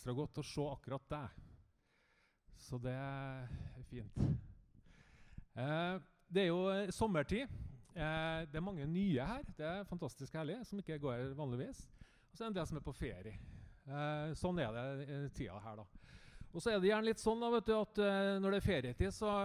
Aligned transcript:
ekstra 0.00 0.14
godt 0.16 0.38
å 0.40 0.42
se 0.48 0.62
akkurat 0.64 1.10
deg. 1.12 1.40
Så 2.56 2.78
det 2.80 2.94
er 2.96 3.82
fint. 3.90 4.14
Eh, 5.60 5.96
det 6.24 6.46
er 6.46 6.48
jo 6.48 6.62
sommertid. 6.96 7.50
Eh, 7.92 8.46
det 8.48 8.56
er 8.56 8.64
mange 8.64 8.86
nye 8.88 9.26
her. 9.28 9.44
Det 9.58 9.66
er 9.68 9.84
fantastisk 9.90 10.38
herlig, 10.38 10.56
som 10.64 10.80
ikke 10.80 10.96
går 11.02 11.18
her 11.18 11.34
vanligvis. 11.36 11.82
Og 12.30 12.32
så 12.32 12.46
er 12.46 12.46
det 12.46 12.48
en 12.54 12.56
del 12.62 12.70
som 12.70 12.80
er 12.80 12.86
på 12.86 12.96
ferie. 12.96 13.34
Eh, 13.90 14.32
sånn 14.40 14.62
er 14.64 14.72
det 14.72 15.20
tida 15.36 15.60
her, 15.66 15.82
da. 15.82 16.16
Og 16.54 16.64
så 16.64 16.72
er 16.72 16.80
det 16.80 16.94
gjerne 16.94 17.10
litt 17.10 17.20
sånn 17.20 17.44
da, 17.44 17.52
vet 17.58 17.68
du, 17.68 17.76
at 17.76 18.02
eh, 18.06 18.30
når 18.40 18.56
det 18.56 18.62
er 18.62 18.68
ferietid, 18.70 19.12
så 19.12 19.36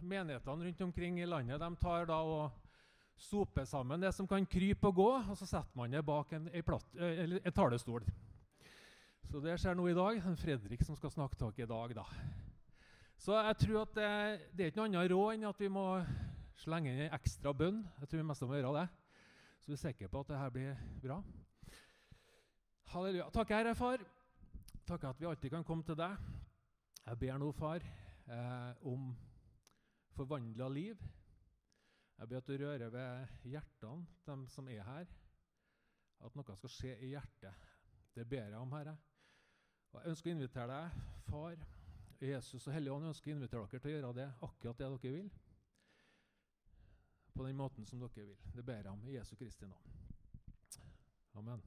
menighetene 0.00 0.70
rundt 0.70 0.82
omkring 0.88 1.20
i 1.20 1.28
landet 1.28 1.60
de 1.60 1.70
tar 1.84 2.08
da 2.08 2.22
og 2.24 2.56
soper 3.20 3.68
sammen 3.68 4.00
det 4.00 4.14
som 4.16 4.24
kan 4.24 4.48
krype 4.48 4.88
og 4.88 4.96
gå, 4.96 5.12
og 5.28 5.36
så 5.36 5.44
setter 5.44 5.76
man 5.76 5.92
det 5.92 6.00
bak 6.08 6.32
en, 6.40 6.48
en, 6.48 6.76
eh, 6.96 7.36
en 7.44 7.52
talestol. 7.60 8.08
Så 9.30 9.38
det 9.38 9.52
skjer 9.62 9.76
nå 9.78 9.84
i 9.86 9.94
dag. 9.94 10.16
Fredrik 10.40 10.80
som 10.82 10.96
skal 10.98 11.12
snakke 11.14 11.38
tak 11.38 11.58
i 11.62 11.66
dag, 11.70 11.92
da. 11.94 12.02
Så 13.14 13.36
jeg 13.38 13.56
tror 13.60 13.84
at 13.84 13.92
det, 13.94 14.06
det 14.58 14.64
er 14.64 14.70
ikke 14.72 14.80
noe 14.80 14.88
annet 14.88 15.12
råd 15.12 15.34
enn 15.36 15.44
at 15.46 15.60
vi 15.62 15.68
må 15.70 15.82
slenge 16.58 16.90
inn 16.90 17.02
en 17.04 17.12
ekstra 17.14 17.52
bønn. 17.54 17.76
Jeg 18.00 18.10
tror 18.10 18.18
vi 18.18 18.24
mest 18.26 18.42
må 18.42 18.56
gjøre 18.58 18.72
det. 18.80 18.88
Så 19.62 19.70
vi 19.70 19.76
er 19.76 19.82
sikre 19.84 20.08
på 20.10 20.22
at 20.24 20.32
det 20.32 20.40
her 20.40 20.50
blir 20.56 20.80
bra. 21.04 21.18
Halleluja. 22.90 23.28
Takk, 23.36 23.52
Herre 23.54 23.74
Far. 23.78 24.02
Takk 24.88 25.06
at 25.12 25.22
vi 25.22 25.28
alltid 25.30 25.54
kan 25.54 25.66
komme 25.68 25.86
til 25.86 25.98
deg. 26.00 26.16
Jeg 27.04 27.20
ber 27.20 27.38
nå, 27.38 27.52
Far, 27.54 27.86
eh, 28.26 28.88
om 28.90 29.12
forvandla 30.16 30.72
liv. 30.74 31.04
Jeg 32.18 32.32
ber 32.32 32.42
at 32.42 32.50
du 32.50 32.56
rører 32.64 32.90
ved 32.96 33.46
hjertene, 33.52 34.10
dem 34.26 34.42
som 34.50 34.66
er 34.74 34.82
her. 34.90 35.14
At 36.18 36.34
noe 36.34 36.58
skal 36.58 36.74
skje 36.80 36.98
i 36.98 37.12
hjertet. 37.12 37.70
Det 38.10 38.26
ber 38.26 38.50
jeg 38.50 38.58
om, 38.58 38.74
Herre. 38.74 38.96
Og 39.92 40.00
Jeg 40.00 40.10
ønsker 40.10 40.30
å 40.30 40.34
invitere 40.34 40.66
deg, 40.70 40.98
far, 41.26 41.56
Jesus 42.20 42.66
og 42.66 42.74
Hellige 42.74 42.92
Ånd, 42.94 43.08
ønsker 43.10 43.32
å 43.32 43.34
invitere 43.34 43.66
dere 43.66 43.80
til 43.80 43.90
å 43.90 43.94
gjøre 43.94 44.12
det 44.18 44.28
akkurat 44.46 44.78
det 44.78 44.86
dere 44.86 45.12
vil. 45.16 45.28
På 47.34 47.46
den 47.46 47.56
måten 47.56 47.86
som 47.86 48.00
dere 48.02 48.26
vil. 48.26 48.38
Det 48.54 48.64
ber 48.64 48.82
jeg 48.82 48.92
om 48.92 49.04
i 49.08 49.16
Jesu 49.16 49.34
Kristi 49.36 49.66
navn. 49.66 50.00
Amen. 51.40 51.62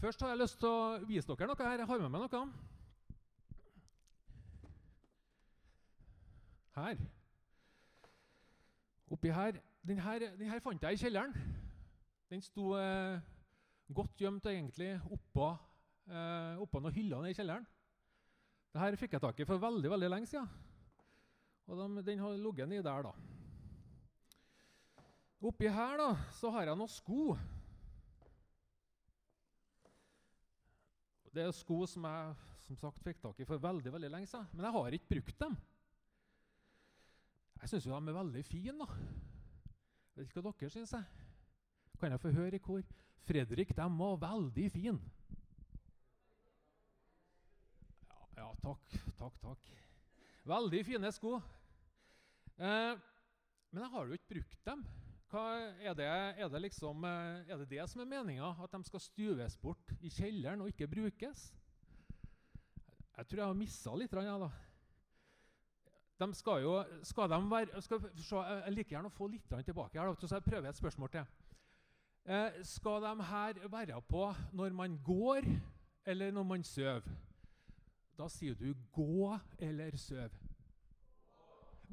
Først 0.00 0.22
har 0.22 0.32
jeg 0.32 0.40
lyst 0.40 0.58
til 0.58 0.68
å 0.68 0.98
vise 1.06 1.28
dere 1.28 1.50
noe 1.50 1.66
her. 1.68 1.82
Jeg 1.82 1.90
har 1.90 2.00
med 2.02 2.14
meg 2.14 2.24
noe. 2.24 2.44
Her. 6.72 7.02
Oppi 9.12 9.28
her. 9.28 9.60
Den 9.86 9.98
her, 9.98 10.24
den 10.38 10.50
her 10.50 10.62
fant 10.62 10.82
jeg 10.82 10.96
i 10.96 11.02
kjelleren. 11.04 11.34
Den 12.30 12.42
sto 12.42 12.72
eh, 12.78 13.20
godt 13.92 14.16
gjemt 14.16 14.46
egentlig 14.46 14.94
oppå, 15.10 15.50
eh, 16.12 16.60
oppå 16.62 16.80
noen 16.80 16.94
hyller 16.96 17.30
i 17.30 17.36
kjelleren. 17.36 17.66
Dette 18.72 19.00
fikk 19.00 19.16
jeg 19.16 19.24
tak 19.24 19.40
i 19.40 19.48
for 19.48 19.60
veldig 19.60 19.90
veldig 19.92 20.10
lenge 20.12 20.30
siden. 20.30 20.48
Og 21.68 21.78
de, 21.78 22.04
den 22.06 22.22
har 22.22 22.38
ligget 22.40 22.70
nedi 22.70 22.84
der, 22.84 23.08
da. 23.08 23.12
Oppi 25.42 25.68
her 25.72 25.98
da, 25.98 26.08
så 26.38 26.52
har 26.54 26.68
jeg 26.70 26.78
noen 26.78 26.90
sko. 26.90 27.34
Det 31.32 31.44
er 31.46 31.54
sko 31.56 31.82
som 31.88 32.04
jeg 32.06 32.48
som 32.62 32.78
sagt 32.78 33.02
fikk 33.04 33.20
tak 33.22 33.40
i 33.40 33.46
for 33.48 33.60
veldig 33.60 33.92
veldig 33.92 34.10
lenge 34.12 34.28
siden. 34.30 34.48
Men 34.52 34.68
jeg 34.68 34.76
har 34.76 34.96
ikke 34.96 35.10
brukt 35.16 35.38
dem. 35.42 35.56
Jeg 37.62 37.70
syns 37.72 37.88
de 37.88 37.94
er 37.94 38.18
veldig 38.18 38.44
fine. 38.44 38.76
da. 38.78 38.86
Jeg 40.12 40.20
vet 40.20 40.30
ikke 40.30 40.44
hva 40.44 40.52
dere 40.60 40.70
syns. 40.74 40.94
Kan 41.98 42.14
jeg 42.14 42.22
få 42.22 42.32
høre 42.34 42.58
i 42.58 42.62
kor? 42.62 42.82
Fredrik, 43.22 43.74
de 43.76 43.88
var 43.98 44.16
veldig 44.22 44.70
fine. 44.74 44.98
Ja, 48.42 48.48
takk, 48.58 48.94
takk, 49.20 49.34
takk. 49.38 49.68
Veldig 50.50 50.80
fine 50.82 51.10
sko. 51.14 51.36
Eh, 52.58 52.98
men 53.70 53.84
jeg 53.84 53.90
har 53.92 54.08
jo 54.08 54.18
ikke 54.18 54.34
brukt 54.34 54.64
dem. 54.66 54.82
Hva, 55.30 55.44
er, 55.78 55.94
det, 55.96 56.08
er, 56.08 56.50
det 56.50 56.62
liksom, 56.64 57.06
eh, 57.06 57.46
er, 57.46 57.62
det, 57.62 57.68
det 57.70 57.86
som 57.92 58.02
er 58.02 58.10
meninga? 58.10 58.50
At 58.64 58.74
de 58.74 58.82
skal 58.88 59.04
stuves 59.04 59.56
bort 59.62 59.94
i 60.02 60.10
kjelleren 60.10 60.64
og 60.64 60.72
ikke 60.74 60.90
brukes? 60.90 61.46
Jeg 63.14 63.30
tror 63.30 63.44
jeg 63.44 63.46
har 63.46 63.62
missa 63.62 63.94
litt. 63.94 64.18
jeg, 64.18 64.42
da. 64.42 64.50
De 66.24 66.30
skal 66.34 66.66
jo 66.66 66.76
skal 67.06 67.30
de 67.30 67.42
være, 67.54 67.86
skal, 67.86 68.10
så, 68.26 68.42
Jeg 68.66 68.74
liker 68.74 68.96
gjerne 68.96 69.12
å 69.12 69.18
få 69.20 69.30
litt 69.30 69.46
tilbake. 69.46 70.00
her, 70.00 70.14
så 70.18 70.34
jeg 70.34 70.50
prøver 70.50 70.68
et 70.68 70.82
spørsmål 70.82 71.14
til. 71.14 71.34
Eh, 72.26 72.62
skal 72.66 73.06
de 73.06 73.18
her 73.30 73.68
være 73.68 74.02
på 74.02 74.32
når 74.50 74.74
man 74.74 74.98
går, 74.98 75.46
eller 76.06 76.34
når 76.34 76.42
man 76.42 76.64
sover? 76.64 77.06
Da 78.18 78.28
sier 78.28 78.54
du 78.54 78.74
'gå' 78.74 79.38
eller 79.58 79.96
'søv'. 79.96 80.38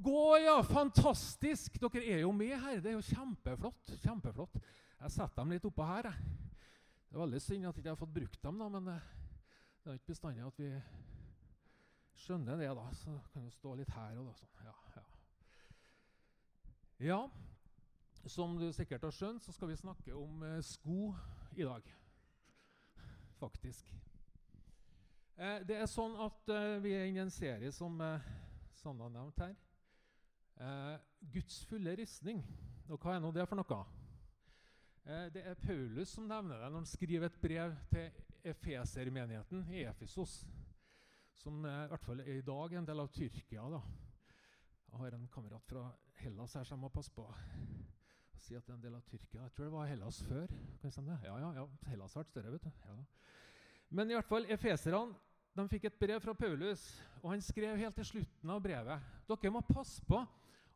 Gå, 0.03 0.38
ja! 0.38 0.62
Fantastisk! 0.63 1.80
Dere 1.81 2.06
er 2.06 2.19
jo 2.19 2.31
med 2.31 2.56
her. 2.56 2.80
Det 2.80 2.91
er 2.91 2.97
jo 2.97 3.02
kjempeflott. 3.02 3.91
kjempeflott. 4.00 4.59
Jeg 5.00 5.12
setter 5.12 5.44
dem 5.44 5.52
litt 5.52 5.66
oppå 5.66 5.84
her. 5.84 6.07
Jeg. 6.12 6.38
Det 7.09 7.18
er 7.18 7.24
veldig 7.24 7.41
synd 7.41 7.66
at 7.66 7.75
jeg 7.75 7.84
ikke 7.84 7.90
har 7.90 8.00
fått 8.00 8.13
brukt 8.13 8.44
dem, 8.44 8.59
da, 8.62 8.68
men 8.69 8.85
det, 8.85 9.02
det 9.84 9.90
er 9.90 9.97
ikke 9.97 10.13
bestandig 10.13 10.46
at 10.46 10.59
vi 10.62 10.69
skjønner 12.22 12.59
det. 12.59 12.69
da, 12.78 12.91
Så 12.94 13.19
kan 13.34 13.44
jo 13.44 13.50
stå 13.50 13.75
litt 13.75 13.90
her 13.96 14.19
og 14.22 14.30
da. 14.30 14.36
Sånn. 14.38 14.53
Ja, 14.63 14.75
ja. 14.96 15.06
ja, 17.09 17.22
som 18.30 18.59
du 18.59 18.69
sikkert 18.75 19.07
har 19.07 19.16
skjønt, 19.16 19.44
så 19.44 19.56
skal 19.56 19.72
vi 19.72 19.80
snakke 19.80 20.16
om 20.16 20.44
eh, 20.44 20.62
sko 20.63 21.16
i 21.57 21.66
dag. 21.66 21.90
Faktisk. 23.40 23.90
Eh, 25.39 25.61
det 25.63 25.77
er 25.79 25.88
sånn 25.88 26.17
at 26.19 26.50
eh, 26.51 26.77
vi 26.83 26.91
er 26.91 27.05
inne 27.07 27.22
i 27.22 27.23
en 27.23 27.31
serie 27.31 27.69
som 27.72 27.94
eh, 28.03 28.25
Sanna 28.75 29.05
har 29.05 29.11
nevnt 29.13 29.38
her. 29.39 29.53
Eh, 30.59 30.95
Guds 31.31 31.61
fulle 31.69 31.94
ristning. 31.95 32.41
Og 32.91 33.00
hva 33.00 33.13
er 33.16 33.22
nå 33.23 33.31
det 33.31 33.45
for 33.47 33.55
noe? 33.55 33.77
Eh, 35.05 35.29
det 35.31 35.45
er 35.47 35.61
Paulus 35.61 36.11
som 36.11 36.27
nevner 36.27 36.59
det 36.59 36.67
når 36.67 36.81
han 36.81 36.89
skriver 36.91 37.29
et 37.29 37.38
brev 37.39 37.77
til 37.94 38.25
Efesermenigheten 38.51 39.63
i 39.72 39.85
Efesos, 39.88 40.41
som 41.39 41.63
eh, 41.63 41.85
i 41.85 41.94
hvert 41.94 42.03
fall 42.09 42.19
er 42.25 42.41
i 42.41 42.44
dag 42.50 42.75
en 42.75 42.91
del 42.91 43.06
av 43.06 43.07
Tyrkia. 43.16 43.63
da. 43.77 43.79
Jeg 44.89 45.01
har 45.06 45.16
en 45.16 45.31
kamerat 45.31 45.71
fra 45.71 45.85
Hellas 46.19 46.57
her 46.59 46.67
som 46.67 46.75
jeg 46.75 46.83
må 46.83 46.91
passe 46.91 47.16
på 47.16 47.23
å 47.23 47.38
si 48.44 48.59
at 48.59 48.67
det 48.67 48.75
er 48.75 48.75
en 48.75 48.83
del 48.89 49.00
av 49.00 49.07
Tyrkia. 49.07 49.45
Jeg 49.45 49.56
tror 49.56 49.69
det 49.69 49.77
var 49.77 49.88
Hellas 49.88 50.19
før. 50.27 50.51
Kan 50.83 50.91
jeg 50.91 51.07
det? 51.13 51.17
Ja, 51.31 51.39
ja, 51.45 51.56
ja. 51.61 51.66
Hellas 51.94 52.19
har 52.19 52.25
vært 52.25 52.35
større, 52.35 52.53
vet 52.57 52.67
du. 52.67 52.85
Ja. 52.91 53.00
Men 53.95 54.11
i 54.11 54.19
hvert 54.19 54.27
fall, 54.27 54.51
efeserne 54.51 55.28
de 55.59 55.71
fikk 55.71 55.89
et 55.89 55.99
brev 55.99 56.21
fra 56.23 56.33
Paulus, 56.37 56.81
og 57.21 57.33
han 57.33 57.41
skrev 57.43 57.77
helt 57.79 57.97
til 57.99 58.07
slutten 58.13 58.51
av 58.53 58.61
brevet 58.63 59.15
dere 59.29 59.51
må 59.53 59.61
passe 59.67 60.01
på 60.07 60.19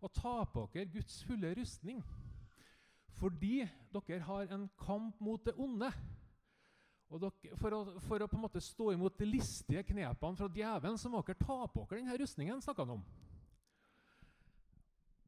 å 0.03 0.09
ta 0.11 0.33
på 0.51 0.67
dere 0.73 0.91
Guds 0.91 1.21
fulle 1.27 1.53
rustning. 1.57 2.01
Fordi 3.17 3.63
dere 3.93 4.25
har 4.27 4.51
en 4.53 4.67
kamp 4.81 5.19
mot 5.23 5.41
det 5.45 5.55
onde. 5.57 5.89
Dere, 7.13 7.57
for, 7.61 7.75
å, 7.75 7.81
for, 8.01 8.23
å, 8.23 8.29
på 8.29 8.37
en 8.37 8.43
måte 8.43 8.61
stå 8.63 8.91
imot 8.93 9.17
de 9.19 9.27
listige 9.29 9.83
knepene 9.85 10.39
fra 10.39 10.49
djevelen, 10.49 10.97
så 10.97 11.11
må 11.11 11.21
dere 11.25 11.39
ta 11.39 11.59
på 11.69 11.85
dere 11.85 12.01
denne 12.01 12.17
rustningen. 12.19 12.61
han 12.65 12.97
om. 12.97 13.05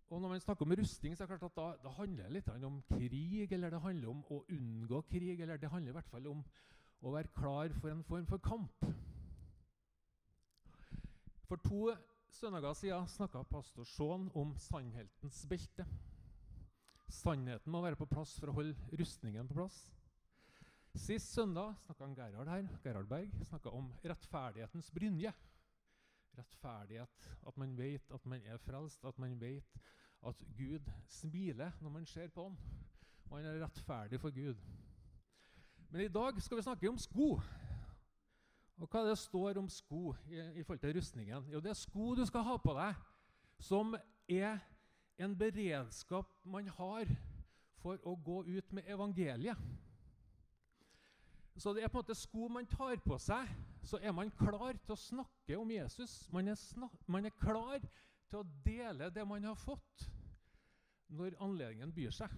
Og 0.09 0.22
når 0.22 0.29
man 0.29 0.41
snakker 0.41 0.66
om 0.66 0.75
rustning, 0.77 1.16
så 1.16 1.23
er 1.23 1.27
det 1.27 1.39
klart 1.39 1.51
at 1.51 1.57
da, 1.57 1.67
da 1.87 1.93
handler 1.97 2.27
det 2.27 2.33
litt 2.33 2.49
om 2.67 2.81
krig, 2.89 3.51
eller 3.51 3.73
det 3.73 3.81
handler 3.81 4.09
om 4.11 4.22
å 4.29 4.43
unngå 4.53 5.01
krig, 5.09 5.39
eller 5.39 5.57
det 5.57 5.72
handler 5.72 5.93
i 5.93 5.97
hvert 5.97 6.11
fall 6.11 6.27
om 6.29 6.43
å 7.01 7.13
være 7.13 7.33
klar 7.33 7.73
for 7.81 7.89
en 7.89 8.03
form 8.05 8.27
for 8.29 8.41
kamp. 8.41 8.85
For 11.45 11.61
to 11.61 11.94
søndager 12.29 12.73
siden 12.73 13.07
snakka 13.07 13.44
pastor 13.44 13.85
Shaun 13.85 14.31
om 14.35 14.56
sannhetens 14.57 15.45
belte. 15.50 15.85
Sannheten 17.09 17.72
må 17.72 17.81
være 17.85 18.00
på 18.00 18.07
plass 18.09 18.33
for 18.39 18.50
å 18.50 18.56
holde 18.57 18.97
rustningen 19.00 19.47
på 19.47 19.57
plass. 19.59 19.78
Sist 20.95 21.35
søndag 21.35 21.75
snakka 21.84 22.07
Gerhard 22.17 22.50
her, 22.50 22.69
Gerhard 22.84 23.09
Berg 23.11 23.35
snakka 23.49 23.73
om 23.78 23.91
rettferdighetens 24.03 24.90
brynje. 24.96 25.34
Rettferdighet, 26.35 27.29
at 27.47 27.58
man 27.61 27.78
vet 27.78 28.16
at 28.16 28.25
man 28.25 28.41
er 28.41 28.58
frelst, 28.64 29.05
at 29.05 29.20
man 29.22 29.37
vet 29.40 29.78
at 30.25 30.41
Gud 30.58 30.90
smiler 31.08 31.78
når 31.81 31.93
man 31.99 32.09
ser 32.09 32.34
på 32.34 32.47
ham. 32.47 32.58
Man 33.29 33.46
er 33.46 33.61
rettferdig 33.61 34.20
for 34.22 34.34
Gud. 34.34 34.58
Men 35.90 36.02
i 36.02 36.09
dag 36.09 36.41
skal 36.41 36.58
vi 36.58 36.66
snakke 36.66 36.90
om 36.90 36.97
sko. 36.97 37.35
Og 38.77 38.89
hva 38.91 39.01
er 39.01 39.11
det 39.13 39.19
står 39.22 39.59
om 39.61 39.69
sko 39.72 40.13
i, 40.27 40.39
i, 40.59 40.63
forhold 40.63 40.81
til 40.83 40.97
rustningen? 40.97 41.47
Jo, 41.51 41.61
det 41.63 41.72
er 41.72 41.79
sko 41.79 42.16
du 42.16 42.25
skal 42.27 42.43
ha 42.43 42.57
på 42.59 42.75
deg, 42.75 42.97
som 43.59 43.95
er 44.27 44.59
en 45.17 45.35
beredskap 45.37 46.31
man 46.43 46.67
har 46.75 47.11
for 47.79 48.01
å 48.03 48.16
gå 48.19 48.41
ut 48.49 48.73
med 48.75 48.89
evangeliet. 48.91 49.59
Så 51.55 51.72
det 51.72 51.85
er 51.85 51.87
på 51.87 52.01
en 52.01 52.03
måte 52.03 52.17
sko 52.19 52.49
man 52.51 52.67
tar 52.67 52.99
på 53.05 53.16
seg, 53.22 53.47
så 53.85 53.99
er 54.03 54.11
man 54.11 54.31
klar 54.35 54.75
til 54.83 54.95
å 54.95 54.99
snakke 54.99 55.55
om 55.55 55.72
Jesus. 55.72 56.25
Man 56.33 56.51
er, 56.51 56.59
man 57.07 57.29
er 57.29 57.37
klar 57.39 57.79
til 58.27 58.41
å 58.41 58.47
dele 58.66 59.07
det 59.13 59.23
man 59.27 59.47
har 59.47 59.55
fått, 59.55 60.09
når 61.07 61.37
anledningen 61.39 61.93
byr 61.95 62.11
seg. 62.11 62.33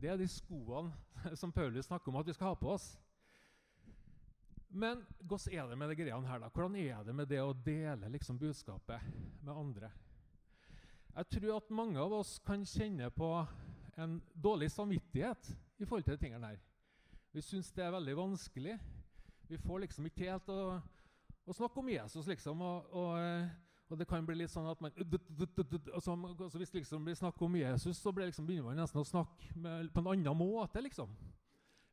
Det 0.00 0.08
er 0.08 0.16
de 0.16 0.28
skoene 0.30 0.94
som 1.40 1.52
Paulus 1.52 1.90
snakker 1.90 2.08
om 2.08 2.20
at 2.22 2.30
vi 2.30 2.38
skal 2.38 2.54
ha 2.54 2.56
på 2.56 2.72
oss. 2.72 2.94
Men 4.70 5.02
hvordan 5.18 5.54
er 5.54 5.66
det 5.66 5.78
med 5.78 5.90
de 5.90 5.96
greiene 5.98 6.28
her? 6.28 6.38
da? 6.38 6.48
Hvordan 6.54 6.76
er 6.78 7.02
det 7.04 7.14
med 7.14 7.28
det 7.28 7.40
å 7.42 7.54
dele 7.54 8.10
liksom 8.12 8.38
budskapet 8.38 9.02
med 9.42 9.54
andre? 9.54 9.90
Jeg 11.16 11.26
tror 11.34 11.56
at 11.56 11.72
mange 11.74 11.98
av 11.98 12.12
oss 12.20 12.36
kan 12.46 12.62
kjenne 12.62 13.10
på 13.10 13.30
en 13.98 14.20
dårlig 14.32 14.70
samvittighet 14.70 15.50
i 15.78 15.84
forhold 15.84 16.06
til 16.06 16.14
de 16.14 16.22
tingene 16.22 16.52
her. 16.52 16.60
Vi 17.34 17.42
syns 17.42 17.72
det 17.74 17.82
er 17.84 17.94
veldig 17.94 18.14
vanskelig. 18.16 18.76
Vi 19.50 19.58
får 19.58 19.82
liksom 19.84 20.06
ikke 20.06 20.30
helt 20.30 20.48
å, 20.54 20.78
å 21.46 21.56
snakke 21.56 21.82
om 21.82 21.90
Jesus, 21.90 22.30
liksom. 22.30 22.62
Og, 22.62 22.94
og, 22.94 23.50
og, 23.90 23.98
det 23.98 24.06
kan 24.06 24.26
bli 24.26 24.38
litt 24.38 24.52
sånn 24.52 24.70
at 24.70 24.80
man 24.82 24.94
altså 24.94 26.58
Hvis 26.58 26.70
det 26.70 26.84
liksom 26.84 27.04
blir 27.06 27.18
snakk 27.18 27.42
om 27.42 27.58
Jesus, 27.58 27.98
så 27.98 28.14
liksom, 28.14 28.46
begynner 28.46 28.70
man 28.70 28.78
nesten 28.84 29.02
å 29.02 29.06
snakke 29.06 29.50
med, 29.58 29.90
på 29.90 30.02
en 30.02 30.12
annen 30.14 30.38
måte, 30.38 30.82
liksom. 30.86 31.10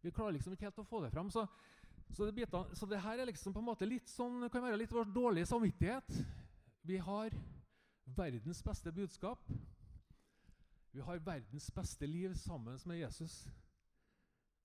Vi 0.05 0.13
klarer 0.13 0.37
liksom 0.37 0.53
ikke 0.53 0.69
helt 0.69 0.85
å 0.85 0.85
få 0.85 1.01
det 1.01 1.09
fram. 1.11 1.33
Så 1.33 1.47
så 2.15 2.25
det, 2.25 2.33
biter, 2.33 2.73
så 2.73 2.85
det, 2.85 3.01
her 3.03 3.19
er 3.19 3.29
liksom 3.29 3.53
på 3.53 3.61
en 3.61 3.67
måte 3.67 3.87
litt 3.87 4.09
sånn, 4.09 4.47
kan 4.49 4.63
være 4.63 4.79
litt 4.79 4.93
vår 4.93 5.09
dårlige 5.13 5.49
samvittighet. 5.49 6.21
Vi 6.87 6.97
har 7.03 7.33
verdens 8.17 8.63
beste 8.63 8.91
budskap. 8.91 9.51
Vi 10.91 11.03
har 11.03 11.19
verdens 11.19 11.71
beste 11.71 12.07
liv 12.07 12.33
sammen 12.33 12.79
med 12.85 12.99
Jesus. 12.99 13.47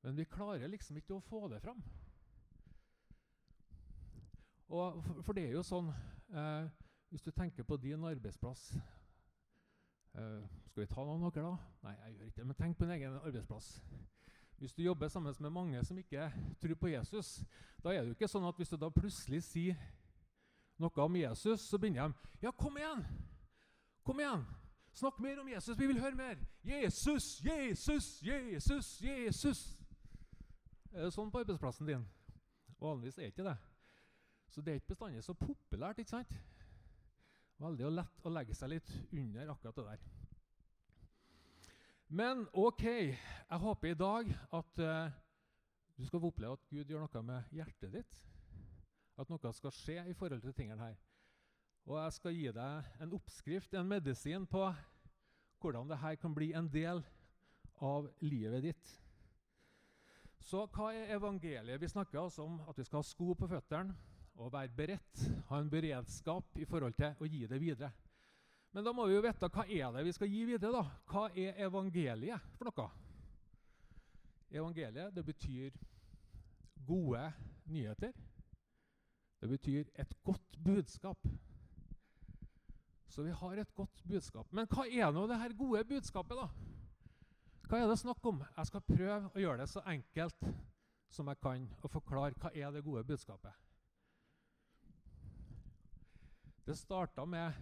Men 0.02 0.16
vi 0.16 0.24
klarer 0.24 0.70
liksom 0.70 0.96
ikke 0.96 1.18
å 1.18 1.24
få 1.26 1.48
det 1.52 1.60
fram. 1.62 1.82
Og 4.72 5.02
for 5.26 5.36
det 5.36 5.44
er 5.48 5.58
jo 5.58 5.64
sånn 5.66 5.90
eh, 6.32 6.68
Hvis 7.12 7.26
du 7.26 7.28
tenker 7.36 7.66
på 7.68 7.76
din 7.76 8.06
arbeidsplass 8.08 8.70
eh, 10.16 10.40
Skal 10.70 10.80
vi 10.80 10.86
ta 10.88 11.04
noen 11.04 11.26
av 11.28 11.34
dere, 11.34 11.50
da? 11.50 11.74
Nei, 11.84 11.92
jeg 11.98 12.14
gjør 12.14 12.30
ikke 12.30 12.40
det. 12.40 12.46
Men 12.48 12.58
tenk 12.62 12.78
på 12.78 12.88
din 12.88 12.94
egen 12.96 13.18
arbeidsplass. 13.20 13.68
Hvis 14.62 14.74
du 14.74 14.82
jobber 14.82 15.08
sammen 15.08 15.34
med 15.38 15.50
mange 15.50 15.84
som 15.84 15.98
ikke 15.98 16.32
tror 16.62 16.74
på 16.78 16.86
Jesus, 16.92 17.40
da 17.82 17.90
er 17.90 18.04
det 18.04 18.12
jo 18.12 18.14
ikke 18.14 18.28
sånn 18.30 18.44
at 18.46 18.60
hvis 18.60 18.70
du 18.70 18.76
da 18.78 18.92
plutselig 18.94 19.40
sier 19.42 19.78
noe 20.78 21.02
om 21.02 21.16
Jesus, 21.18 21.64
så 21.66 21.80
begynner 21.82 22.12
de 22.12 22.46
Ja, 22.46 22.52
kom 22.54 22.78
igjen! 22.78 23.02
Kom 24.06 24.22
igjen! 24.22 24.44
Snakk 24.94 25.18
mer 25.18 25.40
om 25.42 25.50
Jesus! 25.50 25.74
Vi 25.78 25.88
vil 25.90 25.98
høre 25.98 26.14
mer! 26.14 26.38
Jesus, 26.62 27.40
Jesus, 27.42 28.20
Jesus, 28.22 28.92
Jesus! 29.02 29.64
Er 30.92 31.08
det 31.08 31.12
sånn 31.16 31.34
på 31.34 31.42
arbeidsplassen 31.42 31.90
din? 31.90 32.06
Vanligvis 32.78 33.18
er 33.18 33.26
det 33.26 33.34
ikke 33.34 33.50
det. 33.50 33.58
Så 34.54 34.62
det 34.62 34.76
er 34.76 34.78
ikke 34.78 34.94
bestandig 34.94 35.24
så 35.26 35.34
populært. 35.34 35.98
ikke 35.98 36.14
sant? 36.14 36.38
Veldig 37.58 37.96
lett 37.98 38.30
å 38.30 38.36
legge 38.38 38.54
seg 38.54 38.76
litt 38.76 38.94
under 39.10 39.56
akkurat 39.56 39.82
det 39.82 39.88
der. 39.90 40.10
Men 42.12 42.42
OK, 42.52 42.82
jeg 42.84 43.58
håper 43.58 43.88
i 43.88 43.96
dag 43.96 44.26
at 44.52 44.80
uh, 44.84 45.12
du 45.96 46.04
skal 46.04 46.24
oppleve 46.28 46.58
at 46.58 46.66
Gud 46.68 46.90
gjør 46.90 47.06
noe 47.06 47.22
med 47.24 47.54
hjertet 47.56 47.94
ditt. 47.94 48.18
At 49.16 49.32
noe 49.32 49.52
skal 49.56 49.72
skje 49.72 49.94
i 50.10 50.16
forhold 50.18 50.42
til 50.44 50.52
tingene 50.52 50.90
her. 50.90 50.98
Og 51.88 51.96
jeg 51.96 52.16
skal 52.18 52.36
gi 52.36 52.52
deg 52.52 52.90
en 53.00 53.16
oppskrift, 53.16 53.72
en 53.72 53.88
medisin, 53.88 54.44
på 54.44 54.66
hvordan 55.64 55.88
dette 55.88 56.12
kan 56.20 56.36
bli 56.36 56.50
en 56.52 56.68
del 56.68 57.00
av 57.80 58.10
livet 58.20 58.68
ditt. 58.68 58.94
Så 60.44 60.66
hva 60.68 60.92
er 60.92 61.16
evangeliet? 61.16 61.80
Vi 61.80 61.94
snakker 61.94 62.20
altså 62.26 62.44
om 62.44 62.60
at 62.68 62.76
vi 62.76 62.84
skal 62.84 63.00
ha 63.00 63.08
sko 63.08 63.32
på 63.32 63.48
føttene 63.48 63.96
og 64.36 64.52
være 64.52 64.76
beredt, 64.76 65.28
ha 65.48 65.64
en 65.64 65.72
beredskap 65.72 66.60
i 66.60 66.68
forhold 66.68 67.00
til 67.00 67.16
å 67.16 67.32
gi 67.38 67.46
det 67.48 67.62
videre. 67.62 67.94
Men 68.72 68.84
da 68.84 68.92
må 68.96 69.04
vi 69.06 69.16
jo 69.16 69.22
vite 69.24 69.48
hva 69.52 69.64
er 69.68 69.92
det 69.92 70.04
vi 70.06 70.12
skal 70.16 70.30
gi 70.32 70.44
videre. 70.48 70.72
da? 70.72 70.82
Hva 71.12 71.28
er 71.36 71.60
evangeliet 71.66 72.52
for 72.56 72.70
noe? 72.70 72.88
Evangeliet 74.52 75.14
det 75.16 75.24
betyr 75.24 75.76
gode 76.86 77.24
nyheter. 77.68 78.12
Det 79.42 79.48
betyr 79.48 79.88
et 79.98 80.14
godt 80.24 80.56
budskap. 80.64 81.28
Så 83.08 83.22
vi 83.22 83.30
har 83.30 83.58
et 83.60 83.74
godt 83.74 84.02
budskap. 84.08 84.52
Men 84.52 84.68
hva 84.72 84.86
er 84.88 85.12
nå 85.12 85.26
det 85.28 85.40
her 85.40 85.52
gode 85.52 85.84
budskapet, 85.84 86.38
da? 86.38 86.48
Hva 87.68 87.80
er 87.80 87.90
det 87.90 87.98
snakk 88.00 88.24
om? 88.28 88.40
Jeg 88.56 88.68
skal 88.70 88.84
prøve 88.86 89.28
å 89.34 89.42
gjøre 89.42 89.60
det 89.60 89.68
så 89.68 89.82
enkelt 89.88 90.48
som 91.12 91.28
jeg 91.28 91.40
kan, 91.44 91.66
og 91.82 91.92
forklare 91.92 92.38
hva 92.40 92.52
er 92.56 92.72
det 92.72 92.84
gode 92.86 93.04
budskapet. 93.04 93.52
Det 96.64 96.78
starta 96.78 97.24
med 97.28 97.52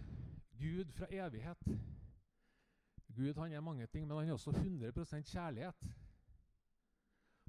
Gud 0.61 0.91
fra 0.93 1.09
evighet. 1.09 1.67
Gud 3.15 3.33
han 3.39 3.51
er 3.51 3.63
mange 3.65 3.87
ting, 3.87 4.07
men 4.07 4.17
han 4.17 4.29
er 4.29 4.37
også 4.37 4.51
100% 4.51 5.21
kjærlighet. 5.31 5.87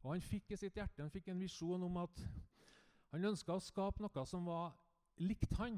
Og 0.03 0.13
Han 0.13 0.21
fikk 0.21 0.51
i 0.51 0.59
sitt 0.59 0.75
hjerte 0.75 1.03
han 1.03 1.13
fikk 1.15 1.29
en 1.31 1.41
visjon 1.41 1.83
om 1.87 1.97
at 2.03 2.23
han 3.13 3.29
ønska 3.29 3.55
å 3.55 3.63
skape 3.63 4.03
noe 4.03 4.25
som 4.27 4.47
var 4.49 4.73
likt 5.23 5.53
han. 5.61 5.77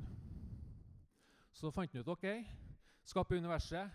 Så 1.52 1.70
fant 1.74 1.92
han 1.92 2.00
ut 2.00 2.12
ok, 2.14 2.26
skape 3.04 3.36
universet. 3.36 3.90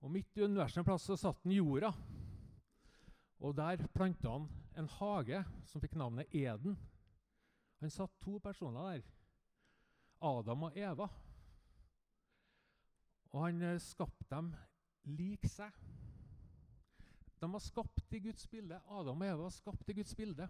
Og 0.00 0.10
midt 0.14 0.36
i 0.38 0.46
universet 0.46 0.80
en 0.80 0.86
plass 0.88 1.06
så 1.06 1.16
satt 1.18 1.44
han 1.44 1.54
jorda. 1.54 1.92
Og 3.38 3.54
der 3.54 3.84
planta 3.94 4.32
han 4.32 4.48
en 4.78 4.90
hage 4.98 5.42
som 5.68 5.82
fikk 5.82 5.94
navnet 5.98 6.34
Eden. 6.34 6.76
Han 7.82 7.90
satt 7.94 8.14
to 8.22 8.38
personer 8.42 8.92
der. 8.92 9.06
Adam 10.20 10.66
og 10.66 10.78
Eva. 10.78 11.06
Og 13.38 13.44
han 13.44 13.62
eh, 13.62 13.78
skapte 13.78 14.26
dem 14.32 14.50
lik 15.14 15.44
seg. 15.46 15.70
De 17.38 17.46
var 17.52 17.62
skapt 17.62 18.16
i 18.16 18.18
Guds 18.24 18.48
bilde. 18.50 18.80
Adam 18.90 19.22
og 19.22 19.28
Eva 19.28 19.44
var 19.44 19.54
skapt 19.54 19.92
i 19.92 19.94
Guds 19.94 20.16
bilde. 20.18 20.48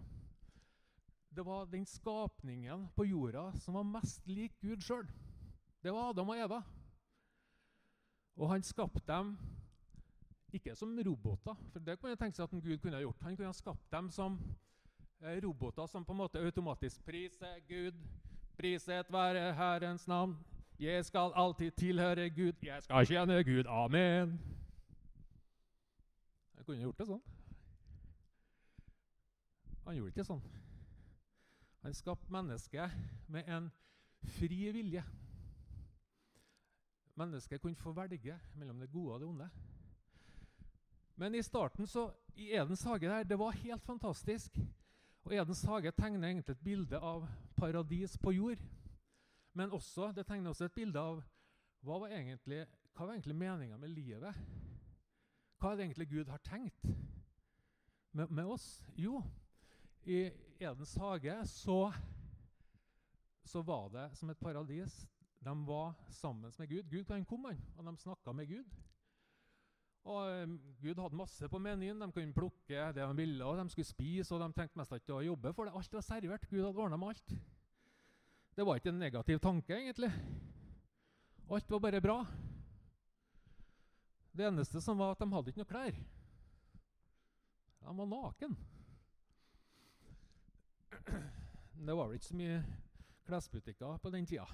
Det 1.29 1.45
var 1.45 1.69
den 1.69 1.85
skapningen 1.85 2.87
på 2.97 3.05
jorda 3.05 3.51
som 3.61 3.77
var 3.77 3.85
mest 3.85 4.25
lik 4.25 4.57
Gud 4.63 4.81
sjøl. 4.81 5.05
Det 5.85 5.93
var 5.93 6.09
Adam 6.09 6.33
og 6.33 6.41
Eva. 6.41 6.63
Og 8.41 8.49
han 8.55 8.65
skapte 8.65 9.05
dem 9.05 9.35
ikke 10.49 10.73
som 10.73 10.97
roboter, 11.05 11.61
for 11.69 11.85
det 11.85 11.99
kunne 11.99 12.15
jeg 12.15 12.23
tenke 12.23 12.39
seg 12.39 12.47
at 12.47 12.63
Gud 12.63 12.79
kunne 12.81 12.97
ha 12.97 13.05
gjort. 13.05 13.21
Han 13.21 13.37
kunne 13.37 13.51
ha 13.51 13.57
skapt 13.59 13.85
dem 13.93 14.09
som 14.09 14.41
eh, 15.21 15.37
roboter 15.45 15.85
som 15.85 16.01
på 16.07 16.15
en 16.15 16.23
måte 16.23 16.41
automatisk 16.41 17.05
priser 17.05 17.61
Gud, 17.69 18.01
priset 18.57 19.13
være 19.13 19.51
Herrens 19.53 20.07
navn, 20.09 20.39
jeg 20.79 21.05
skal 21.05 21.31
alltid 21.35 21.71
tilhøre 21.71 22.29
Gud, 22.29 22.53
jeg 22.63 22.83
skal 22.83 23.05
tjene 23.05 23.43
Gud. 23.43 23.63
Amen. 23.67 24.39
Jeg 26.57 26.65
kunne 26.65 26.81
gjort 26.81 26.99
det 26.99 27.07
sånn. 27.09 27.21
Han 29.85 29.97
gjorde 29.97 30.13
ikke 30.13 30.27
sånn. 30.27 30.43
Han 31.83 31.95
skapte 31.97 32.31
mennesket 32.31 32.95
med 33.27 33.47
en 33.49 33.69
fri 34.37 34.69
vilje. 34.71 35.03
Mennesket 37.19 37.61
kunne 37.61 37.79
få 37.79 37.91
velge 37.91 38.37
mellom 38.55 38.79
det 38.79 38.91
gode 38.91 39.13
og 39.13 39.19
det 39.19 39.27
onde. 39.27 39.49
Men 41.19 41.35
i 41.35 41.43
starten, 41.43 41.87
så, 41.87 42.07
i 42.35 42.53
Edens 42.55 42.83
hage 42.87 43.09
der, 43.09 43.23
det 43.27 43.39
var 43.39 43.51
helt 43.51 43.83
fantastisk. 43.83 44.55
Og 45.27 45.33
Edens 45.35 45.63
hage 45.67 45.91
tegner 45.91 46.29
egentlig 46.29 46.55
et 46.55 46.63
bilde 46.63 46.99
av 46.99 47.25
paradis 47.57 48.15
på 48.17 48.31
jord. 48.31 48.61
Men 49.59 49.73
også, 49.75 50.13
det 50.15 50.23
tegner 50.27 50.53
også 50.53 50.69
et 50.69 50.75
bilde 50.77 51.01
av 51.03 51.17
hva 51.83 51.97
var 51.99 52.13
egentlig, 52.15 52.61
hva 52.95 53.05
var 53.09 53.17
egentlig 53.17 53.35
meninga 53.35 53.79
med 53.79 53.91
livet? 53.91 54.37
Hva 55.59 55.73
er 55.73 55.75
det 55.75 55.83
egentlig 55.89 56.07
Gud 56.13 56.31
har 56.31 56.39
tenkt 56.47 56.85
med, 58.15 58.31
med 58.31 58.47
oss? 58.47 58.67
Jo, 58.95 59.19
i 60.07 60.29
Edens 60.63 60.95
hage 60.95 61.35
så, 61.51 61.91
så 63.43 63.65
var 63.67 63.91
det 63.97 64.07
som 64.15 64.31
et 64.31 64.39
paradis. 64.39 64.95
De 65.43 65.57
var 65.67 65.91
sammen 66.21 66.55
med 66.55 66.71
Gud. 66.71 66.87
Gud 66.87 67.03
kan 67.11 67.27
komme, 67.27 67.57
og 67.75 67.83
de 67.83 67.97
snakka 67.99 68.31
med 68.31 68.47
Gud. 68.47 68.79
Og 70.07 70.43
um, 70.43 70.57
Gud 70.79 71.03
hadde 71.03 71.19
masse 71.19 71.51
på 71.51 71.59
menyen. 71.59 71.99
De 71.99 72.11
kunne 72.15 72.35
plukke 72.35 72.91
det 72.95 73.03
de 73.03 73.15
ville, 73.15 73.45
og 73.45 73.59
de 73.59 73.69
skulle 73.75 73.91
spise. 73.91 74.35
og 74.35 74.39
De 74.39 74.53
trengte 74.55 74.79
mest 74.79 74.95
ikke 74.95 75.19
å 75.19 75.23
jobbe, 75.33 75.51
for 75.53 75.67
det. 75.67 75.75
alt 75.75 75.99
var 75.99 76.11
servert. 76.13 76.47
Gud 76.47 76.63
hadde 76.63 76.87
ordna 76.87 76.97
med 76.99 77.17
alt. 77.17 77.41
Det 78.59 78.65
var 78.67 78.75
ikke 78.75 78.91
en 78.91 78.97
negativ 78.99 79.37
tanke, 79.39 79.71
egentlig. 79.71 80.09
Alt 81.47 81.69
var 81.71 81.79
bare 81.79 82.01
bra. 82.03 82.25
Det 84.35 84.43
eneste 84.49 84.81
som 84.83 84.99
var 84.99 85.13
at 85.13 85.21
de 85.23 85.27
hadde 85.31 85.53
ikke 85.53 85.61
noe 85.61 85.69
klær. 85.69 85.99
De 87.85 87.93
var 88.01 88.09
naken. 88.11 88.57
Det 91.87 91.95
var 92.01 92.03
vel 92.03 92.19
ikke 92.19 92.27
så 92.33 92.41
mye 92.41 92.59
klesbutikker 93.31 94.03
på 94.03 94.11
den 94.17 94.27
tida. 94.27 94.51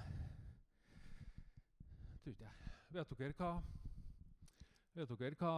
Tror 2.22 2.38
ikke. 2.38 2.54
Vet 2.94 3.18
dere 3.18 3.34
hva 3.42 3.52
Vet 4.94 5.18
dere 5.18 5.42
hva 5.42 5.54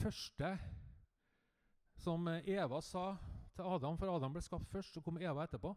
første 0.00 0.56
som 2.00 2.24
Eva 2.40 2.80
sa 2.80 3.10
til 3.52 3.68
Adam? 3.76 4.00
For 4.00 4.16
Adam 4.16 4.32
ble 4.32 4.48
skapt 4.48 4.72
først, 4.72 4.96
så 4.96 5.04
kom 5.04 5.20
Eva 5.20 5.44
etterpå. 5.44 5.76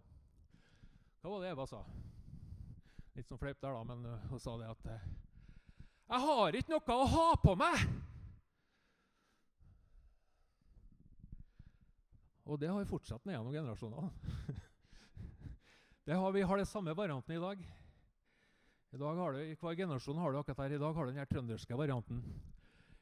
Hva 1.25 1.32
var 1.32 1.41
det 1.41 1.53
Eva 1.55 1.63
sa? 1.65 1.79
Litt 3.17 3.25
sånn 3.25 3.39
fleip 3.41 3.58
der, 3.58 3.74
da, 3.74 3.79
men 3.89 4.03
uh, 4.05 4.25
hun 4.29 4.41
sa 4.44 4.51
det 4.62 4.67
at 4.70 4.84
uh, 4.86 5.05
'Jeg 6.05 6.22
har 6.22 6.58
ikke 6.60 6.74
noe 6.75 6.98
å 7.01 7.08
ha 7.10 7.24
på 7.41 7.55
meg!' 7.58 7.86
Og 12.46 12.60
det 12.62 12.70
har 12.70 12.77
vi 12.77 12.91
fortsatt 12.91 13.25
ned 13.25 13.39
gjennom 13.39 13.58
generasjonene. 13.58 14.12
Det 16.05 16.13
har, 16.13 16.29
vi 16.32 16.46
har 16.46 16.62
det 16.62 16.67
samme 16.70 16.94
varianten 16.94 17.34
i 17.34 17.41
dag. 17.41 17.62
I 18.94 18.98
dag 19.01 19.17
har 19.17 19.34
du, 19.34 19.39
I 19.41 19.55
hver 19.58 19.74
generasjon 19.79 20.20
har 20.22 20.32
du 20.32 20.38
akkurat 20.38 20.60
her. 20.62 20.75
I 20.75 20.77
dag 20.84 20.94
har 20.94 21.05
du 21.05 21.10
den 21.10 21.17
her 21.17 21.25
trønderske 21.25 21.77
varianten. 21.77 22.22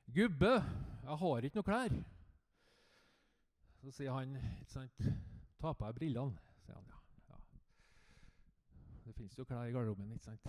'Gubbe, 0.08 0.54
jeg 1.04 1.18
har 1.26 1.44
ikke 1.44 1.60
noe 1.60 1.68
klær.' 1.68 2.00
Så 3.84 3.92
sier 4.00 4.16
han 4.16 4.40
ikke 4.40 4.72
sant, 4.72 5.04
'Ta 5.60 5.76
på 5.76 5.84
deg 5.84 6.00
brillene', 6.00 6.40
sier 6.64 6.80
han. 6.80 6.88
Ja, 6.88 7.02
ja. 7.28 7.42
Det 9.04 9.14
fins 9.18 9.36
jo 9.38 9.46
klær 9.46 9.68
i 9.68 9.74
garderoben, 9.76 10.12
ikke 10.16 10.32
sant? 10.32 10.48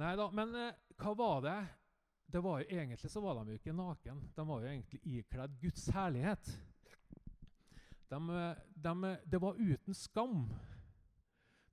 Nei 0.00 0.14
da, 0.16 0.30
men 0.32 0.54
eh, 0.56 0.80
hva 1.00 1.12
var 1.18 1.44
det? 1.44 1.58
det 2.32 2.40
var 2.40 2.60
jo, 2.60 2.66
egentlig 2.70 3.10
så 3.10 3.20
var 3.20 3.34
de 3.34 3.50
jo 3.50 3.58
ikke 3.58 3.74
naken. 3.74 4.18
De 4.36 4.46
var 4.48 4.62
jo 4.62 4.68
egentlig 4.70 5.00
ikledd 5.04 5.56
Guds 5.60 5.86
herlighet. 5.94 6.50
De, 8.10 8.20
de, 8.74 9.16
det 9.24 9.40
var 9.42 9.58
uten 9.58 9.94
skam. 9.94 10.44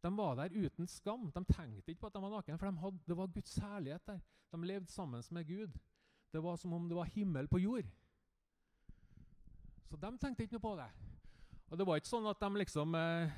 De 0.01 0.11
var 0.17 0.35
der 0.35 0.55
uten 0.55 0.87
skam. 0.87 1.31
De 1.33 1.43
tenkte 1.45 1.91
ikke 1.91 2.01
på 2.01 2.09
at 2.09 2.17
de 2.17 2.23
var 2.23 2.33
naken, 2.33 2.57
for 2.57 2.69
de 2.69 2.83
hadde, 2.83 3.03
det 3.07 3.17
var 3.17 3.33
Guds 3.33 3.55
herlighet 3.55 4.07
der. 4.07 4.19
De 4.51 4.65
levde 4.65 4.91
sammen 4.91 5.23
med 5.31 5.47
Gud. 5.47 5.77
Det 6.33 6.43
var 6.43 6.55
som 6.55 6.73
om 6.73 6.89
det 6.89 6.97
var 6.97 7.13
himmel 7.13 7.47
på 7.47 7.59
jord. 7.59 7.85
Så 9.87 9.97
de 9.97 10.17
tenkte 10.17 10.43
ikke 10.43 10.57
noe 10.57 10.65
på 10.65 10.75
det. 10.79 10.89
Og 11.69 11.77
det 11.77 11.87
var 11.87 11.99
ikke 11.99 12.09
sånn 12.09 12.27
at 12.29 12.39
de 12.41 12.49
liksom 12.61 12.95
eh, 12.95 13.37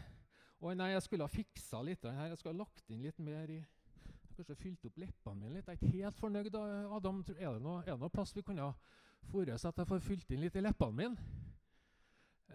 Å 0.60 0.74
nei, 0.76 0.90
jeg 0.92 1.04
skulle 1.06 1.24
ha 1.24 1.32
fiksa 1.32 1.80
litt 1.88 2.04
her. 2.04 2.32
Jeg 2.34 2.40
skulle 2.40 2.58
ha 2.58 2.66
lagt 2.66 2.92
inn 2.92 3.04
litt 3.06 3.20
mer 3.24 3.52
i 3.52 3.62
Kanskje 4.40 4.56
fylt 4.56 4.86
opp 4.88 4.98
leppene 5.02 5.36
mine 5.36 5.58
litt. 5.58 5.68
Jeg 5.68 5.76
er 5.76 5.80
ikke 5.82 6.06
helt 6.06 6.20
fornøyd. 6.20 6.54
Adam, 6.96 7.18
er 7.34 7.58
det 7.58 7.64
noe, 7.64 7.82
er 7.84 7.92
det 7.92 8.00
noe 8.00 8.14
plass 8.14 8.32
vi 8.32 8.44
kunne 8.48 8.70
ha 8.70 8.70
forrige 9.28 9.58
at 9.68 9.82
jeg 9.82 9.90
får 9.90 10.00
fylt 10.06 10.32
inn 10.32 10.40
litt 10.46 10.56
i 10.56 10.64
leppene 10.64 10.96
mine? 10.96 11.34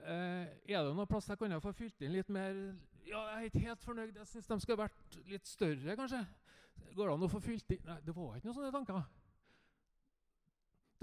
Eh, 0.01 0.55
er 0.73 0.81
det 0.81 0.95
noe 0.97 1.09
plass 1.09 1.29
jeg 1.29 1.41
kunne 1.41 1.61
få 1.61 1.75
fylt 1.77 2.01
inn 2.05 2.13
litt 2.17 2.31
mer 2.33 2.57
Ja, 3.05 3.21
jeg 3.35 3.37
er 3.37 3.51
ikke 3.51 3.67
helt 3.67 3.85
fornøyd. 3.85 4.17
Jeg 4.17 4.31
syns 4.31 4.49
de 4.49 4.59
skulle 4.65 4.81
vært 4.81 5.19
litt 5.29 5.49
større, 5.49 5.97
kanskje. 6.01 6.23
Går 6.97 7.11
det 7.11 7.19
an 7.19 7.27
å 7.27 7.31
få 7.35 7.43
fylt 7.45 7.77
inn 7.77 7.85
Nei, 7.89 7.99
det 8.07 8.17
var 8.17 8.39
ikke 8.39 8.49
noen 8.49 8.59
sånne 8.63 8.73
tanker. 8.79 9.05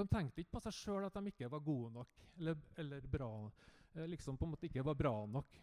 De 0.02 0.08
tenkte 0.10 0.42
ikke 0.42 0.56
på 0.56 0.64
seg 0.66 0.78
sjøl 0.80 1.06
at 1.06 1.18
de 1.18 1.30
ikke 1.30 1.50
var 1.52 1.62
gode 1.62 1.92
nok 2.00 2.26
eller, 2.40 2.58
eller 2.82 3.06
bra, 3.06 3.30
eh, 3.94 4.10
liksom 4.10 4.38
på 4.40 4.48
en 4.48 4.56
måte 4.56 4.66
ikke 4.70 4.86
var 4.88 4.98
bra 4.98 5.14
nok. 5.30 5.62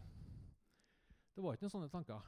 Det 1.39 1.43
var 1.45 1.55
ikke 1.55 1.69
noen 1.69 1.71
sånne 1.71 1.87
tanker. 1.87 2.23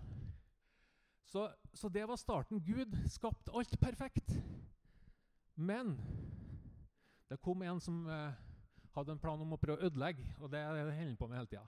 Så, 1.28 1.42
så 1.76 1.90
det 1.92 2.06
var 2.08 2.16
starten. 2.16 2.62
Gud 2.64 2.94
skapte 3.12 3.52
alt 3.52 3.74
perfekt. 3.82 4.30
Men 5.60 5.98
det 7.28 7.42
kom 7.44 7.60
en 7.68 7.82
som 7.84 8.06
eh, 8.08 8.38
hadde 8.96 9.12
en 9.12 9.20
plan 9.20 9.44
om 9.44 9.52
å 9.52 9.58
prøve 9.60 9.82
å 9.82 9.90
ødelegge, 9.90 10.24
og 10.40 10.54
det 10.54 10.62
er 10.64 10.80
det 10.80 10.96
han 10.96 11.18
på 11.20 11.28
med 11.28 11.42
hele 11.42 11.52
tida. 11.52 11.66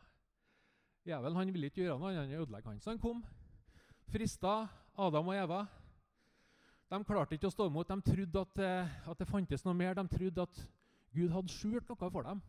Jævelen 1.03 1.41
han 1.41 1.51
ville 1.57 1.67
ikke 1.67 1.81
gjøre 1.81 1.97
noe 1.99 2.13
annet 2.13 2.31
enn 2.31 2.39
å 2.39 2.45
ødelegge 2.45 2.71
han. 2.71 2.79
Så 2.79 2.93
han 2.93 3.03
kom, 3.03 3.19
frista 4.15 4.53
Adam 4.95 5.33
og 5.33 5.41
Eva. 5.41 5.59
De 6.95 7.01
klarte 7.11 7.35
ikke 7.35 7.51
å 7.51 7.57
stå 7.57 7.67
imot. 7.67 7.91
De 7.91 8.07
trodde 8.07 8.45
at, 8.47 8.63
eh, 8.63 8.95
at 9.11 9.19
det 9.19 9.27
fantes 9.27 9.67
noe 9.67 9.75
mer. 9.75 9.99
De 9.99 10.07
trodde 10.15 10.47
at 10.47 10.63
Gud 11.11 11.35
hadde 11.35 11.51
skjult 11.59 11.91
noe 11.91 12.07
for 12.07 12.23
dem. 12.23 12.39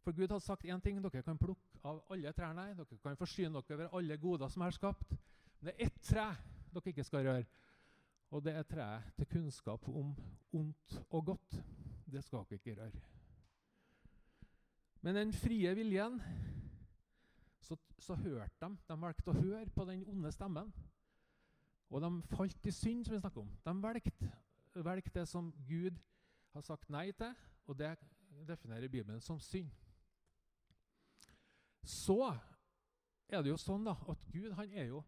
For 0.00 0.16
Gud 0.16 0.32
hadde 0.32 0.48
sagt 0.48 0.64
én 0.64 0.80
ting. 0.80 1.04
Dere 1.04 1.28
kan 1.28 1.36
plukke 1.36 1.71
av 1.84 2.02
alle 2.10 2.32
trærne. 2.32 2.68
Dere 2.76 2.98
kan 3.02 3.18
forsyne 3.18 3.62
dere 3.62 3.86
over 3.88 3.98
alle 3.98 4.18
goder 4.20 4.48
som 4.52 4.62
er 4.62 4.76
skapt. 4.76 5.14
Men 5.60 5.70
det 5.70 5.74
er 5.74 5.86
ett 5.86 6.00
tre 6.02 6.28
dere 6.72 6.92
ikke 6.92 7.04
skal 7.04 7.26
røre. 7.26 7.44
Og 8.32 8.44
det 8.44 8.54
er 8.56 8.64
treet 8.64 9.10
til 9.16 9.28
kunnskap 9.28 9.88
om 9.88 10.14
ondt 10.56 11.00
og 11.10 11.26
godt. 11.26 11.58
Det 12.06 12.22
skal 12.24 12.46
dere 12.48 12.60
ikke 12.60 12.76
røre. 12.80 13.02
Men 15.02 15.18
den 15.18 15.32
frie 15.32 15.74
viljen 15.74 16.20
så, 17.60 17.76
så 17.98 18.14
hørte 18.14 18.54
de. 18.60 18.76
De 18.88 18.96
valgte 19.02 19.30
å 19.30 19.36
høre 19.36 19.68
på 19.74 19.84
den 19.88 20.06
onde 20.08 20.32
stemmen. 20.32 20.72
Og 21.92 22.00
de 22.00 22.10
falt 22.30 22.66
i 22.66 22.72
synd, 22.72 23.04
som 23.04 23.14
vi 23.14 23.20
snakker 23.20 23.42
om. 23.42 23.50
De 23.64 23.74
valgte, 23.82 25.14
det 25.14 25.28
som 25.28 25.52
Gud 25.68 25.98
har 26.54 26.64
sagt 26.64 26.88
nei 26.88 27.10
til, 27.12 27.34
og 27.66 27.76
det 27.78 27.96
definerer 28.48 28.88
Bibelen 28.88 29.20
som 29.20 29.40
synd 29.40 29.68
så 31.82 32.32
er 33.28 33.42
det 33.42 33.50
jo 33.50 33.58
sånn 33.60 33.84
da, 33.86 33.96
at 34.08 34.24
Gud 34.32 34.52
han 34.58 34.72
er 34.72 34.90
jo 34.92 35.02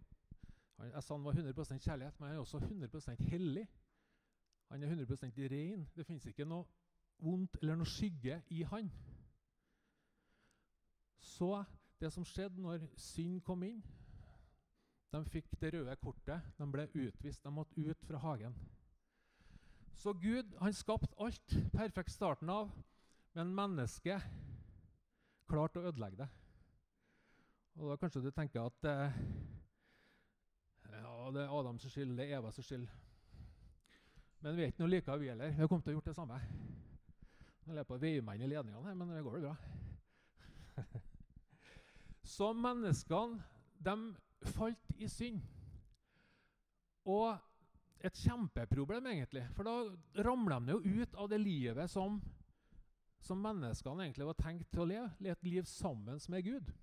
han, 0.79 0.91
Jeg 0.91 1.03
sa 1.07 1.15
han 1.15 1.25
var 1.25 1.37
100% 1.39 1.85
kjærlighet, 1.85 2.17
men 2.19 2.29
han 2.29 2.37
er 2.37 2.43
også 2.43 2.59
100% 2.59 3.21
hellig. 3.31 3.67
Han 4.73 4.83
er 4.83 4.91
100% 4.91 5.37
ren. 5.53 5.85
Det 5.95 6.07
fins 6.07 6.27
ikke 6.27 6.47
noe 6.49 6.67
vondt 7.23 7.61
eller 7.63 7.79
noe 7.79 7.87
skygge 7.87 8.41
i 8.51 8.65
han. 8.67 8.91
Så 11.23 11.63
det 12.01 12.11
som 12.13 12.27
skjedde 12.27 12.61
når 12.61 12.83
synd 13.01 13.39
kom 13.47 13.63
inn 13.65 13.79
De 15.15 15.21
fikk 15.31 15.53
det 15.63 15.71
røde 15.77 15.95
kortet. 16.03 16.43
De 16.59 16.67
ble 16.67 16.89
utvist. 16.91 17.45
De 17.45 17.53
måtte 17.55 17.79
ut 17.79 18.01
fra 18.09 18.19
hagen. 18.19 18.57
Så 19.95 20.13
Gud 20.19 20.57
han 20.59 20.75
skapte 20.75 21.15
alt 21.23 21.55
perfekt 21.73 22.11
starten 22.11 22.51
av, 22.51 22.73
men 23.33 23.55
mennesket 23.55 24.27
klarte 25.47 25.79
å 25.79 25.87
ødelegge 25.93 26.25
det. 26.25 26.29
Og 27.75 27.91
da 27.91 27.97
kanskje 27.99 28.23
du 28.23 28.31
tenker 28.31 28.63
at 28.63 28.87
eh, 28.87 29.17
ja, 30.95 31.31
det 31.35 31.43
er 31.43 31.55
Adams 31.59 31.87
skyld, 31.91 32.13
det 32.17 32.29
er 32.29 32.39
Evas 32.39 32.61
skyld. 32.63 32.87
Men 34.45 34.57
vi 34.57 34.63
er 34.63 34.71
ikke 34.71 34.85
noe 34.85 34.93
like, 34.93 35.17
vi 35.19 35.31
heller. 35.33 35.51
Vi 35.51 35.63
har 35.63 35.71
kommet 35.73 35.87
til 35.89 35.95
å 35.95 35.97
gjort 35.97 36.11
det 36.13 36.15
samme. 36.19 36.39
Nå 37.65 37.79
er 37.81 37.89
på 37.89 37.97
inn 37.97 38.45
i 38.45 38.51
ledningene 38.51 38.85
her, 38.85 38.95
men 38.95 39.11
det 39.11 39.25
går 39.25 39.39
jo 39.39 39.49
bra. 39.49 39.57
Så 42.37 42.53
menneskene, 42.53 43.41
de 43.85 43.97
falt 44.53 44.95
i 45.01 45.09
synd. 45.09 45.41
Og 47.09 47.35
et 48.05 48.21
kjempeproblem, 48.21 49.09
egentlig. 49.11 49.47
For 49.57 49.67
da 49.67 50.23
ramler 50.29 50.61
de 50.61 50.77
jo 50.77 51.03
ut 51.03 51.19
av 51.19 51.33
det 51.33 51.41
livet 51.41 51.91
som, 51.91 52.21
som 53.25 53.41
menneskene 53.41 54.07
egentlig 54.07 54.29
var 54.29 54.39
tenkt 54.45 54.69
til 54.71 54.85
å 54.85 54.91
leve. 54.93 55.11
Et 55.25 55.49
liv 55.49 55.67
sammen 55.69 56.21
med 56.29 56.45
Gud. 56.45 56.75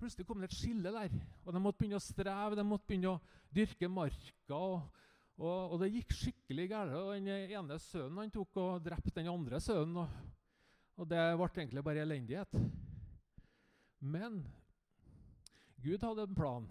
Plutselig 0.00 0.24
kom 0.24 0.40
det 0.40 0.48
et 0.48 0.56
skille 0.56 0.92
der. 0.94 1.12
og 1.44 1.52
De 1.52 1.60
måtte 1.60 1.82
begynne 1.82 1.98
å 2.00 2.02
streve, 2.02 2.56
de 2.56 2.64
måtte 2.64 2.88
begynne 2.88 3.12
å 3.12 3.20
dyrke 3.52 3.88
marka. 3.92 4.56
og, 4.56 5.02
og, 5.36 5.74
og 5.74 5.76
Det 5.82 5.90
gikk 5.92 6.14
skikkelig 6.16 6.68
galt. 6.72 6.94
Den 7.12 7.28
ene 7.28 7.76
sønnen 7.84 8.22
han 8.22 8.32
tok 8.32 8.56
og 8.62 8.84
drepte 8.84 9.12
den 9.18 9.28
andre 9.28 9.60
sønnen. 9.60 10.00
Og, 10.00 11.02
og 11.02 11.10
det 11.10 11.26
ble 11.36 11.50
egentlig 11.52 11.84
bare 11.84 12.06
elendighet. 12.06 12.56
Men 14.00 14.40
Gud 15.84 16.00
hadde 16.08 16.24
en 16.24 16.34
plan. 16.34 16.70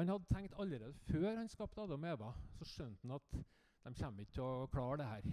Han 0.00 0.08
hadde 0.08 0.34
tenkt 0.34 0.58
allerede 0.58 0.94
før 1.06 1.36
han 1.36 1.48
skapte 1.48 1.82
Adam 1.82 2.04
og 2.04 2.12
Eva, 2.12 2.32
så 2.58 2.66
skjønte 2.66 3.06
han 3.06 3.16
at 3.18 3.40
de 3.84 3.94
kommer 4.02 4.22
ikke 4.24 4.34
til 4.34 4.44
å 4.46 4.68
klare 4.72 4.98
det 5.00 5.08
her. 5.08 5.32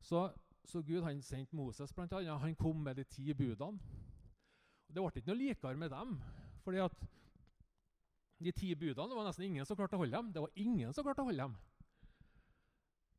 Så, 0.00 0.26
så 0.64 0.82
Gud 0.82 1.04
han 1.04 1.22
sendte 1.22 1.56
Moses, 1.56 1.92
blant 1.92 2.12
annet. 2.12 2.40
Han 2.40 2.56
kom 2.56 2.80
med 2.84 2.96
de 2.96 3.04
ti 3.04 3.32
budene. 3.34 4.04
Det 4.96 5.02
ble 5.04 5.20
ikke 5.20 5.28
noe 5.28 5.36
likere 5.36 5.76
med 5.76 5.92
dem. 5.92 6.16
fordi 6.64 6.78
at 6.80 6.94
de 8.38 8.52
ti 8.52 8.74
budene 8.74 9.08
det 9.10 9.16
var 9.16 9.26
nesten 9.28 9.44
ingen 9.44 9.66
som 9.68 9.76
klarte 9.76 9.96
å 9.96 10.00
holde 10.00 10.16
dem. 10.16 10.30
Det 10.32 10.40
var 10.40 10.60
ingen 10.60 10.94
som 10.96 11.04
klarte 11.04 11.20
å 11.20 11.28
holde 11.28 11.42
dem. 11.42 11.56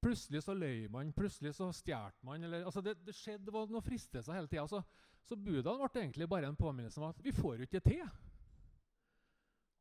Plutselig 0.01 0.41
så 0.45 0.53
løy 0.53 0.87
man, 0.93 1.13
plutselig 1.13 1.53
så 1.57 1.69
stjal 1.73 2.17
man. 2.25 2.43
Eller, 2.43 2.65
altså 2.65 2.81
det, 2.81 2.95
det, 3.05 3.13
skjedde, 3.17 3.45
det 3.45 3.53
var 3.53 3.69
noen 3.69 3.85
fristelser 3.85 4.33
hele 4.33 4.49
tida. 4.49 4.65
Så, 4.69 4.81
så 5.25 5.37
budene 5.37 5.77
ble 5.77 6.01
egentlig 6.01 6.29
bare 6.29 6.49
en 6.49 6.57
påminnelse 6.57 7.01
om 7.01 7.09
at 7.11 7.21
vi 7.23 7.33
får 7.35 7.61
jo 7.61 7.69
ikke 7.69 7.83
til. 7.85 8.03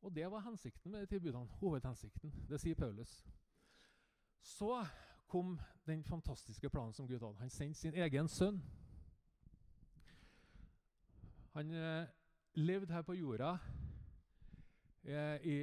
Og 0.05 0.13
det 0.15 0.29
var 0.31 0.45
hensikten 0.45 0.93
med 0.93 1.05
de 1.05 1.15
ti 1.15 1.21
budene. 1.21 1.49
Hovedhensikten. 1.61 2.33
Det 2.49 2.61
sier 2.61 2.77
Paulus. 2.77 3.23
Så 4.45 4.85
kom 5.27 5.57
den 5.89 6.05
fantastiske 6.05 6.71
planen 6.71 6.93
som 6.93 7.09
Gud 7.09 7.21
hadde. 7.21 7.41
Han 7.41 7.51
sendte 7.51 7.81
sin 7.81 7.97
egen 7.97 8.29
sønn. 8.29 8.61
Han 11.57 11.71
eh, 11.73 12.09
levde 12.53 12.93
her 12.93 13.03
på 13.03 13.15
jorda 13.17 13.55
eh, 15.09 15.37
i 15.41 15.55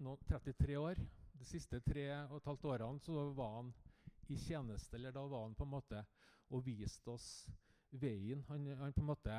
no, 0.00 0.14
33 0.24 0.76
år. 0.80 1.00
De 1.36 1.44
siste 1.44 1.82
tre 1.84 2.06
og 2.30 2.38
et 2.38 2.46
halvt 2.48 2.64
årene 2.64 3.02
så 3.04 3.26
var 3.36 3.58
han 3.58 3.72
i 4.32 4.38
tjeneste, 4.40 4.96
eller 4.96 5.12
da 5.12 5.20
var 5.28 5.42
han 5.44 5.56
på 5.58 5.66
en 5.66 5.74
måte 5.74 6.00
og 6.48 6.64
viste 6.64 7.12
oss 7.12 7.26
veien. 7.92 8.40
Han, 8.48 8.70
han 8.78 8.94
på 8.96 9.02
en 9.02 9.10
måte 9.10 9.34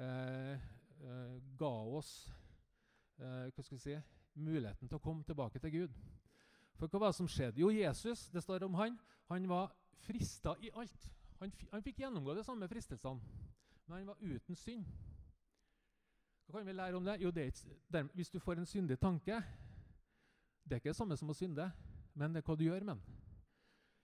eh, 0.00 0.54
eh, 0.96 1.34
ga 1.60 1.74
oss 1.98 2.14
eh, 3.20 3.50
hva 3.52 3.66
skal 3.66 3.76
vi 3.76 3.82
si, 3.84 3.98
muligheten 4.32 4.88
til 4.88 4.96
å 4.96 5.02
komme 5.10 5.28
tilbake 5.28 5.60
til 5.60 5.74
Gud. 5.76 6.00
For 6.80 6.88
hva 6.88 7.02
var 7.04 7.12
det 7.12 7.18
som 7.18 7.28
skjedde? 7.28 7.60
Jo, 7.60 7.68
Jesus, 7.74 8.30
det 8.32 8.46
står 8.46 8.64
om 8.64 8.80
han, 8.80 8.96
han 9.28 9.52
var 9.52 9.76
frista 10.06 10.56
i 10.64 10.72
alt. 10.72 11.12
Han, 11.42 11.52
han 11.74 11.84
fikk 11.84 12.00
gjennomgå 12.00 12.38
de 12.40 12.48
samme 12.48 12.70
fristelsene, 12.72 13.44
men 13.84 13.98
han 13.98 14.10
var 14.14 14.24
uten 14.24 14.56
synd. 14.56 14.88
Hva 16.48 16.62
kan 16.62 16.66
vi 16.66 16.72
lære 16.72 16.96
om 16.96 17.04
det? 17.04 17.18
Jo, 17.20 17.30
det 17.30 17.44
er, 17.92 18.02
Hvis 18.14 18.30
du 18.30 18.38
får 18.38 18.52
en 18.58 18.66
syndig 18.66 18.98
tanke 18.98 19.42
Det 20.64 20.72
er 20.72 20.80
ikke 20.80 20.88
det 20.88 20.96
samme 20.96 21.16
som 21.16 21.28
å 21.28 21.36
synde, 21.36 21.70
men 22.14 22.32
det 22.32 22.40
er 22.40 22.46
hva 22.46 22.56
du 22.56 22.64
gjør 22.64 22.84
med 22.84 22.94
den. 22.94 23.02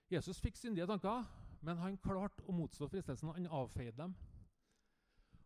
Jesus 0.09 0.39
fikk 0.41 0.57
syndige 0.57 0.87
tanker, 0.87 1.25
men 1.61 1.77
han 1.77 1.97
klarte 1.97 2.45
å 2.45 2.53
motstå 2.53 2.87
fristelsen. 2.89 3.29
Han 3.33 3.47
avfeide 3.47 3.97
dem. 3.97 4.15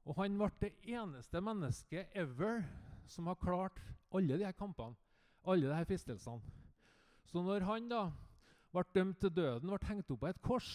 Og 0.05 0.15
han 0.15 0.37
ble 0.39 0.49
det 0.61 0.71
eneste 0.87 1.41
mennesket 1.43 2.15
ever 2.15 2.63
som 3.07 3.27
har 3.27 3.39
klart 3.39 3.79
alle 4.15 4.37
de 4.39 4.47
her 4.47 4.55
kampene, 4.55 4.95
alle 5.43 5.67
de 5.67 5.75
her 5.75 5.87
fristelsene. 5.87 6.39
Så 7.27 7.43
når 7.43 7.67
han 7.67 7.91
da 7.91 8.05
ble 8.71 8.83
dømt 8.95 9.19
til 9.19 9.35
døden, 9.35 9.69
ble 9.69 9.91
hengt 9.91 10.11
opp 10.11 10.23
på 10.23 10.31
et 10.31 10.41
kors, 10.45 10.71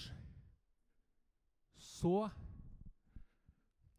så 1.76 2.28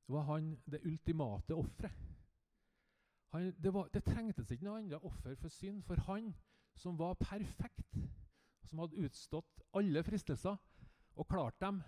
var 0.08 0.28
han 0.30 0.54
det 0.70 0.86
ultimate 0.86 1.58
offeret. 1.58 2.05
Det, 3.36 3.72
det, 3.94 4.04
trengtes 4.06 4.52
ikke 4.52 4.68
noe 4.68 4.80
annet 4.80 5.04
offer 5.04 5.36
for 5.40 5.52
synd, 5.52 5.82
for 5.84 6.00
han 6.08 6.32
som 6.80 6.98
var 7.00 7.18
perfekt, 7.20 7.98
som 8.70 8.80
hadde 8.84 9.06
utstått 9.08 9.64
alle 9.76 10.04
fristelser 10.04 10.56
og 11.16 11.28
klart 11.28 11.60
dem, 11.64 11.82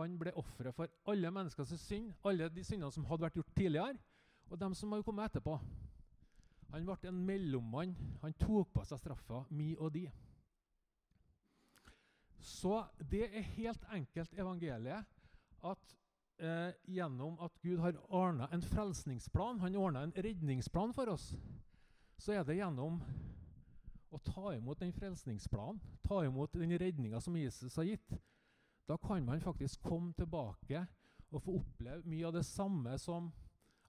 han 0.00 0.16
ble 0.18 0.32
offeret 0.38 0.74
for 0.74 0.90
alle 1.12 1.30
menneskers 1.34 1.74
synd, 1.80 2.12
alle 2.24 2.48
de 2.54 2.64
syndene 2.64 2.92
som 2.94 3.04
hadde 3.08 3.26
vært 3.26 3.38
gjort 3.38 3.54
tidligere, 3.56 3.98
og 4.50 4.58
dem 4.60 4.74
som 4.74 4.92
hadde 4.92 5.06
kommet 5.06 5.30
etterpå. 5.30 5.58
Han 6.70 6.86
ble 6.86 7.10
en 7.10 7.22
mellommann. 7.26 7.94
Han 8.22 8.34
tok 8.38 8.70
på 8.74 8.84
seg 8.86 9.00
straffa, 9.02 9.42
mi 9.50 9.72
og 9.76 9.92
di. 9.94 10.04
Så 12.40 12.78
det 13.10 13.26
er 13.28 13.48
helt 13.56 13.84
enkelt 13.92 14.38
evangeliet 14.38 15.08
at 15.66 15.96
eh, 16.40 16.72
gjennom 16.84 17.38
at 17.40 17.58
Gud 17.62 17.78
har 17.78 17.98
ordna 18.08 18.48
en 18.52 18.62
frelsningsplan, 18.62 19.60
han 19.60 19.76
ordna 19.76 20.02
en 20.02 20.12
redningsplan 20.16 20.94
for 20.96 21.12
oss, 21.12 21.34
så 22.18 22.32
er 22.32 22.44
det 22.44 22.58
gjennom 22.58 23.00
å 24.10 24.18
ta 24.24 24.54
imot 24.56 24.80
den 24.80 24.92
frelsningsplanen, 24.92 25.80
ta 26.02 26.24
imot 26.24 26.52
den 26.52 26.78
redninga 26.78 27.20
som 27.20 27.36
Jesus 27.36 27.76
har 27.76 27.86
gitt, 27.88 28.16
da 28.90 28.96
kan 28.98 29.24
man 29.24 29.40
faktisk 29.40 29.82
komme 29.86 30.12
tilbake 30.18 30.86
og 31.30 31.42
få 31.42 31.58
oppleve 31.60 32.08
mye 32.10 32.26
av 32.26 32.34
det 32.34 32.46
samme 32.48 32.96
som 32.98 33.30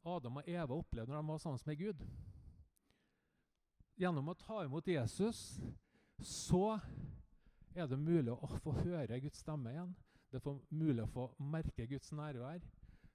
Adam 0.05 0.38
og 0.41 0.50
Eva 0.50 0.77
opplevde 0.77 1.13
når 1.13 1.22
de 1.22 1.27
var 1.31 1.41
sammen 1.41 1.65
med 1.65 1.79
Gud. 1.79 2.03
Gjennom 3.98 4.29
å 4.29 4.38
ta 4.38 4.62
imot 4.65 4.88
Jesus 4.88 5.60
så 6.22 6.77
er 7.74 7.89
det 7.89 7.98
mulig 7.98 8.34
å 8.34 8.50
få 8.62 8.75
høre 8.84 9.20
Guds 9.24 9.41
stemme 9.41 9.74
igjen. 9.74 9.93
Det 10.32 10.40
er 10.40 10.60
mulig 10.70 11.04
å 11.04 11.12
få 11.12 11.26
merke 11.44 11.86
Guds 11.92 12.12
nærvær. 12.16 12.62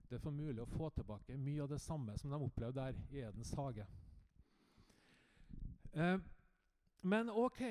Det 0.06 0.18
er 0.20 0.30
mulig 0.30 0.60
å 0.62 0.68
få 0.68 0.90
tilbake 0.94 1.36
mye 1.40 1.62
av 1.64 1.70
det 1.72 1.80
samme 1.80 2.14
som 2.20 2.30
de 2.30 2.38
opplevde 2.44 2.82
der 2.82 2.98
i 3.14 3.22
Edens 3.24 3.54
hage. 3.56 3.86
Eh, 5.96 6.18
men 7.02 7.30
OK, 7.32 7.62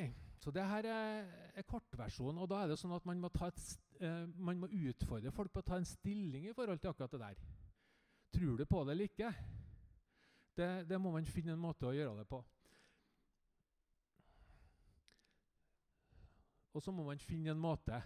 så 0.41 0.51
det 0.51 0.65
her 0.65 0.89
er, 0.89 1.29
er 1.53 1.67
kortversjonen. 1.69 2.41
Og 2.41 2.49
da 2.49 2.63
er 2.63 2.73
det 2.73 2.79
sånn 2.81 2.95
at 2.97 3.05
man 3.05 3.21
må, 3.21 3.29
et, 3.45 3.61
eh, 4.01 4.25
man 4.35 4.63
må, 4.63 4.71
utfordre 4.89 5.31
folk 5.35 5.53
på 5.53 5.61
å 5.61 5.69
ta 5.69 5.77
en 5.77 5.87
stilling 5.87 6.49
i 6.49 6.57
forhold 6.57 6.81
til 6.81 6.91
akkurat 6.91 7.13
det 7.13 7.21
der. 7.21 7.45
Tror 8.35 8.57
du 8.57 8.65
på 8.65 8.83
det 8.83 8.97
eller 8.97 9.13
ikke? 9.13 9.31
Det, 10.57 10.69
det 10.89 10.99
må 10.99 11.13
man 11.13 11.29
finne 11.29 11.53
en 11.53 11.61
måte 11.61 11.87
å 11.87 11.95
gjøre 11.95 12.17
det 12.23 12.27
på. 12.33 12.41
Og 16.75 16.83
så 16.83 16.91
må 16.91 17.05
man 17.07 17.21
finne 17.23 17.53
en 17.53 17.61
måte 17.61 18.01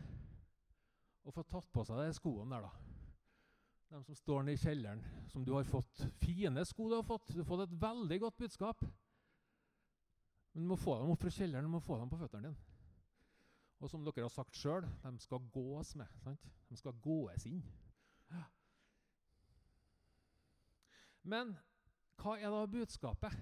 å 1.29 1.33
få 1.33 1.45
tatt 1.45 1.67
på 1.73 1.83
seg 1.85 1.99
de 2.01 2.13
skoene 2.17 2.57
der, 2.57 2.65
da. 2.65 2.95
De 3.89 3.99
som 4.05 4.17
står 4.17 4.45
nede 4.45 4.57
i 4.57 4.61
kjelleren, 4.61 5.01
som 5.31 5.45
du 5.45 5.53
har 5.55 5.65
fått. 5.65 6.03
Fine 6.21 6.63
sko 6.65 6.89
du 6.89 6.95
har 6.97 7.05
fått. 7.05 7.31
Du 7.33 7.39
har 7.41 7.47
fått 7.47 7.63
et 7.65 7.77
veldig 7.81 8.19
godt 8.21 8.37
budskap. 8.37 8.83
Men 10.53 10.65
du 10.65 10.69
må 10.69 10.77
få 10.77 10.97
dem 10.99 11.13
opp 11.13 11.21
fra 11.23 11.33
kjelleren, 11.33 11.65
du 11.65 11.73
må 11.73 11.81
få 11.81 11.97
dem 11.97 12.09
på 12.09 12.19
føttene 12.19 12.49
dine. 12.49 12.67
Og 13.79 13.89
som 13.89 14.03
dere 14.03 14.25
har 14.25 14.33
sagt 14.33 14.57
sjøl, 14.59 14.85
de 15.05 15.23
skal 15.23 15.45
gås 15.53 15.93
med. 15.97 16.09
Sant? 16.25 16.49
De 16.69 16.77
skal 16.77 16.97
gåes 17.01 17.45
inn. 17.49 17.61
Men 21.29 21.53
hva 22.19 22.35
er 22.39 22.51
da 22.51 22.65
budskapet? 22.69 23.35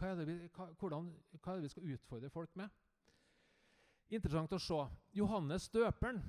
Hva 0.00 0.12
er, 0.12 0.22
vi, 0.24 0.36
hva, 0.56 0.70
hvordan, 0.80 1.10
hva 1.36 1.52
er 1.52 1.60
det 1.60 1.68
vi 1.68 1.72
skal 1.74 1.90
utfordre 1.94 2.32
folk 2.32 2.54
med? 2.56 2.72
Interessant 4.10 4.56
å 4.56 4.60
se. 4.60 4.78
Johannes 5.14 5.68
døperen 5.70 6.22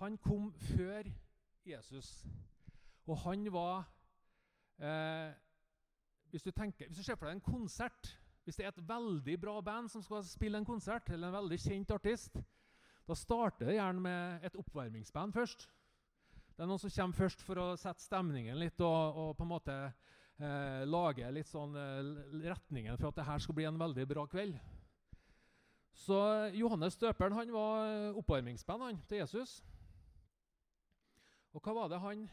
han 0.00 0.16
kom 0.22 0.52
før 0.52 1.08
Jesus. 1.66 2.26
Og 3.08 3.18
han 3.24 3.46
var 3.52 3.84
eh, 4.78 5.34
hvis, 6.30 6.44
du 6.44 6.50
tenker, 6.50 6.86
hvis 6.86 7.00
du 7.00 7.04
ser 7.04 7.16
for 7.18 7.28
deg 7.28 7.38
en 7.38 7.44
konsert 7.44 8.14
hvis 8.48 8.56
det 8.56 8.64
er 8.64 8.70
et 8.72 8.88
veldig 8.88 9.34
bra 9.42 9.58
band 9.60 9.90
som 9.92 10.00
skal 10.00 10.22
spille 10.24 10.56
en 10.56 10.64
konsert, 10.64 11.10
eller 11.12 11.28
en 11.28 11.34
veldig 11.34 11.56
kjent 11.60 11.90
artist, 11.92 12.38
da 13.04 13.12
starter 13.12 13.68
det 13.68 13.74
gjerne 13.76 14.00
med 14.00 14.46
et 14.48 14.56
oppvarmingsband 14.56 15.34
først. 15.36 15.66
Det 16.56 16.64
er 16.64 16.70
noen 16.70 16.80
som 16.80 16.94
kommer 16.94 17.18
først 17.18 17.44
for 17.44 17.60
å 17.60 17.66
sette 17.76 18.00
stemningen 18.00 18.56
litt 18.56 18.80
og, 18.80 19.20
og 19.20 19.34
på 19.36 19.44
en 19.44 19.50
måte 19.52 19.76
eh, 19.84 20.80
lage 20.88 21.28
litt 21.36 21.50
sånn 21.50 21.76
eh, 21.76 22.08
retningen 22.48 22.96
for 22.96 23.10
at 23.10 23.20
det 23.20 23.28
her 23.28 23.44
skal 23.44 23.58
bli 23.60 23.68
en 23.68 23.82
veldig 23.84 24.08
bra 24.14 24.24
kveld. 24.32 24.56
Så 25.92 26.18
Johannes 26.56 26.96
døperen 26.96 27.36
han 27.36 27.52
var 27.52 28.16
oppvarmingsband 28.16 28.86
han, 28.86 29.04
til 29.12 29.26
Jesus. 29.26 29.58
Og 31.58 31.64
hva 31.64 31.74
var 31.74 31.90
det 31.90 31.98
han 32.04 32.28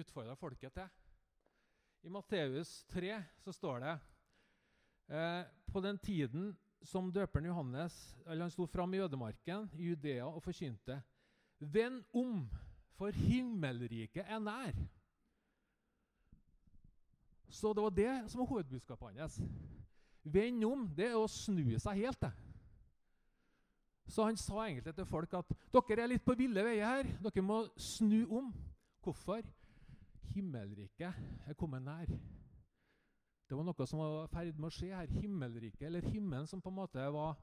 utfordra 0.00 0.38
folket 0.40 0.72
til? 0.72 0.88
I 2.08 2.12
Matteus 2.12 2.78
3 2.88 3.18
så 3.44 3.52
står 3.52 3.84
det 3.84 3.98
Eh, 5.10 5.44
på 5.72 5.80
den 5.80 5.98
tiden 5.98 6.56
som 6.82 7.08
døperen 7.12 7.46
Johannes 7.46 7.94
eller 8.26 8.44
han 8.44 8.50
sto 8.50 8.66
fram 8.66 8.94
i 8.94 9.00
ødemarken 9.02 9.66
i 9.74 9.88
Judea 9.88 10.24
og 10.24 10.42
forkynte 10.42 11.00
Vend 11.58 12.04
om, 12.14 12.46
for 12.94 13.10
himmelriket 13.10 14.22
er 14.22 14.38
nær. 14.38 14.76
Så 17.48 17.72
det 17.74 17.82
var 17.82 17.90
det 17.90 18.30
som 18.30 18.38
var 18.40 18.46
hovedbudskapet 18.46 19.18
hans. 19.20 19.40
Vend 20.22 20.64
om, 20.64 20.86
det 20.96 21.10
er 21.10 21.18
å 21.18 21.26
snu 21.28 21.76
seg 21.78 22.00
helt. 22.00 22.20
det. 22.20 22.30
Så 24.06 24.24
han 24.24 24.36
sa 24.36 24.64
egentlig 24.64 24.94
til 24.94 25.04
folk 25.04 25.34
at 25.34 25.52
dere 25.74 26.02
er 26.02 26.12
litt 26.14 26.24
på 26.24 26.38
ville 26.38 26.64
veier 26.64 26.86
her. 26.86 27.12
Dere 27.20 27.44
må 27.44 27.66
snu 27.76 28.24
om. 28.30 28.48
Hvorfor? 29.00 29.42
Himmelriket 30.34 31.14
er 31.46 31.56
kommet 31.58 31.82
nær. 31.82 32.10
Det 33.48 33.56
var 33.58 33.66
noe 33.66 33.86
som 33.88 33.98
var 33.98 34.28
i 34.28 34.30
ferd 34.30 34.58
med 34.60 34.68
å 34.68 34.74
skje 34.74 34.92
her. 34.94 35.08
Himmelriket, 35.20 35.86
eller 35.88 36.06
himmelen 36.12 36.46
som 36.46 36.60
på 36.62 36.70
en 36.70 36.76
måte 36.76 37.06
var 37.10 37.38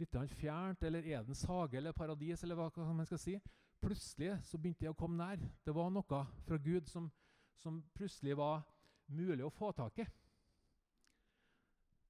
litt 0.00 0.16
fjernt, 0.34 0.82
eller 0.82 1.06
Edens 1.06 1.44
hage 1.46 1.78
eller 1.78 1.94
paradis, 1.96 2.42
eller 2.42 2.58
hva 2.58 2.70
man 2.92 3.06
skal 3.06 3.20
si. 3.22 3.36
Plutselig 3.80 4.32
så 4.48 4.58
begynte 4.58 4.86
det 4.86 4.90
å 4.90 4.98
komme 4.98 5.20
nær. 5.20 5.40
Det 5.64 5.74
var 5.76 5.92
noe 5.92 6.22
fra 6.48 6.58
Gud 6.58 6.88
som, 6.90 7.10
som 7.54 7.82
plutselig 7.94 8.36
var 8.36 8.64
mulig 9.06 9.44
å 9.44 9.52
få 9.52 9.70
tak 9.76 10.00
i. 10.02 10.08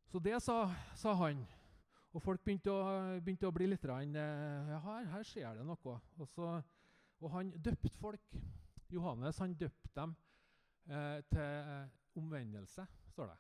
Så 0.07 0.23
det 0.23 0.39
sa, 0.43 0.71
sa 0.95 1.13
han. 1.21 1.43
Og 2.15 2.23
folk 2.25 2.41
begynte 2.41 2.73
å, 2.73 2.83
begynte 3.21 3.49
å 3.49 3.53
bli 3.53 3.67
litt 3.69 3.85
rann, 3.85 4.15
eh, 4.17 4.71
ja, 4.71 4.79
her, 4.87 5.09
her, 5.13 5.27
skjer 5.27 5.59
det 5.59 5.67
noe. 5.67 5.97
Og, 6.17 6.29
så, 6.33 6.55
og 7.21 7.35
han 7.35 7.51
døpte 7.61 7.93
folk. 8.01 8.39
Johannes 8.91 9.39
han 9.39 9.55
døpte 9.55 9.91
dem 9.97 10.15
eh, 10.91 11.23
til 11.31 11.89
omvendelse 12.17 12.87
står 13.13 13.27
det. 13.27 13.39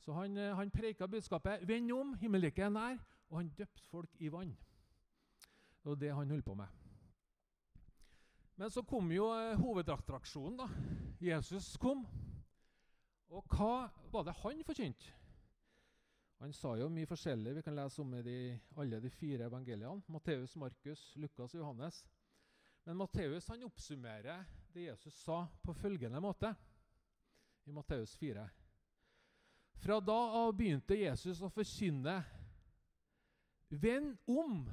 Så 0.00 0.12
han, 0.12 0.36
eh, 0.36 0.56
han 0.56 0.70
preika 0.70 1.06
budskapet 1.06 1.66
'Vend 1.68 1.92
om, 1.92 2.14
himmelriket 2.14 2.64
er 2.64 2.68
nær', 2.68 2.98
og 3.28 3.38
han 3.38 3.48
døpte 3.48 3.82
folk 3.82 4.10
i 4.18 4.28
vann. 4.28 4.56
Det 5.82 5.88
var 5.90 5.94
det 5.94 6.14
han 6.14 6.30
holdt 6.30 6.44
på 6.44 6.54
med. 6.54 6.66
Men 8.56 8.70
så 8.70 8.82
kom 8.82 9.12
jo 9.12 9.30
eh, 9.32 9.56
hovedattraksjonen. 9.56 10.58
da. 10.58 10.68
Jesus 11.20 11.76
kom. 11.76 12.06
Og 13.28 13.44
hva 13.48 13.88
var 14.12 14.22
det 14.22 14.34
han 14.42 14.64
forkynte? 14.64 15.14
Han 16.40 16.52
sa 16.52 16.74
jo 16.76 16.88
mye 16.88 17.06
forskjellig. 17.06 17.54
Vi 17.54 17.62
kan 17.62 17.76
lese 17.76 18.00
om 18.02 18.10
det 18.10 18.32
i 18.32 18.58
alle 18.76 19.00
de 19.00 19.10
fire 19.10 19.44
evangeliene. 19.44 20.02
Matteus, 20.08 20.56
Markus, 20.56 21.16
Lukas 21.16 21.54
og 21.54 21.60
Johannes. 21.60 22.04
Men 22.84 22.96
Matteus 22.96 23.48
han 23.48 23.62
oppsummerer 23.62 24.44
det 24.72 24.80
Jesus 24.80 25.14
sa, 25.22 25.46
på 25.62 25.74
følgende 25.74 26.20
måte 26.20 26.54
i 27.64 27.72
Matteus 27.72 28.16
4. 28.16 28.48
Fra 29.80 30.00
da 30.00 30.18
av 30.42 30.52
begynte 30.56 30.98
Jesus 30.98 31.40
å 31.42 31.50
forkynne 31.52 32.20
Vend 33.70 34.16
om, 34.26 34.64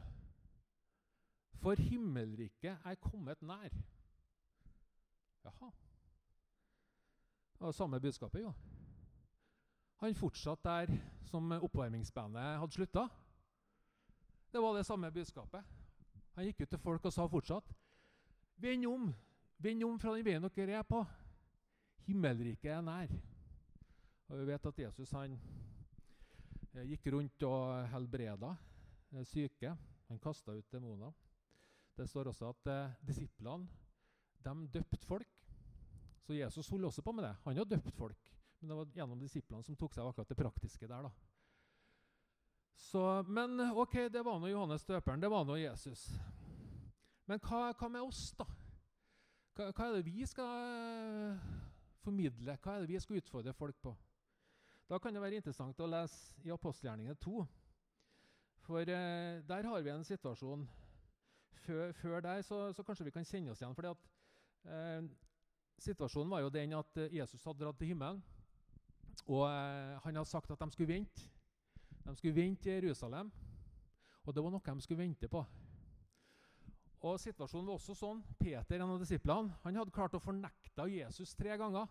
for 1.61 1.77
himmelriket 1.77 2.81
er 2.81 2.97
kommet 2.97 3.43
nær. 3.45 3.75
Jaha. 5.45 5.69
Det 7.57 7.65
var 7.65 7.75
samme 7.77 7.99
budskapet, 8.01 8.41
jo. 8.41 8.53
Han 10.01 10.17
fortsatte 10.17 10.69
der 10.69 10.97
som 11.29 11.51
oppvarmingsbandet 11.51 12.57
hadde 12.57 12.73
slutta. 12.73 13.05
Det 14.51 14.61
var 14.61 14.73
det 14.77 14.85
samme 14.85 15.11
budskapet. 15.13 15.61
Han 16.33 16.45
gikk 16.45 16.65
ut 16.65 16.69
til 16.73 16.81
folk 16.81 17.05
og 17.05 17.13
sa 17.13 17.25
fortsatt 17.29 17.73
Vend 18.57 18.85
om! 18.85 19.13
Vend 19.57 19.83
om 19.83 19.97
fra 20.01 20.13
den 20.15 20.25
veien 20.25 20.45
dere 20.55 20.79
er 20.79 20.85
på. 20.85 21.03
Himmelriket 22.07 22.71
er 22.73 22.81
nær. 22.81 23.11
Og 24.27 24.39
Vi 24.39 24.45
vet 24.49 24.65
at 24.69 24.79
Jesus 24.81 25.11
han 25.13 25.35
eh, 26.73 26.87
gikk 26.89 27.11
rundt 27.13 27.45
og 27.47 27.85
helbreda 27.91 28.55
eh, 29.13 29.25
syke. 29.29 29.75
Han 30.07 30.21
kasta 30.23 30.55
ut 30.57 30.71
demoner. 30.73 31.13
Det 31.97 32.07
står 32.09 32.31
også 32.31 32.49
at 32.49 32.71
eh, 32.73 32.95
disiplene 33.05 33.69
de 34.45 34.55
døpte 34.73 35.05
folk. 35.05 35.29
Så 36.25 36.33
Jesus 36.33 36.69
holdt 36.69 36.89
også 36.89 37.05
på 37.05 37.13
med 37.13 37.27
det. 37.27 37.35
Han 37.45 37.57
har 37.57 37.65
døpt 37.65 37.93
folk. 37.95 38.33
Men 38.59 38.69
det 38.69 38.77
var 38.79 38.95
gjennom 38.95 39.19
disiplene 39.21 39.63
som 39.63 39.77
tok 39.77 39.93
seg 39.93 40.01
av 40.03 40.11
akkurat 40.11 40.33
det 40.33 40.39
praktiske 40.39 40.89
der. 40.89 41.05
da. 41.05 41.11
Så, 42.77 43.03
men 43.27 43.59
ok, 43.69 44.07
det 44.13 44.25
var 44.25 44.41
nå 44.41 44.49
Johannes 44.49 44.85
døperen. 44.85 45.21
Det 45.21 45.29
var 45.29 45.45
nå 45.45 45.57
Jesus. 45.61 46.07
Men 47.27 47.41
hva, 47.43 47.73
hva, 47.75 47.89
med 47.91 48.07
oss, 48.07 48.31
da? 48.39 48.45
Hva, 49.57 49.71
hva, 49.73 49.87
er 49.87 49.97
det 49.97 50.05
vi 50.07 50.25
skal 50.27 51.35
formidle? 52.03 52.55
Hva 52.63 52.77
er 52.77 52.85
det 52.85 52.93
vi 52.93 53.01
skal 53.03 53.19
utfordre 53.19 53.53
folk 53.57 53.79
på? 53.83 53.91
Da 54.87 54.99
kan 55.03 55.11
det 55.11 55.21
være 55.21 55.41
interessant 55.41 55.79
å 55.83 55.89
lese 55.91 56.37
i 56.47 56.53
apostelgjerningene 56.55 57.19
2. 57.19 57.41
For 58.63 58.87
eh, 58.87 59.41
der 59.47 59.67
har 59.67 59.83
vi 59.83 59.91
en 59.91 60.07
situasjon 60.07 60.67
Før, 61.67 61.91
før 61.91 62.21
der 62.23 62.41
så, 62.47 62.71
så, 62.71 62.83
kanskje 62.83 63.05
vi 63.09 63.11
kan 63.11 63.25
kjenne 63.27 63.51
oss 63.51 63.61
igjen. 63.61 63.75
fordi 63.75 63.91
eh, 64.71 65.03
Situasjonen 65.83 66.31
var 66.31 66.45
jo 66.45 66.49
den 66.49 66.73
at 66.79 66.97
eh, 66.97 67.15
Jesus 67.17 67.43
hadde 67.43 67.65
dratt 67.65 67.77
til 67.77 67.91
himmelen. 67.91 68.23
Og 69.27 69.43
eh, 69.49 69.99
han 70.03 70.15
hadde 70.15 70.29
sagt 70.29 70.51
at 70.51 70.63
de 70.63 70.71
skulle 70.71 70.93
vente. 70.93 71.27
De 72.05 72.15
skulle 72.15 72.35
vente 72.35 72.69
i 72.69 72.73
Jerusalem. 72.73 73.31
Og 74.23 74.35
det 74.35 74.43
var 74.43 74.55
noe 74.55 74.75
de 74.75 74.85
skulle 74.85 75.03
vente 75.03 75.27
på. 75.27 75.43
Og 77.05 77.19
Situasjonen 77.21 77.67
var 77.69 77.77
også 77.77 77.93
sånn. 77.97 78.23
Peter, 78.39 78.79
en 78.79 78.95
av 78.95 79.01
disiplene, 79.01 79.53
han 79.63 79.77
hadde 79.77 79.93
klart 79.93 80.15
å 80.17 80.21
fornekte 80.21 80.87
Jesus 80.89 81.35
tre 81.37 81.57
ganger. 81.59 81.89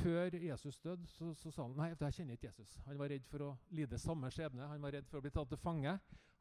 Før 0.00 0.34
Jesus 0.34 0.80
døde, 0.82 1.06
så, 1.06 1.30
så, 1.38 1.52
sa 1.52 1.66
han 1.66 1.76
nei, 1.78 1.90
jeg 1.92 2.16
kjenner 2.16 2.38
ikke 2.38 2.48
Jesus. 2.48 2.78
Han 2.88 2.98
var 2.98 3.12
redd 3.12 3.26
for 3.28 3.44
å 3.44 3.50
lide 3.76 4.00
samme 4.02 4.30
skjebne. 4.34 4.66
Han 4.72 4.82
var 4.82 4.96
redd 4.96 5.06
for 5.10 5.20
å 5.20 5.26
bli 5.26 5.34
tatt 5.34 5.52
til 5.52 5.60
fange. 5.60 5.92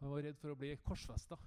Han 0.02 0.14
var 0.14 0.26
redd 0.26 0.40
for 0.40 0.54
å 0.54 0.58
bli 0.60 0.72
korsfesta. 0.86 1.38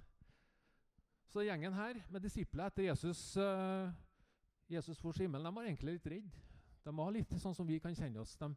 Så 1.29 1.43
gjengen 1.45 1.75
her 1.75 1.99
med 2.09 2.23
disipler 2.23 2.71
etter 2.71 2.87
Jesus 2.87 3.21
uh, 3.37 3.89
Jesus 4.69 5.01
for 5.01 5.17
himmelen, 5.17 5.45
de 5.45 5.55
var 5.55 5.65
egentlig 5.65 5.97
litt 5.97 6.07
redde. 6.13 6.47
De 6.85 6.93
var 6.95 7.11
litt 7.13 7.31
sånn 7.41 7.55
som 7.57 7.67
vi 7.67 7.79
kan 7.81 7.95
kjenne 7.97 8.21
oss. 8.21 8.35
De, 8.37 8.49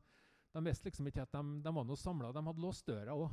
de 0.52 0.62
visste 0.66 0.88
liksom 0.88 1.08
ikke 1.08 1.24
at 1.24 1.32
de, 1.32 1.42
de 1.64 1.72
var 1.72 1.86
noe 1.88 1.98
samla. 1.98 2.32
De 2.36 2.44
hadde 2.44 2.62
låst 2.62 2.86
døra 2.86 3.16
òg. 3.16 3.32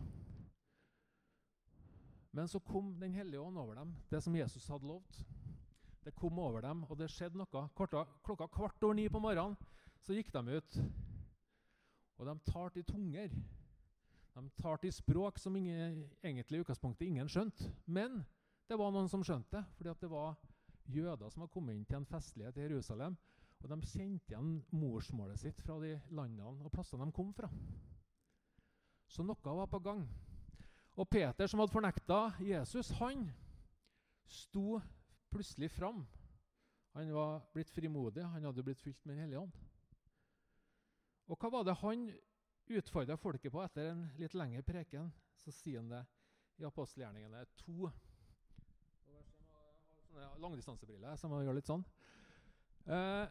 Men 2.39 2.47
så 2.47 2.59
kom 2.59 2.99
Den 2.99 3.11
hellige 3.11 3.39
ånd 3.39 3.57
over 3.57 3.75
dem, 3.75 3.89
det 4.09 4.21
som 4.23 4.35
Jesus 4.35 4.67
hadde 4.71 4.87
lovt. 4.87 5.25
Det 6.05 6.13
kom 6.15 6.39
over 6.39 6.61
dem, 6.61 6.85
og 6.87 6.95
det 6.97 7.09
skjedde 7.11 7.35
noe. 7.35 7.63
Kvarta, 7.75 8.05
klokka 8.23 8.45
kvart 8.47 8.83
over 8.87 8.95
ni 8.95 9.09
på 9.11 9.19
morgenen 9.19 9.57
så 9.99 10.15
gikk 10.15 10.31
de 10.31 10.55
ut. 10.55 10.77
Og 12.15 12.29
de 12.29 12.35
talte 12.47 12.79
i 12.79 12.85
tunger. 12.87 13.33
De 14.37 14.43
talte 14.55 14.87
i 14.87 14.93
språk 14.95 15.41
som 15.43 15.57
ingen, 15.59 16.05
egentlig 16.23 16.61
i 16.61 16.63
utgangspunktet 16.63 17.09
ingen 17.09 17.27
skjønte. 17.27 17.73
Men 17.91 18.21
det 18.71 18.79
var 18.79 18.95
noen 18.95 19.11
som 19.11 19.25
skjønte 19.27 19.57
det, 19.57 19.65
fordi 19.75 19.97
det 19.99 20.11
var 20.15 20.39
jøder 20.95 21.35
som 21.35 21.43
hadde 21.43 21.55
kommet 21.57 21.75
inn 21.75 21.83
til 21.91 21.99
en 21.99 22.07
festlighet 22.07 22.55
i 22.55 22.69
Jerusalem. 22.69 23.19
Og 23.59 23.67
de 23.67 23.81
kjente 23.83 24.31
igjen 24.31 24.55
morsmålet 24.71 25.43
sitt 25.43 25.59
fra 25.59 25.75
de 25.83 25.97
landene 26.07 26.55
og 26.55 26.71
plassene 26.71 27.03
de 27.03 27.19
kom 27.19 27.35
fra. 27.35 27.51
Så 29.11 29.27
noe 29.27 29.59
var 29.59 29.67
på 29.67 29.83
gang. 29.83 30.07
Og 30.99 31.07
Peter, 31.07 31.47
som 31.47 31.61
hadde 31.61 31.71
fornekta 31.71 32.17
Jesus, 32.43 32.89
han 32.99 33.29
sto 34.27 34.81
plutselig 35.31 35.71
fram. 35.71 36.03
Han 36.97 37.13
var 37.15 37.45
blitt 37.53 37.71
frimodig, 37.71 38.25
han 38.25 38.43
hadde 38.43 38.65
blitt 38.67 38.81
fylt 38.83 39.05
med 39.05 39.15
Den 39.15 39.23
hellige 39.23 39.39
ånd. 39.39 39.53
Og 41.29 41.37
hva 41.39 41.51
var 41.53 41.63
det 41.63 41.77
han 41.79 42.09
utfordra 42.69 43.15
folket 43.17 43.53
på 43.53 43.63
etter 43.63 43.93
en 43.93 44.03
litt 44.19 44.35
lengre 44.35 44.65
preken? 44.65 45.11
Så 45.39 45.53
sier 45.55 45.79
han 45.79 45.91
det 45.93 46.03
i 46.59 46.67
apostelgjerningene 46.67 47.45
2 47.63 47.91
sånne 50.19 50.41
langdistansebriller 50.43 51.15
som 51.19 51.31
gjør 51.31 51.55
litt 51.55 51.69
sånn. 51.69 51.85
Eh, 52.89 53.25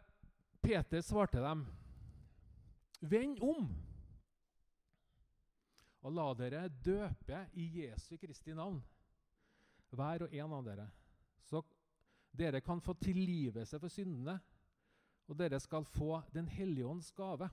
Peter 0.62 1.02
svarte 1.02 1.42
dem, 1.42 1.66
'Vend 3.00 3.42
om 3.42 3.68
og 6.02 6.14
la 6.14 6.26
dere 6.38 6.68
døpe 6.68 7.40
i 7.58 7.66
Jesu 7.82 8.16
Kristi 8.20 8.54
navn, 8.54 8.78
hver 9.90 10.26
og 10.26 10.34
en 10.34 10.52
av 10.52 10.64
dere, 10.66 10.86
så 11.48 11.62
dere 12.38 12.60
kan 12.60 12.80
få 12.84 12.94
tilgivelse 13.00 13.80
for 13.80 13.92
syndene, 13.92 14.38
og 15.28 15.36
dere 15.36 15.60
skal 15.60 15.84
få 15.84 16.22
Den 16.34 16.48
hellige 16.48 16.86
ånds 16.86 17.12
gave.' 17.12 17.50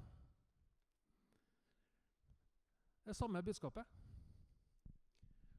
Det 3.05 3.11
er 3.11 3.13
samme 3.13 3.43
budskapet. 3.43 3.85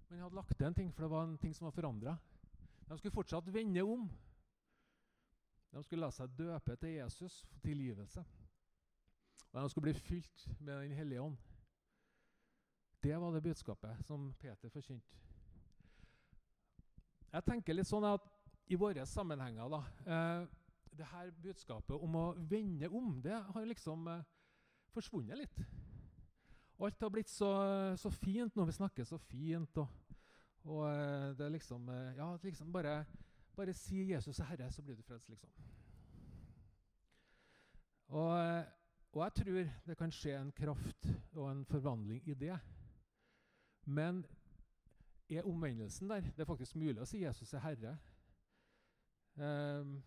Men 0.09 0.18
jeg 0.18 0.25
hadde 0.25 0.35
lagt 0.35 0.57
til 0.57 0.66
en 0.66 0.75
ting, 0.75 0.94
for 0.94 1.03
det 1.03 1.11
var 1.11 1.25
en 1.25 1.38
ting 1.38 1.55
som 1.55 1.64
var 1.64 1.70
forandra. 1.70 2.16
De 2.88 2.99
skulle 2.99 3.14
fortsatt 3.14 3.55
vende 3.55 3.83
om. 3.83 4.11
De 5.70 5.83
skulle 5.85 6.01
la 6.01 6.11
seg 6.11 6.35
døpe 6.38 6.77
til 6.77 6.96
Jesus 6.96 7.42
for 7.51 7.61
tilgivelse. 7.61 8.25
Og 9.53 9.62
de 9.62 9.70
skulle 9.70 9.92
bli 9.92 9.94
fylt 9.94 10.46
med 10.61 10.83
Den 10.83 10.92
hellige 10.92 11.22
ånd. 11.22 11.37
Det 13.06 13.20
var 13.20 13.32
det 13.32 13.42
budskapet 13.42 14.00
som 14.02 14.32
Peter 14.40 14.70
forkynte. 14.74 15.18
Jeg 17.30 17.44
tenker 17.46 17.76
litt 17.76 17.86
sånn 17.86 18.02
at 18.08 18.24
i 18.66 18.78
våre 18.80 19.04
sammenhenger 19.06 19.68
da, 19.70 19.78
eh, 20.10 20.48
det 20.90 21.06
her 21.12 21.30
budskapet 21.44 22.02
om 22.02 22.16
å 22.18 22.24
vende 22.50 22.88
om, 22.90 23.20
det 23.22 23.36
har 23.54 23.68
liksom 23.70 24.08
eh, 24.10 24.24
forsvunnet 24.90 25.38
litt. 25.38 25.62
Alt 26.82 27.06
har 27.06 27.12
blitt 27.14 27.30
så, 27.30 27.52
så 27.94 28.10
fint 28.10 28.58
når 28.58 28.72
vi 28.72 28.78
snakker 28.80 29.06
så 29.06 29.20
fint. 29.22 29.78
og 29.78 29.86
og 30.66 30.82
eh, 30.90 31.30
det 31.38 31.46
er 31.46 31.54
liksom 31.54 31.88
eh, 31.88 32.16
Ja, 32.18 32.32
liksom 32.42 32.72
bare, 32.72 33.04
bare 33.54 33.72
si 33.72 34.02
'Jesus 34.02 34.40
er 34.40 34.50
Herre', 34.50 34.72
så 34.72 34.82
blir 34.82 34.96
du 34.96 35.02
frelst, 35.02 35.28
liksom. 35.28 35.50
Og, 38.08 38.38
eh, 38.38 38.64
og, 39.12 39.22
jeg 39.22 39.32
tror 39.44 39.68
det 39.86 39.96
kan 39.96 40.10
skje 40.10 40.40
en 40.40 40.52
kraft 40.52 41.06
og 41.34 41.52
en 41.52 41.64
forvandling 41.64 42.28
i 42.28 42.34
det. 42.34 42.58
Men 43.87 44.27
er 45.29 45.46
omvendelsen 45.46 46.11
der? 46.11 46.20
Det 46.20 46.40
er 46.40 46.44
faktisk 46.44 46.77
mulig 46.77 47.01
å 47.01 47.07
si 47.07 47.22
'Jesus 47.22 47.53
er 47.53 47.59
Herre'. 47.59 47.96
Um, 49.37 50.03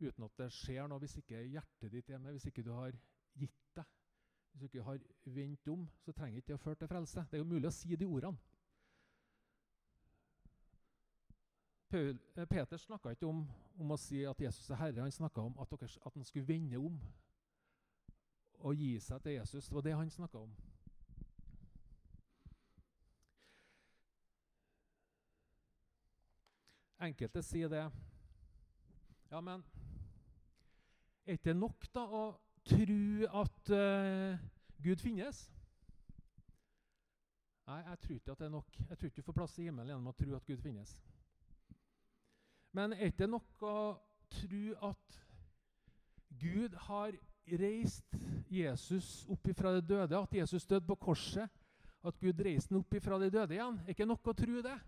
uten 0.00 0.24
at 0.24 0.38
det 0.38 0.52
skjer 0.52 0.86
noe, 0.86 0.98
hvis 0.98 1.16
ikke 1.16 1.42
hjertet 1.42 1.92
ditt 1.92 2.10
er 2.10 2.18
med, 2.18 2.32
hvis 2.32 2.46
ikke 2.46 2.62
du 2.62 2.72
har 2.72 2.92
gitt 3.34 3.76
deg, 3.76 3.84
hvis 4.50 4.60
du 4.60 4.64
ikke 4.64 4.82
har 4.82 4.98
vendt 5.24 5.68
om, 5.68 5.88
så 5.98 6.12
trenger 6.12 6.36
ikke 6.36 6.46
det 6.46 6.54
å 6.54 6.62
føre 6.62 6.74
til 6.74 6.88
frelse. 6.88 7.26
Det 7.30 7.38
er 7.38 7.44
jo 7.44 7.48
mulig 7.48 7.66
å 7.66 7.74
si 7.74 7.96
de 7.96 8.06
ordene. 8.06 8.38
Paul, 11.88 12.18
eh, 12.36 12.44
Peter 12.44 12.76
snakka 12.76 13.10
ikke 13.10 13.26
om, 13.26 13.46
om, 13.78 13.90
å 13.90 13.96
si 13.96 14.22
at 14.28 14.40
Jesus 14.40 14.70
er 14.70 14.76
Herre. 14.76 15.00
Han 15.00 15.12
snakka 15.12 15.40
om 15.40 15.54
at, 15.58 15.70
dere, 15.70 15.88
at, 16.06 16.14
han 16.14 16.24
skulle 16.24 16.48
vende 16.48 16.76
om 16.76 16.98
og 18.58 18.74
gi 18.74 18.98
seg 19.00 19.22
til 19.22 19.32
Jesus. 19.32 19.68
Det 19.68 19.74
var 19.74 19.86
det 19.86 19.94
han 19.96 20.10
snakka 20.10 20.38
om. 20.38 20.52
Enkelte 26.98 27.42
sier 27.46 27.70
det. 27.70 27.84
Ja, 29.30 29.40
men 29.40 29.62
er 31.26 31.36
ikke 31.36 31.50
det 31.50 31.56
nok 31.60 31.84
da 31.94 32.02
å 32.08 32.24
tro 32.66 33.28
at 33.42 33.70
uh, 33.70 34.40
Gud 34.82 35.02
finnes? 35.02 35.44
Nei, 37.68 37.82
jeg 37.84 38.00
tror 38.00 38.16
ikke 38.16 38.32
at 38.32 38.40
det 38.40 38.46
er 38.48 38.54
nok. 38.54 38.78
Jeg 38.80 38.98
tror 38.98 39.10
ikke 39.10 39.20
du 39.20 39.26
får 39.26 39.36
plass 39.36 39.58
i 39.60 39.68
himmelen 39.68 39.92
gjennom 39.92 40.10
å 40.10 40.16
tro 40.16 40.36
at 40.38 40.48
Gud 40.48 40.62
finnes. 40.64 40.94
Men 42.72 42.96
er 42.96 43.12
det 43.12 43.28
nok 43.28 43.64
å 43.68 43.78
tro 44.32 44.62
at 44.88 45.18
Gud 46.40 46.76
har 46.88 47.16
reist 47.60 48.16
Jesus 48.48 49.26
opp 49.28 49.48
ifra 49.52 49.74
de 49.76 49.84
døde, 49.84 50.16
at 50.16 50.34
Jesus 50.34 50.66
døde 50.68 50.88
på 50.88 50.96
korset, 51.08 51.48
at 52.04 52.20
Gud 52.20 52.40
reiste 52.44 52.72
ham 52.72 52.80
opp 52.80 52.96
ifra 52.96 53.20
de 53.20 53.30
døde 53.32 53.56
igjen? 53.56 53.78
Er 53.84 53.92
ikke 53.92 54.08
nok 54.08 54.32
å 54.32 54.36
tro 54.36 54.64
det? 54.64 54.78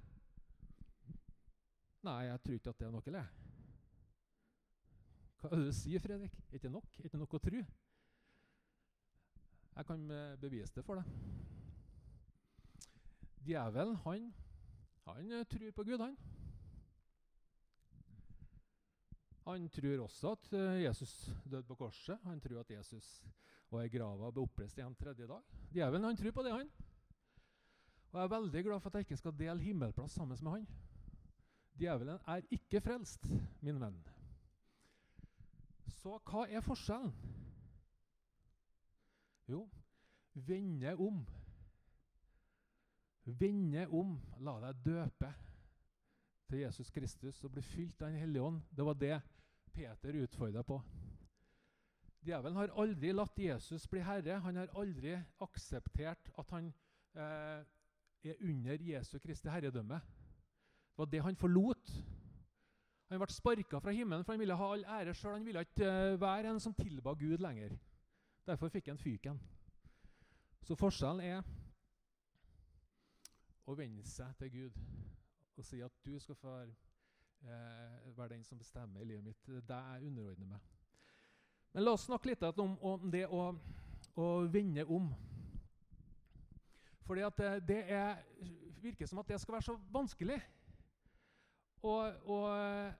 Nei, 2.07 2.21
jeg 2.31 2.41
tror 2.41 2.57
ikke 2.57 2.73
at 2.73 2.81
det 2.81 2.87
er 2.87 2.93
nok, 2.95 3.07
eller? 3.11 3.31
Hva 5.41 5.51
er 5.51 5.61
det 5.61 5.67
du 5.69 5.77
sier, 5.77 6.01
Fredrik? 6.01 6.37
Er 6.49 6.61
ikke 6.61 6.73
nok? 6.73 6.89
Er 6.99 7.09
ikke 7.09 7.21
nok 7.21 7.37
å 7.37 7.41
tro? 7.45 7.63
Jeg 9.77 9.87
kan 9.89 10.03
eh, 10.13 10.37
bevise 10.41 10.75
det 10.77 10.85
for 10.85 11.01
deg. 11.01 11.13
Djevelen, 13.45 13.97
han, 14.05 14.27
han 15.07 15.33
eh, 15.39 15.47
tror 15.49 15.77
på 15.77 15.87
Gud, 15.89 16.01
han. 16.01 16.17
Han 19.47 19.69
tror 19.73 20.05
også 20.05 20.35
at 20.37 20.53
eh, 20.57 20.83
Jesus 20.85 21.15
døde 21.45 21.65
på 21.69 21.79
korset. 21.81 22.21
Han 22.25 22.41
tror 22.41 22.61
at 22.61 22.77
Jesus 22.77 23.09
var 23.71 23.85
i 23.85 23.93
grava 23.93 24.29
og 24.29 24.37
ble 24.37 24.45
oppreist 24.45 24.81
igjen 24.81 24.97
tredje 24.99 25.29
dag. 25.29 25.57
Djevelen 25.73 26.09
han 26.09 26.21
tror 26.21 26.37
på 26.37 26.45
det, 26.45 26.53
han. 26.57 26.71
Og 28.11 28.19
Jeg 28.19 28.25
er 28.25 28.37
veldig 28.37 28.65
glad 28.67 28.81
for 28.81 28.91
at 28.91 29.01
jeg 29.01 29.09
ikke 29.09 29.21
skal 29.21 29.37
dele 29.39 29.63
himmelplass 29.63 30.17
sammen 30.19 30.41
med 30.43 30.57
han. 30.57 30.71
Djevelen 31.81 32.19
er 32.29 32.43
ikke 32.53 32.81
frelst, 32.85 33.25
min 33.65 33.79
venn. 33.81 34.01
Så 36.01 36.19
hva 36.29 36.43
er 36.45 36.61
forskjellen? 36.65 37.15
Jo, 39.49 39.63
vende 40.35 40.93
om. 41.01 41.23
Vende 43.25 43.87
om. 43.97 44.13
La 44.45 44.59
deg 44.67 44.85
døpe 44.85 45.33
til 46.51 46.67
Jesus 46.67 46.93
Kristus 46.93 47.41
og 47.45 47.57
bli 47.57 47.65
fylt 47.65 48.03
av 48.03 48.13
Den 48.13 48.21
hellige 48.27 48.45
ånd. 48.45 48.61
Det 48.77 48.85
var 48.85 49.01
det 49.01 49.17
Peter 49.73 50.21
utfordra 50.21 50.63
på. 50.63 50.83
Djevelen 52.21 52.61
har 52.61 52.77
aldri 52.77 53.17
latt 53.17 53.41
Jesus 53.41 53.89
bli 53.89 54.05
herre. 54.05 54.43
Han 54.45 54.61
har 54.61 54.73
aldri 54.77 55.17
akseptert 55.41 56.29
at 56.39 56.51
han 56.53 56.73
eh, 57.17 57.61
er 58.21 58.43
under 58.45 58.83
Jesu 58.85 59.17
Kristi 59.19 59.49
herredømme. 59.49 60.01
Var 61.01 61.09
det 61.09 61.23
han 61.25 61.37
forlot. 61.37 61.93
Han 63.09 63.19
ble 63.23 63.33
sparka 63.33 63.79
fra 63.81 63.93
himmelen, 63.97 64.25
for 64.25 64.35
han 64.37 64.41
ville 64.43 64.57
ha 64.57 64.67
all 64.75 64.83
ære 64.85 65.15
sjøl. 65.17 65.39
Han 65.39 65.47
ville 65.47 65.63
ikke 65.65 65.87
uh, 65.89 66.21
være 66.21 66.51
en 66.51 66.61
som 66.61 66.75
tilba 66.77 67.15
Gud 67.17 67.41
lenger. 67.41 67.73
Derfor 68.47 68.69
fikk 68.69 68.91
han 68.93 69.01
fyken. 69.01 69.41
Så 70.69 70.77
forskjellen 70.77 71.23
er 71.25 71.41
å 73.65 73.79
venne 73.79 74.05
seg 74.05 74.37
til 74.43 74.53
Gud 74.59 74.77
og 75.57 75.65
si 75.65 75.81
at 75.85 75.97
du 76.05 76.13
skal 76.21 76.37
få 76.37 76.53
være, 76.53 76.77
være 78.17 78.35
den 78.35 78.45
som 78.45 78.61
bestemmer 78.61 79.01
i 79.01 79.09
livet 79.09 79.25
mitt. 79.25 79.41
Det 79.47 79.57
er 79.57 79.67
det 79.73 79.81
jeg 79.81 80.13
underordner 80.13 80.53
meg. 80.53 80.71
Men 81.73 81.85
la 81.85 81.97
oss 81.97 82.07
snakke 82.11 82.29
litt 82.29 82.45
om, 82.61 82.77
om 82.85 83.11
det 83.13 83.27
å, 83.27 83.43
å, 84.21 84.31
vende 84.53 84.85
om. 84.85 85.11
Fordi 87.09 87.25
at 87.25 87.41
det, 87.41 87.53
det 87.69 87.83
er, 87.89 88.25
virker 88.85 89.09
som 89.09 89.25
at 89.25 89.29
det 89.33 89.41
skal 89.41 89.57
være 89.57 89.71
så 89.73 89.81
vanskelig. 89.93 90.41
Og, 91.83 92.13
og, 92.29 92.93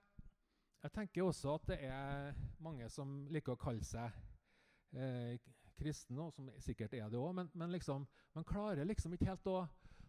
jeg 0.81 0.91
tenker 0.95 1.23
også 1.23 1.53
at 1.53 1.67
det 1.67 1.77
er 1.85 2.31
mange 2.59 2.87
som 2.89 3.27
liker 3.29 3.53
å 3.53 3.59
kalle 3.61 3.85
seg 3.85 4.09
eh, 4.97 5.35
kristne, 5.77 6.17
og 6.23 6.33
som 6.33 6.49
sikkert 6.61 6.95
er 6.97 7.09
det 7.09 7.19
òg, 7.21 7.35
men, 7.37 7.51
men 7.53 7.69
liksom, 7.73 8.07
man 8.33 8.47
klarer 8.47 8.87
liksom 8.89 9.13
ikke 9.13 9.29
helt 9.29 9.49
å, 9.51 9.59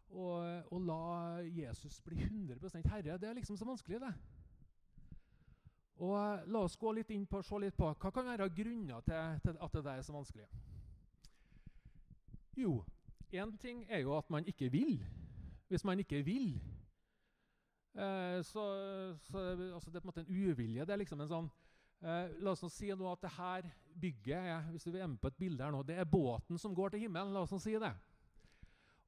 å, 0.09 0.29
å 0.73 0.81
la 0.81 1.43
Jesus 1.45 2.01
bli 2.07 2.23
100% 2.25 2.89
herre. 2.89 3.19
Det 3.21 3.29
er 3.29 3.37
liksom 3.37 3.61
så 3.61 3.69
vanskelig, 3.69 4.01
det. 4.01 4.15
Og 6.01 6.17
eh, 6.17 6.49
La 6.49 6.65
oss 6.65 6.79
gå 6.81 6.93
litt 6.97 7.13
inn 7.13 7.29
på, 7.29 7.43
se 7.45 7.61
litt 7.61 7.77
på 7.77 7.93
hva 7.93 8.13
kan 8.15 8.31
være 8.33 8.49
grunner 8.57 9.05
til, 9.07 9.41
til 9.45 9.61
at 9.61 9.77
det 9.77 9.93
er 9.93 10.07
så 10.07 10.17
vanskelig. 10.17 10.49
Jo, 12.57 12.79
én 13.33 13.53
ting 13.61 13.85
er 13.89 14.07
jo 14.07 14.17
at 14.17 14.29
man 14.33 14.49
ikke 14.49 14.73
vil. 14.73 14.97
Hvis 15.69 15.85
man 15.89 16.01
ikke 16.01 16.21
vil, 16.25 16.57
eh, 17.95 18.39
så, 18.47 18.65
så 19.29 19.45
altså 19.75 19.91
Det 19.91 19.97
er 19.97 20.01
på 20.01 20.09
en 20.09 20.13
måte 20.13 20.25
en 20.25 20.35
uvilje. 20.35 20.87
Det 20.87 20.95
er 20.95 21.01
liksom 21.03 21.21
en 21.21 21.31
sånn 21.31 21.49
eh, 22.03 22.35
La 22.43 22.55
oss 22.55 22.65
nå 22.65 22.71
si 22.73 22.91
nå 22.93 23.09
at 23.11 23.25
det 23.25 23.33
her 23.37 23.71
bygget 24.03 24.51
er, 24.55 24.69
hvis 24.73 24.89
du 24.89 24.97
er 24.97 25.07
med 25.07 25.21
på 25.21 25.33
et 25.33 25.41
bilde 25.41 25.65
her 25.65 25.75
nå, 25.75 25.83
det 25.87 25.99
er 26.01 26.09
båten 26.09 26.61
som 26.61 26.75
går 26.75 26.95
til 26.95 27.07
himmelen. 27.07 27.35
La 27.35 27.45
oss 27.45 27.55
nå 27.55 27.61
si 27.63 27.77
det. 27.81 27.93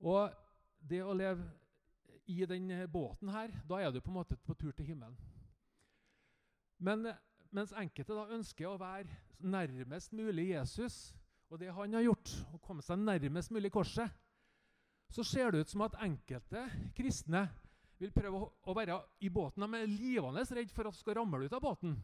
Og 0.04 0.32
det 0.84 1.00
å 1.04 1.16
leve 1.16 1.46
i 2.28 2.44
den 2.48 2.72
båten 2.92 3.28
her, 3.32 3.52
da 3.68 3.80
er 3.80 3.92
du 3.92 4.00
på 4.00 4.12
en 4.12 4.18
måte 4.20 4.36
på 4.40 4.56
tur 4.56 4.72
til 4.72 4.88
himmelen. 4.88 5.16
Men 6.84 7.06
mens 7.54 7.72
enkelte 7.76 8.16
da 8.16 8.26
ønsker 8.34 8.68
å 8.68 8.78
være 8.80 9.08
nærmest 9.44 10.12
mulig 10.16 10.50
Jesus, 10.50 11.14
og 11.52 11.60
det 11.60 11.72
han 11.72 11.94
har 11.94 12.04
gjort, 12.06 12.32
å 12.52 12.60
komme 12.64 12.82
seg 12.82 12.98
nærmest 12.98 13.52
mulig 13.54 13.70
korset, 13.72 14.10
så 15.12 15.22
ser 15.22 15.52
det 15.52 15.62
ut 15.62 15.70
som 15.70 15.84
at 15.86 15.96
enkelte 16.02 16.64
kristne 16.96 17.44
vil 18.00 18.12
prøve 18.14 18.42
å 18.42 18.74
være 18.76 18.98
i 19.24 19.30
båten. 19.32 19.64
De 19.64 19.80
er 19.80 19.90
livende 19.90 20.44
redd 20.58 20.72
for 20.74 20.88
at 20.88 20.96
de 20.96 21.00
skal 21.00 21.18
ramle 21.20 21.46
ut 21.46 21.56
av 21.56 21.62
båten. 21.62 21.96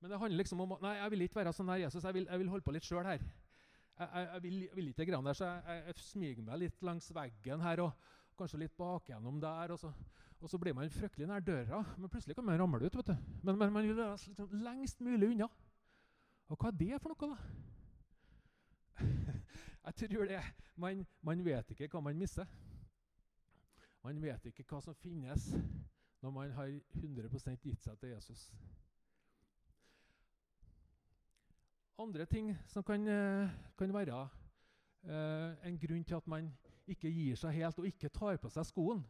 Men 0.00 0.12
det 0.12 0.20
handler 0.20 0.42
liksom 0.42 0.60
om 0.64 0.74
nei, 0.82 0.96
jeg 0.98 1.12
vil 1.14 1.24
ikke 1.26 1.40
være 1.40 1.54
sånn 1.56 1.70
her 1.72 1.84
Jesus, 1.86 2.04
jeg 2.04 2.16
vil, 2.16 2.26
jeg 2.28 2.42
vil 2.42 2.52
holde 2.52 2.66
på 2.66 2.74
litt 2.74 2.84
sjøl 2.84 3.06
her. 3.08 3.22
Jeg, 3.22 4.08
jeg, 4.08 4.26
jeg, 4.26 4.42
vil, 4.44 4.58
vil 4.74 4.90
ikke 4.90 5.06
grann 5.08 5.28
der, 5.28 5.38
så 5.38 5.52
jeg, 5.64 5.94
smiger 6.02 6.44
meg 6.44 6.60
litt 6.64 6.84
langs 6.84 7.06
veggen 7.14 7.62
her 7.62 7.84
og 7.86 8.10
kanskje 8.38 8.64
litt 8.64 8.74
bakgjennom 8.76 9.38
der. 9.42 9.76
og 9.76 9.80
så 9.80 9.92
og 10.44 10.50
så 10.50 10.58
blir 10.60 10.74
man 10.76 10.90
fryktelig 10.92 11.24
nær 11.24 11.40
døra, 11.40 11.78
men 11.96 12.10
plutselig 12.12 12.34
kan 12.36 12.44
man 12.44 12.58
ramle 12.60 12.84
ut. 12.84 12.96
vet 12.96 13.06
du. 13.06 13.16
Men, 13.42 13.56
men 13.56 13.72
man 13.72 13.86
vil 13.86 13.96
være 13.96 14.18
liksom 14.26 14.50
lengst 14.52 15.00
mulig 15.00 15.30
unna. 15.30 15.48
Og 16.52 16.58
hva 16.60 16.68
er 16.68 16.76
det 16.76 16.98
for 17.00 17.14
noe, 17.14 17.30
da? 17.30 17.38
Jeg 19.86 20.10
tror 20.10 20.28
det 20.28 20.42
man, 20.76 21.00
man 21.24 21.44
vet 21.44 21.70
ikke 21.72 21.88
hva 21.94 22.02
man 22.04 22.20
mister. 22.20 22.44
Man 24.04 24.20
vet 24.20 24.50
ikke 24.50 24.66
hva 24.68 24.82
som 24.84 24.96
finnes 25.00 25.48
når 26.20 26.32
man 26.32 26.50
har 26.56 26.72
100 27.00 27.56
gitt 27.62 27.84
seg 27.84 27.98
til 28.00 28.10
Jesus. 28.12 28.42
Andre 31.98 32.26
ting 32.26 32.50
som 32.68 32.84
kan, 32.84 33.06
eh, 33.08 33.50
kan 33.78 33.94
være 33.94 34.28
uh, 35.08 35.66
en 35.66 35.78
grunn 35.78 36.04
til 36.04 36.14
at 36.14 36.26
man 36.26 36.52
ikke 36.86 37.10
gir 37.12 37.36
seg 37.36 37.52
helt 37.52 37.78
og 37.78 37.86
ikke 37.86 38.08
tar 38.08 38.36
på 38.36 38.50
seg 38.50 38.66
skoen, 38.66 39.04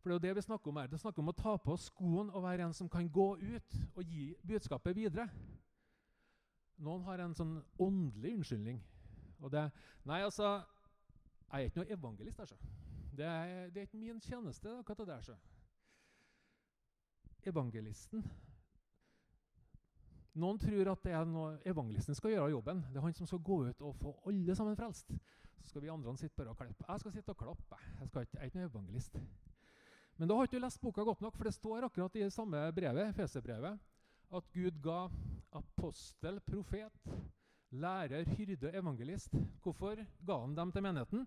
for 0.00 0.08
Det 0.08 0.14
er 0.14 0.18
jo 0.18 0.28
det 0.28 0.36
vi 0.36 0.42
snakker 0.42 0.70
om 0.70 0.76
her. 0.76 0.86
Det 0.86 1.00
snakker 1.00 1.20
om 1.20 1.28
å 1.28 1.36
ta 1.36 1.56
på 1.60 1.76
skoen 1.76 2.30
og 2.30 2.42
være 2.42 2.64
en 2.64 2.72
som 2.72 2.88
kan 2.88 3.08
gå 3.08 3.36
ut 3.36 3.74
og 3.94 4.04
gi 4.04 4.34
budskapet 4.48 4.96
videre. 4.96 5.26
Noen 6.80 7.04
har 7.04 7.20
en 7.20 7.34
sånn 7.36 7.58
åndelig 7.76 8.38
unnskyldning. 8.38 8.80
Og 9.40 9.52
det 9.52 9.70
Nei, 10.08 10.22
altså 10.22 10.62
Jeg 11.52 11.64
er 11.64 11.68
ikke 11.68 11.82
noe 11.82 11.92
evangelist. 11.92 12.40
Altså. 12.40 12.56
Det, 13.16 13.26
er, 13.26 13.70
det 13.70 13.82
er 13.82 13.88
ikke 13.88 13.98
min 14.00 14.20
tjeneste. 14.20 14.72
hva 14.86 14.94
det 14.98 15.06
der, 15.08 15.20
så. 15.20 15.36
Evangelisten 17.46 18.24
Noen 20.40 20.58
tror 20.62 20.92
at 20.92 21.02
det 21.02 21.12
er 21.16 21.24
noe 21.26 21.56
evangelisten 21.66 22.14
skal 22.14 22.36
gjøre 22.36 22.52
jobben. 22.52 22.84
Det 22.92 23.00
er 23.00 23.02
han 23.02 23.14
som 23.16 23.26
skal 23.26 23.40
gå 23.42 23.56
ut 23.66 23.80
og 23.82 23.96
få 23.98 24.12
alle 24.30 24.54
sammen 24.54 24.76
frelst. 24.78 25.10
Så 25.60 25.72
skal 25.72 25.82
vi 25.82 25.90
andre 25.90 26.14
sitte 26.16 26.36
bare 26.38 26.52
og 26.52 26.60
klappe. 26.60 26.86
Jeg 26.86 27.02
skal 27.02 27.14
sitte 27.16 27.34
og 27.34 27.40
klappe. 27.40 27.80
Jeg, 27.98 28.06
ikke, 28.06 28.20
jeg 28.20 28.40
er 28.40 28.50
ikke 28.52 28.60
noen 28.60 28.70
evangelist. 28.70 29.18
Men 30.20 30.30
da 30.30 30.36
har 30.36 30.46
ikke 30.46 30.60
du 30.60 30.62
lest 30.62 30.80
boka 30.80 31.02
godt 31.02 31.24
nok, 31.24 31.36
for 31.36 31.48
det 31.48 31.54
står 31.56 31.88
akkurat 31.88 32.16
i 32.20 32.30
samme 32.30 32.62
brevet, 32.76 33.14
Feserbrevet, 33.16 33.78
at 34.30 34.48
Gud 34.54 34.80
ga 34.84 35.00
apostel, 35.58 36.40
profet, 36.46 37.10
lærer, 37.70 38.24
hyrde, 38.36 38.70
evangelist. 38.76 39.34
Hvorfor 39.64 39.98
ga 40.26 40.40
han 40.44 40.54
dem 40.56 40.72
til 40.72 40.84
menigheten? 40.84 41.26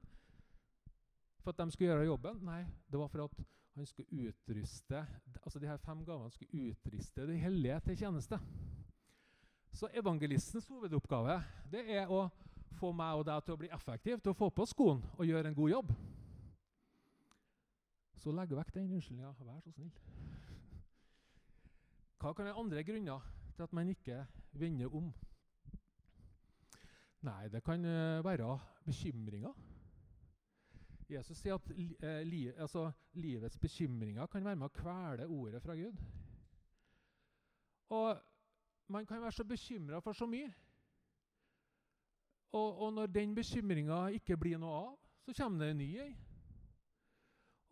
For 1.44 1.52
at 1.52 1.60
de 1.60 1.72
skulle 1.72 1.92
gjøre 1.92 2.08
jobben? 2.08 2.40
Nei, 2.48 2.62
det 2.92 3.00
var 3.00 3.12
for 3.12 3.26
at 3.26 3.44
han 3.76 3.86
skulle 3.86 4.30
utruste 4.30 5.00
altså 5.44 5.60
de 5.60 5.68
her 5.68 5.78
fem 5.78 6.06
gavene 6.06 6.32
skulle 6.32 6.70
utruste 6.72 7.28
de 7.28 7.38
hellige 7.38 7.80
til 7.80 7.98
tjeneste. 7.98 8.40
Så 9.74 9.90
evangelistens 9.94 10.68
hovedoppgave 10.70 11.40
det 11.72 11.84
er 11.98 12.12
å 12.12 12.28
få 12.78 12.92
meg 12.96 13.18
og 13.18 13.26
deg 13.28 13.44
til 13.44 13.56
å 13.56 13.60
bli 13.60 13.70
effektiv, 13.74 14.22
til 14.22 14.32
å 14.34 14.38
få 14.38 14.50
på 14.54 14.66
skoen 14.70 15.02
og 15.18 15.26
gjøre 15.26 15.50
en 15.50 15.58
god 15.58 15.74
jobb. 15.74 15.92
Så 18.24 18.32
legg 18.32 18.54
vekk 18.56 18.72
den 18.78 18.94
unnskyldninga. 18.94 19.34
Vær 19.44 19.60
så 19.66 19.74
snill. 19.74 19.92
Hva 22.22 22.32
kan 22.32 22.48
være 22.48 22.62
andre 22.62 22.84
grunner 22.88 23.26
til 23.58 23.66
at 23.66 23.74
man 23.76 23.90
ikke 23.92 24.22
vender 24.56 24.96
om? 24.96 25.10
Nei, 27.24 27.50
det 27.52 27.64
kan 27.64 27.84
uh, 27.84 28.24
være 28.24 28.60
bekymringer. 28.86 29.73
Jesus 31.12 31.38
sier 31.38 31.56
at 31.58 31.72
uh, 31.72 32.22
li, 32.28 32.46
altså, 32.58 32.92
livets 33.14 33.58
bekymringer 33.58 34.28
kan 34.32 34.46
være 34.46 34.60
med 34.60 34.70
å 34.70 34.76
kvele 34.76 35.28
ordet 35.28 35.62
fra 35.64 35.76
Gud. 35.76 35.98
Og 37.94 38.22
man 38.88 39.06
kan 39.06 39.22
være 39.22 39.32
så 39.32 39.44
bekymra 39.44 40.00
for 40.00 40.14
så 40.14 40.28
mye. 40.30 40.52
Og, 42.54 42.82
og 42.82 42.94
når 42.94 43.08
den 43.08 43.36
bekymringa 43.36 44.08
ikke 44.14 44.38
blir 44.38 44.58
noe 44.62 44.76
av, 44.78 44.94
så 45.26 45.34
kommer 45.38 45.66
det 45.66 45.72
en 45.74 45.82
ny 45.82 45.90
ei. 46.04 46.12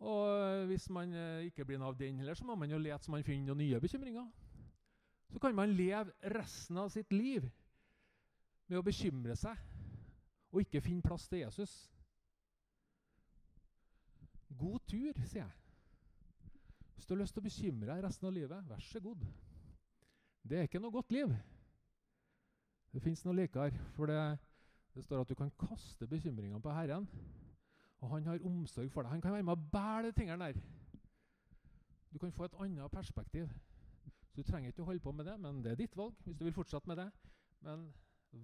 Og 0.02 0.66
hvis 0.66 0.88
man 0.90 1.12
eh, 1.14 1.44
ikke 1.46 1.64
blir 1.64 1.78
noe 1.78 1.92
av 1.92 1.98
den 1.98 2.18
heller, 2.18 2.34
så 2.34 2.44
må 2.44 2.56
man 2.58 2.70
jo 2.70 2.80
lete 2.82 3.06
så 3.06 3.12
man 3.14 3.22
finner 3.22 3.52
noen 3.52 3.62
nye 3.62 3.80
bekymringer. 3.80 4.26
Så 5.30 5.38
kan 5.38 5.54
man 5.54 5.76
leve 5.76 6.10
resten 6.34 6.78
av 6.82 6.90
sitt 6.90 7.12
liv 7.14 7.46
med 8.66 8.80
å 8.80 8.84
bekymre 8.84 9.36
seg 9.38 9.58
og 10.52 10.60
ikke 10.64 10.82
finne 10.84 11.04
plass 11.06 11.28
til 11.30 11.44
Jesus. 11.44 11.91
God 14.58 14.80
tur, 14.88 15.18
sier 15.26 15.44
jeg. 15.44 15.50
Hvis 16.94 17.06
du 17.06 17.14
har 17.14 17.22
lyst 17.22 17.34
til 17.34 17.42
å 17.42 17.46
bekymre 17.46 17.88
deg 17.88 18.04
resten 18.04 18.28
av 18.28 18.34
livet, 18.34 18.68
vær 18.68 18.84
så 18.86 19.00
god. 19.02 19.24
Det 20.42 20.58
er 20.58 20.68
ikke 20.68 20.80
noe 20.82 20.94
godt 20.94 21.12
liv. 21.14 21.32
Det 22.92 23.02
fins 23.02 23.24
noe 23.24 23.36
likere. 23.36 23.72
For 23.96 24.10
det, 24.10 24.18
det 24.94 25.04
står 25.04 25.24
at 25.24 25.30
du 25.30 25.34
kan 25.38 25.50
kaste 25.58 26.06
bekymringene 26.06 26.60
på 26.62 26.74
Herren. 26.74 27.08
Og 28.02 28.10
han 28.10 28.26
har 28.26 28.46
omsorg 28.46 28.90
for 28.92 29.02
deg. 29.02 29.14
Han 29.14 29.22
kan 29.24 29.34
være 29.34 29.46
med 29.46 29.54
å 29.56 29.70
bære 29.72 30.08
de 30.08 30.16
tingene 30.16 30.50
der. 30.50 30.62
Du 32.12 32.18
kan 32.18 32.32
få 32.34 32.44
et 32.44 32.58
annet 32.60 32.90
perspektiv. 32.92 33.48
Så 34.32 34.40
Du 34.40 34.42
trenger 34.42 34.72
ikke 34.72 34.82
å 34.82 34.88
holde 34.88 35.04
på 35.04 35.12
med 35.12 35.26
det, 35.28 35.38
men 35.40 35.60
det 35.64 35.72
er 35.72 35.80
ditt 35.80 35.96
valg 35.96 36.14
hvis 36.24 36.36
du 36.36 36.44
vil 36.44 36.54
fortsette 36.56 36.88
med 36.88 36.96
det. 36.96 37.08
Men 37.60 37.86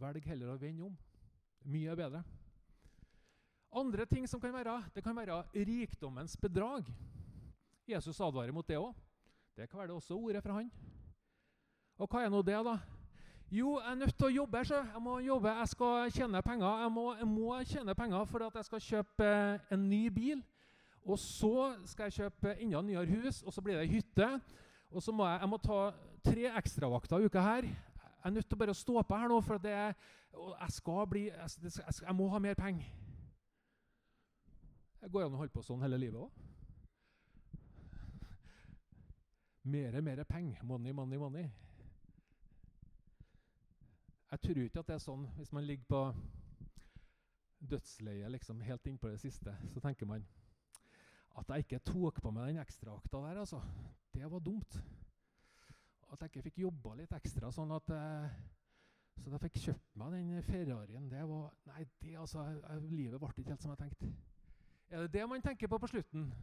velg 0.01 0.25
heller 0.29 0.53
å 0.53 0.61
vende 0.61 0.85
om. 0.85 0.99
Mye 1.65 1.91
er 1.91 1.99
bedre. 1.99 2.23
Andre 3.73 4.07
ting 4.09 4.29
som 4.29 4.41
kan 4.41 4.53
være, 4.53 4.79
det 4.95 5.05
kan 5.05 5.17
være 5.17 5.43
rikdommens 5.55 6.37
bedrag. 6.41 6.87
Jesus 7.89 8.21
advarer 8.21 8.53
mot 8.53 8.69
det 8.69 8.79
òg. 8.79 8.95
Det 9.57 9.69
kan 9.69 9.81
være 9.81 9.91
det 9.91 9.97
også 9.97 10.17
ordet 10.17 10.43
fra 10.43 10.61
han. 10.61 10.71
Og 11.99 12.09
hva 12.09 12.23
er 12.23 12.31
nå 12.31 12.43
det, 12.47 12.59
da? 12.65 12.77
Jo, 13.51 13.79
jeg 13.81 13.91
er 13.91 13.97
nødt 13.97 14.15
til 14.15 14.29
å 14.29 14.35
jobbe. 14.43 14.61
Så. 14.69 14.77
Jeg 14.93 15.03
må 15.03 15.19
jobbe, 15.25 15.53
jeg 15.57 15.69
skal 15.73 16.13
tjene 16.13 16.43
penger. 16.45 16.83
Jeg 16.83 16.93
må, 16.93 17.05
jeg 17.17 17.29
må 17.29 17.57
tjene 17.65 17.95
penger 17.97 18.29
for 18.29 18.45
at 18.45 18.59
jeg 18.61 18.69
skal 18.69 18.85
kjøpe 18.85 19.29
eh, 19.29 19.73
en 19.75 19.89
ny 19.89 20.03
bil. 20.13 20.43
Og 21.09 21.17
så 21.19 21.73
skal 21.89 22.11
jeg 22.11 22.19
kjøpe 22.19 22.55
enda 22.61 22.83
nyere 22.85 23.09
hus, 23.09 23.41
og 23.43 23.55
så 23.55 23.65
blir 23.65 23.81
det 23.81 23.89
hytte. 23.89 24.29
Og 24.93 25.03
så 25.03 25.13
må 25.13 25.25
jeg, 25.29 25.41
jeg 25.41 25.49
må 25.49 25.61
ta, 25.65 25.81
tre 26.29 26.51
ekstravakter 26.61 27.25
uka 27.25 27.41
her. 27.41 27.69
Jeg 27.69 28.31
er 28.31 28.35
nødt 28.37 28.49
til 28.51 28.59
å 28.59 28.61
bare 28.61 28.77
stå 28.77 29.03
på 29.03 29.19
her 29.21 29.33
nå, 29.33 29.41
for 29.47 29.63
det, 29.63 29.73
jeg, 29.73 30.71
skal 30.77 31.07
bli, 31.09 31.25
jeg, 31.33 31.75
jeg, 32.03 32.15
må 32.17 32.29
ha 32.29 32.41
mer 32.43 32.59
penger. 32.59 32.91
Det 35.01 35.11
går 35.13 35.27
an 35.27 35.37
å 35.37 35.41
holde 35.41 35.55
på 35.55 35.63
sånn 35.63 35.83
hele 35.85 35.99
livet 36.01 36.21
òg. 36.21 36.45
Mere, 39.69 40.01
mere 40.03 40.25
penger. 40.25 40.63
Money, 40.65 40.95
money, 40.97 41.19
money. 41.21 41.49
Jeg 44.29 44.41
tror 44.45 44.61
ikke 44.65 44.83
at 44.83 44.91
det 44.91 44.97
er 44.97 45.05
sånn 45.05 45.25
hvis 45.39 45.53
man 45.57 45.65
ligger 45.65 45.89
på 45.89 46.03
dødsleiet 47.71 48.31
liksom, 48.33 48.61
helt 48.65 48.87
innpå 48.87 49.11
det 49.13 49.21
siste. 49.23 49.55
Så 49.73 49.81
tenker 49.85 50.09
man 50.09 50.25
at 51.39 51.51
jeg 51.53 51.67
ikke 51.67 51.85
tok 51.87 52.21
på 52.23 52.33
meg 52.35 52.51
den 52.51 52.63
ekstraakta 52.63 53.23
der, 53.29 53.41
altså. 53.45 53.61
Det 54.15 54.31
var 54.31 54.43
dumt. 54.43 54.79
At 56.09 56.23
jeg 56.25 56.33
ikke 56.33 56.47
fikk 56.49 56.63
jobba 56.65 56.95
litt 56.99 57.13
ekstra, 57.15 57.53
sånn 57.55 57.75
at 57.77 57.93
eh, 57.95 58.39
så 59.19 59.35
jeg 59.35 59.43
fikk 59.43 59.61
kjøpt 59.67 59.97
meg 60.01 60.15
den 60.15 60.43
Ferrarien. 60.47 61.09
Det 61.11 61.23
var 61.29 61.53
Nei, 61.69 61.85
det 62.03 62.17
altså 62.19 62.45
Livet 62.87 63.21
ble 63.21 63.31
ikke 63.35 63.53
helt 63.53 63.65
som 63.65 63.75
jeg 63.75 63.83
tenkte. 63.83 64.11
Er 64.91 65.05
det 65.05 65.13
det 65.13 65.29
man 65.29 65.43
tenker 65.43 65.69
på 65.69 65.79
på 65.79 65.87
slutten? 65.87 66.35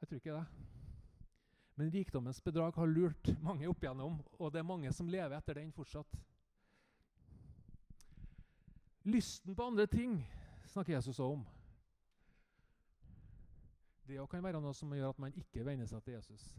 Jeg 0.00 0.08
tror 0.08 0.16
ikke 0.16 0.32
det. 0.32 0.46
Men 1.74 1.92
rikdommens 1.94 2.40
bedrag 2.40 2.74
har 2.76 2.86
lurt 2.86 3.30
mange 3.42 3.68
opp 3.68 3.82
igjennom, 3.82 4.18
og 4.38 4.52
det 4.52 4.58
er 4.60 4.68
mange 4.68 4.92
som 4.92 5.08
lever 5.08 5.36
etter 5.36 5.56
den 5.56 5.72
fortsatt. 5.72 6.18
Lysten 9.08 9.56
på 9.56 9.64
andre 9.64 9.86
ting 9.86 10.18
snakker 10.66 10.92
Jesus 10.92 11.18
om. 11.24 11.46
Det 14.04 14.20
kan 14.30 14.44
være 14.44 14.60
noe 14.60 14.74
som 14.74 14.92
gjør 14.92 15.14
at 15.14 15.22
man 15.22 15.32
ikke 15.38 15.64
venner 15.64 15.88
seg 15.88 16.02
til 16.04 16.18
Jesus. 16.18 16.50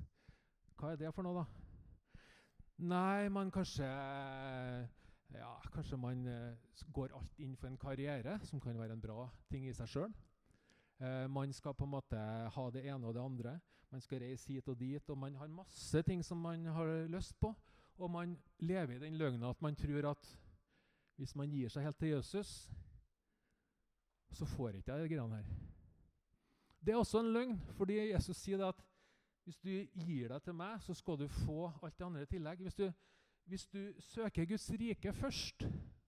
Hva 0.79 0.93
er 0.93 0.97
det 1.03 1.13
for 1.13 1.21
noe, 1.21 1.43
da? 1.43 2.21
Nei, 2.81 3.29
man 3.29 3.51
kanskje 3.53 3.85
ja, 5.31 5.51
Kanskje 5.73 5.97
man 6.01 6.25
eh, 6.27 6.57
går 6.93 7.13
alt 7.15 7.39
inn 7.39 7.53
for 7.55 7.69
en 7.69 7.77
karriere, 7.77 8.39
som 8.49 8.59
kan 8.59 8.79
være 8.79 8.97
en 8.97 9.03
bra 9.03 9.27
ting 9.51 9.67
i 9.69 9.73
seg 9.75 9.87
sjøl. 9.87 10.15
Eh, 11.01 11.27
man 11.27 11.53
skal 11.53 11.73
på 11.73 11.87
en 11.87 11.95
måte 11.95 12.17
ha 12.55 12.65
det 12.69 12.83
ene 12.85 13.07
og 13.07 13.15
det 13.15 13.23
andre. 13.23 13.55
Man 13.91 14.01
skal 14.01 14.21
reise 14.21 14.53
hit 14.53 14.67
og 14.69 14.77
dit, 14.79 15.09
og 15.09 15.17
man 15.17 15.35
har 15.35 15.49
masse 15.49 16.01
ting 16.05 16.21
som 16.25 16.37
man 16.37 16.65
har 16.65 17.07
lyst 17.09 17.39
på. 17.39 17.53
Og 17.97 18.11
man 18.11 18.37
lever 18.59 18.95
i 18.95 18.99
den 19.01 19.17
løgna 19.17 19.49
at 19.49 19.61
man 19.61 19.75
tror 19.75 20.11
at 20.11 20.29
hvis 21.17 21.35
man 21.35 21.49
gir 21.49 21.69
seg 21.69 21.83
helt 21.85 21.99
til 21.99 22.13
Jesus, 22.15 22.71
så 24.33 24.45
får 24.45 24.77
ikke 24.79 24.93
jeg 24.93 25.03
de 25.03 25.15
greiene 25.15 25.41
her. 25.41 25.49
Det 26.81 26.93
er 26.93 26.97
også 26.97 27.19
en 27.19 27.33
løgn, 27.33 27.59
fordi 27.77 27.97
Jesus 28.11 28.37
sier 28.37 28.63
at 28.65 28.79
hvis 29.43 29.57
du 29.57 29.69
gir 30.05 30.29
deg 30.29 30.41
til 30.45 30.55
meg, 30.55 30.79
så 30.81 30.93
skal 30.93 31.17
du 31.17 31.27
få 31.27 31.71
alt 31.81 31.97
det 31.97 32.05
andre 32.05 32.23
i 32.23 32.29
tillegg. 32.29 32.61
Hvis 32.61 32.77
du, 32.77 32.87
hvis 33.49 33.65
du 33.67 33.93
søker 33.99 34.45
Guds 34.45 34.69
rike 34.71 35.13
først, 35.13 35.65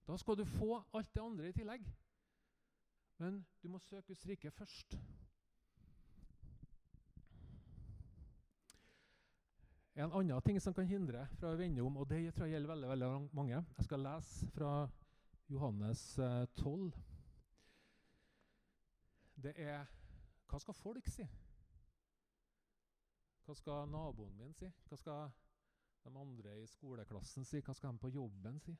da 0.07 0.17
skal 0.17 0.37
du 0.37 0.45
få 0.45 0.83
alt 0.93 1.13
det 1.13 1.21
andre 1.21 1.49
i 1.49 1.55
tillegg. 1.57 1.85
Men 3.23 3.45
du 3.63 3.69
må 3.71 3.79
søke 3.79 4.07
Guds 4.07 4.25
rike 4.27 4.51
først. 4.51 4.97
En 9.95 10.11
annen 10.11 10.41
ting 10.41 10.59
som 10.61 10.73
kan 10.75 10.89
hindre 10.89 11.21
fra 11.37 11.53
å 11.53 11.59
vende 11.59 11.85
om, 11.85 12.01
og 12.01 12.09
det 12.09 12.33
tror 12.33 12.49
jeg 12.49 12.57
gjelder 12.57 12.73
veldig, 12.73 12.89
veldig 12.89 13.09
mange 13.37 13.53
Jeg 13.77 13.85
skal 13.87 14.03
lese 14.03 14.49
fra 14.51 14.71
Johannes 15.53 16.01
12. 16.59 16.87
Eh, 16.89 16.99
det 19.45 19.53
er 19.55 19.85
Hva 20.49 20.59
skal 20.59 20.75
folk 20.81 21.07
si? 21.07 21.27
Hva 23.45 23.55
skal 23.55 23.87
naboen 23.93 24.35
min 24.41 24.51
si? 24.57 24.67
Hva 24.89 24.99
skal 24.99 25.31
de 26.03 26.11
andre 26.25 26.57
i 26.59 26.67
skoleklassen 26.67 27.47
si? 27.47 27.63
Hva 27.63 27.77
skal 27.77 27.95
de 27.95 28.03
på 28.03 28.11
jobben 28.17 28.59
si? 28.59 28.75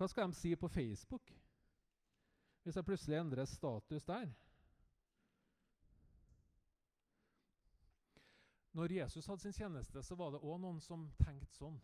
Hva 0.00 0.06
skal 0.08 0.30
de 0.30 0.36
si 0.38 0.54
på 0.56 0.68
Facebook 0.68 1.28
hvis 2.64 2.76
jeg 2.76 2.84
plutselig 2.84 3.18
endrer 3.18 3.44
status 3.44 4.04
der? 4.08 4.30
Når 8.72 8.92
Jesus 8.92 9.26
hadde 9.26 9.42
sin 9.42 9.52
tjeneste, 9.52 10.02
så 10.02 10.16
var 10.16 10.30
det 10.32 10.40
òg 10.40 10.56
noen 10.62 10.78
som 10.80 11.02
tenkte 11.20 11.52
sånn. 11.52 11.76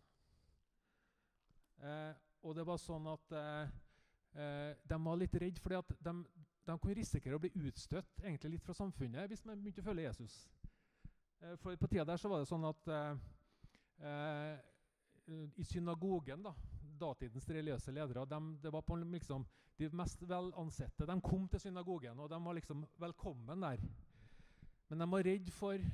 Eh, 1.77 2.13
og 2.41 2.55
det 2.57 2.65
var 2.65 2.79
sånn 2.81 3.05
at 3.11 3.35
eh, 3.37 3.75
eh, 4.33 4.71
de 4.81 4.99
var 5.03 5.19
litt 5.21 5.37
redd, 5.37 5.59
fordi 5.61 5.77
at 5.77 5.93
de, 6.07 6.15
de, 6.65 6.77
kunne 6.77 6.97
risikere 6.97 7.37
å 7.37 7.43
bli 7.43 7.51
utstøtt 7.67 8.23
egentlig 8.23 8.55
litt 8.55 8.65
fra 8.65 8.73
samfunnet 8.79 9.29
hvis 9.29 9.45
man 9.45 9.61
begynte 9.61 9.83
å 9.85 9.89
følge 9.91 10.07
Jesus. 10.07 10.39
Eh, 11.43 11.53
for 11.61 11.77
På 11.77 11.91
tida 11.91 12.07
der 12.09 12.17
så 12.17 12.33
var 12.33 12.41
det 12.41 12.49
sånn 12.49 12.65
at 12.65 12.89
eh, 14.01 14.57
i 15.53 15.69
synagogen, 15.69 16.49
da, 16.49 16.55
datidens 16.99 17.47
religiøse 17.49 17.93
ledere, 17.93 18.25
de, 18.25 18.39
det 18.63 18.73
var 18.73 18.83
på 18.85 18.97
liksom, 18.99 19.45
de 19.77 19.89
mest 19.95 20.23
velansette. 20.27 21.05
De 21.05 21.17
kom 21.21 21.47
til 21.51 21.61
synagogen, 21.67 22.19
og 22.19 22.29
de 22.31 22.39
var 22.43 22.57
liksom 22.57 22.85
velkommen 22.99 23.63
der. 23.65 23.83
Men 24.87 25.03
de 25.03 25.09
var 25.11 25.25
redd 25.27 25.51
for 25.53 25.87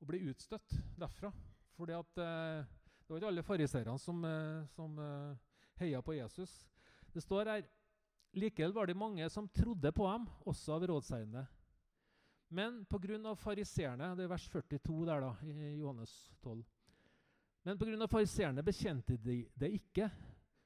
å 0.00 0.08
bli 0.08 0.22
utstøtt 0.30 0.76
derfra. 0.98 1.32
At 1.80 2.20
eh, 2.20 2.66
det 3.06 3.08
var 3.08 3.20
ikke 3.20 3.30
alle 3.30 3.44
fariseerne 3.44 3.98
som, 4.00 4.24
eh, 4.24 4.66
som 4.74 4.98
eh, 5.00 5.38
heia 5.80 6.02
på 6.04 6.16
Jesus. 6.18 6.52
Det 7.12 7.22
står 7.24 7.48
her 7.54 7.68
Likevel 8.38 8.70
var 8.70 8.86
det 8.86 8.94
mange 8.94 9.26
som 9.32 9.48
trodde 9.50 9.90
på 9.90 10.04
ham, 10.06 10.28
også 10.46 10.76
av 10.76 10.84
rådseierne. 10.86 11.40
Men 12.54 12.84
pga. 12.86 13.34
fariseerne 13.34 14.14
Det 14.16 14.24
er 14.24 14.30
vers 14.30 14.48
42 14.48 15.06
der 15.06 15.24
da, 15.24 15.32
i 15.42 15.80
Johannes 15.80 16.12
12. 16.42 16.62
Men 17.62 17.78
pga. 17.78 18.06
fariseerne 18.08 18.62
bekjente 18.62 19.16
de 19.16 19.44
det 19.54 19.72
ikke, 19.72 20.10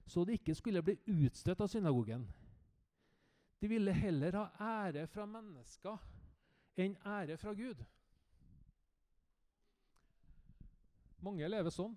så 0.06 0.24
de 0.24 0.32
ikke 0.32 0.54
skulle 0.54 0.82
bli 0.82 0.98
utstøtt 1.06 1.60
av 1.60 1.68
synagogen. 1.68 2.26
De 3.60 3.68
ville 3.68 3.92
heller 3.92 4.36
ha 4.36 4.84
ære 4.86 5.06
fra 5.06 5.26
mennesker 5.26 5.98
enn 6.76 6.96
ære 7.06 7.36
fra 7.40 7.54
Gud. 7.54 7.80
Mange 11.24 11.48
lever 11.48 11.72
sånn. 11.72 11.94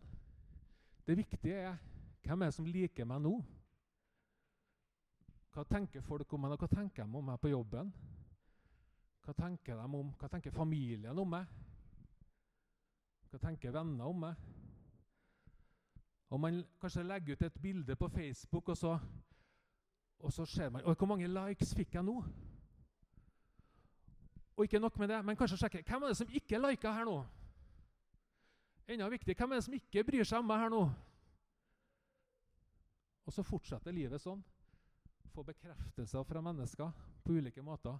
Det 1.05 1.17
viktige 1.17 1.59
er 1.67 1.77
hvem 2.23 2.41
er 2.41 2.49
det 2.49 2.55
som 2.55 2.67
liker 2.67 3.07
meg 3.07 3.21
nå? 3.23 3.37
Hva 5.55 5.63
tenker 5.67 6.03
folk 6.05 6.33
om 6.33 6.43
meg? 6.43 6.57
Hva 6.59 6.69
tenker 6.69 7.03
de 7.03 7.17
om 7.17 7.25
meg 7.31 7.39
på 7.41 7.51
jobben? 7.51 7.91
Hva 9.25 9.33
tenker, 9.35 9.75
de 9.75 9.99
om, 9.99 10.11
hva 10.15 10.29
tenker 10.31 10.55
familien 10.55 11.19
om 11.19 11.31
meg? 11.35 11.47
Hva 13.27 13.39
tenker 13.43 13.75
venner 13.75 14.07
om 14.07 14.21
meg? 14.23 14.43
Og 16.29 16.39
Man 16.39 16.65
kanskje 16.81 17.03
legger 17.03 17.33
ut 17.33 17.41
et 17.41 17.61
bilde 17.61 17.95
på 17.95 18.07
Facebook, 18.07 18.69
og 18.69 18.77
så, 18.77 18.99
og 20.19 20.33
så 20.33 20.45
ser 20.45 20.69
man 20.69 20.83
hvor 20.83 21.05
mange 21.05 21.27
likes 21.27 21.75
fikk 21.75 21.93
jeg 21.95 22.03
nå? 22.03 22.23
Og 24.57 24.63
ikke 24.63 24.79
nok 24.79 24.99
med 24.99 25.07
det, 25.07 25.25
men 25.25 25.37
kanskje 25.37 25.57
sjekke 25.57 25.83
hvem 25.85 26.03
er 26.03 26.07
det 26.07 26.17
som 26.17 26.33
ikke 26.33 26.59
liker 26.59 26.91
her 26.91 27.05
nå? 27.05 27.17
Enda 28.87 29.09
viktig, 29.09 29.35
hvem 29.37 29.51
er 29.51 29.55
det 29.55 29.63
som 29.63 29.73
ikke 29.73 30.03
bryr 30.03 30.23
seg 30.23 30.39
om 30.39 30.47
meg 30.47 30.63
her 30.63 30.71
nå? 30.73 30.81
Og 33.27 33.33
så 33.35 33.43
fortsetter 33.43 33.91
livet 33.91 34.23
sånn. 34.23 34.39
Få 35.35 35.43
bekreftelser 35.45 36.23
fra 36.23 36.41
mennesker 36.41 36.93
på 37.23 37.35
ulike 37.35 37.61
måter. 37.61 37.99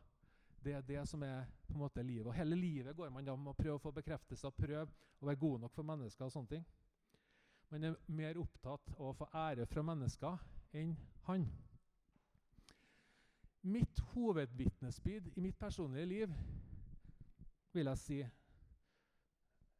Det 0.63 0.73
er 0.73 0.85
det 0.87 1.03
som 1.07 1.21
er 1.23 1.45
på 1.67 1.75
en 1.75 1.83
måte 1.83 2.03
livet. 2.03 2.27
Og 2.31 2.35
hele 2.35 2.55
livet 2.55 2.95
går 2.95 3.11
man 3.13 3.27
da 3.27 3.35
med 3.35 3.51
å 3.51 3.57
prøve 3.57 3.75
å 3.75 3.83
få 3.83 3.91
bekreftelser, 3.93 4.55
prøve 4.55 4.87
å 5.19 5.27
være 5.27 5.41
god 5.43 5.65
nok 5.65 5.75
for 5.75 5.83
mennesker. 5.83 6.25
og 6.25 6.31
sånne 6.31 6.55
ting. 6.55 6.65
Man 7.69 7.83
er 7.83 7.95
mer 8.07 8.37
opptatt 8.39 8.91
av 8.95 9.09
å 9.09 9.15
få 9.17 9.27
ære 9.35 9.65
fra 9.67 9.83
mennesker 9.83 10.43
enn 10.79 10.93
han. 11.27 11.47
Mitt 13.67 13.99
hovedvitnesbyrd 14.13 15.33
i 15.35 15.43
mitt 15.43 15.57
personlige 15.59 16.07
liv 16.07 16.35
vil 17.75 17.89
jeg 17.91 18.03
si 18.03 18.19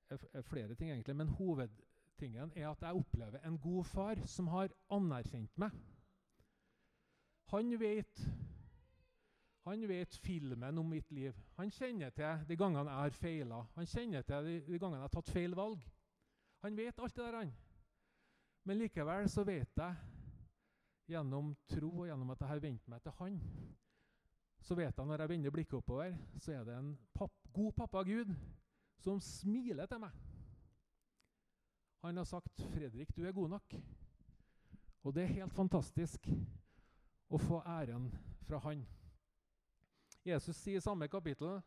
er 0.07 0.41
flere 0.47 0.75
ting, 0.75 0.91
egentlig, 0.91 1.15
men 1.15 1.31
hovedtingen 1.35 2.51
er 2.55 2.69
at 2.69 2.81
jeg 2.81 2.99
opplever 2.99 3.39
en 3.47 3.57
god 3.59 3.83
far 3.83 4.21
som 4.27 4.47
har 4.51 4.71
anerkjent 4.91 5.57
meg. 5.59 5.71
Han 7.51 7.71
vet, 7.79 8.23
han 9.63 9.87
vet 9.87 10.15
filmen 10.23 10.77
om 10.77 10.89
mitt 10.91 11.11
liv. 11.11 11.35
Han 11.55 11.71
kjenner 11.71 12.11
til 12.15 12.43
de 12.47 12.59
gangene 12.59 12.91
jeg 12.91 13.05
har 13.05 13.15
feila. 13.15 13.61
Han 13.75 13.87
kjenner 13.87 14.27
til 14.27 14.49
de, 14.49 14.57
de 14.67 14.79
gangene 14.79 14.99
jeg 14.99 15.07
har 15.07 15.15
tatt 15.15 15.31
feil 15.31 15.55
valg. 15.55 15.87
Han 16.65 16.77
vet 16.77 16.99
alt 16.99 17.15
det 17.15 17.23
der. 17.23 17.39
han. 17.39 17.55
Men 18.67 18.81
likevel 18.81 19.29
så 19.31 19.45
vet 19.47 19.79
jeg, 19.79 19.95
gjennom 21.07 21.53
tro 21.71 21.87
og 22.01 22.09
gjennom 22.09 22.33
at 22.33 22.41
jeg 22.43 22.51
har 22.51 22.61
vent 22.65 22.89
meg 22.91 23.03
til 23.05 23.13
Han, 23.21 23.37
så 24.59 24.75
vet 24.75 24.91
jeg 24.91 25.07
når 25.07 25.23
jeg 25.23 25.31
vender 25.31 25.53
blikket 25.55 25.77
oppover, 25.77 26.17
så 26.43 26.51
er 26.51 26.65
det 26.67 26.75
en 26.75 26.89
papp, 27.15 27.31
god 27.55 27.71
pappa 27.77 28.03
Gud 28.03 28.33
som 28.99 29.21
smiler 29.23 29.87
til 29.87 30.01
meg. 30.03 30.11
Han 32.03 32.17
har 32.19 32.27
sagt, 32.27 32.59
'Fredrik, 32.73 33.15
du 33.15 33.23
er 33.23 33.31
god 33.31 33.49
nok'. 33.55 33.79
Og 35.03 35.15
det 35.15 35.23
er 35.23 35.37
helt 35.39 35.53
fantastisk 35.53 36.27
å 37.29 37.39
få 37.39 37.61
æren 37.63 38.11
fra 38.43 38.59
han. 38.67 38.83
Jesus 40.25 40.59
sier 40.59 40.77
i 40.77 40.83
samme 40.83 41.07
kapittel 41.07 41.61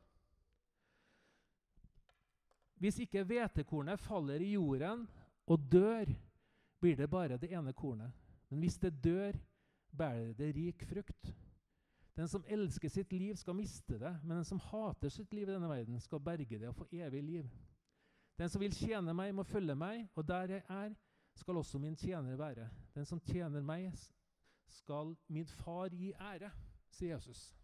Hvis 2.80 2.98
ikke 3.01 3.24
hvetekornet 3.24 4.01
faller 4.01 4.40
i 4.40 4.53
jorden 4.53 5.09
og 5.46 5.72
dør, 5.72 6.09
blir 6.81 6.97
det 6.97 7.11
bare 7.11 7.39
det 7.39 7.53
ene 7.53 7.72
kornet. 7.72 8.12
Men 8.51 8.59
hvis 8.59 8.78
det 8.78 9.05
dør, 9.05 9.37
bærer 9.97 10.33
det 10.39 10.55
rik 10.57 10.85
frukt. 10.89 11.35
Den 12.16 12.28
som 12.28 12.45
elsker 12.49 12.89
sitt 12.89 13.12
liv, 13.12 13.37
skal 13.37 13.55
miste 13.55 13.99
det, 13.99 14.18
men 14.22 14.37
den 14.37 14.45
som 14.45 14.59
hater 14.59 15.09
sitt 15.09 15.33
liv 15.33 15.49
i 15.49 15.53
denne 15.53 15.68
verden, 15.68 16.01
skal 16.01 16.20
berge 16.20 16.59
det 16.59 16.68
og 16.68 16.76
få 16.76 16.87
evig 16.93 17.22
liv. 17.22 17.51
Den 18.39 18.49
som 18.49 18.61
vil 18.61 18.74
tjene 18.74 19.14
meg, 19.14 19.35
må 19.35 19.43
følge 19.43 19.74
meg, 19.74 20.09
og 20.14 20.28
der 20.28 20.57
jeg 20.57 20.62
er, 20.68 20.95
skal 21.35 21.57
også 21.57 21.78
min 21.78 21.97
tjener 21.97 22.37
være. 22.37 22.68
Den 22.95 23.07
som 23.07 23.20
tjener 23.20 23.62
meg, 23.62 23.93
skal 24.68 25.16
min 25.28 25.47
far 25.47 25.89
gi 25.95 26.12
ære, 26.12 26.51
sier 26.91 27.14
Jesus. 27.14 27.57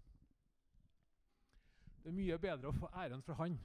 Det 2.03 2.11
er 2.11 2.17
mye 2.17 2.39
bedre 2.39 2.71
å 2.71 2.77
få 2.77 2.91
æren 2.95 3.23
fra 3.23 3.35
han. 3.41 3.59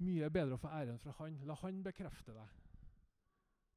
Mye 0.00 0.30
bedre 0.32 0.56
å 0.56 0.60
få 0.60 0.72
æren 0.72 0.98
fra 0.98 1.12
han. 1.18 1.36
La 1.44 1.54
han 1.60 1.82
bekrefte 1.84 2.32
deg. 2.32 2.69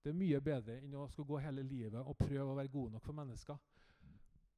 Det 0.04 0.12
er 0.12 0.20
mye 0.20 0.40
bedre 0.44 0.82
enn 0.82 0.96
å 1.00 1.08
skal 1.08 1.26
gå 1.28 1.38
hele 1.40 1.64
livet 1.64 2.02
og 2.02 2.18
prøve 2.20 2.50
å 2.52 2.58
være 2.58 2.72
god 2.74 2.96
nok 2.96 3.06
for 3.06 3.16
mennesker 3.16 3.60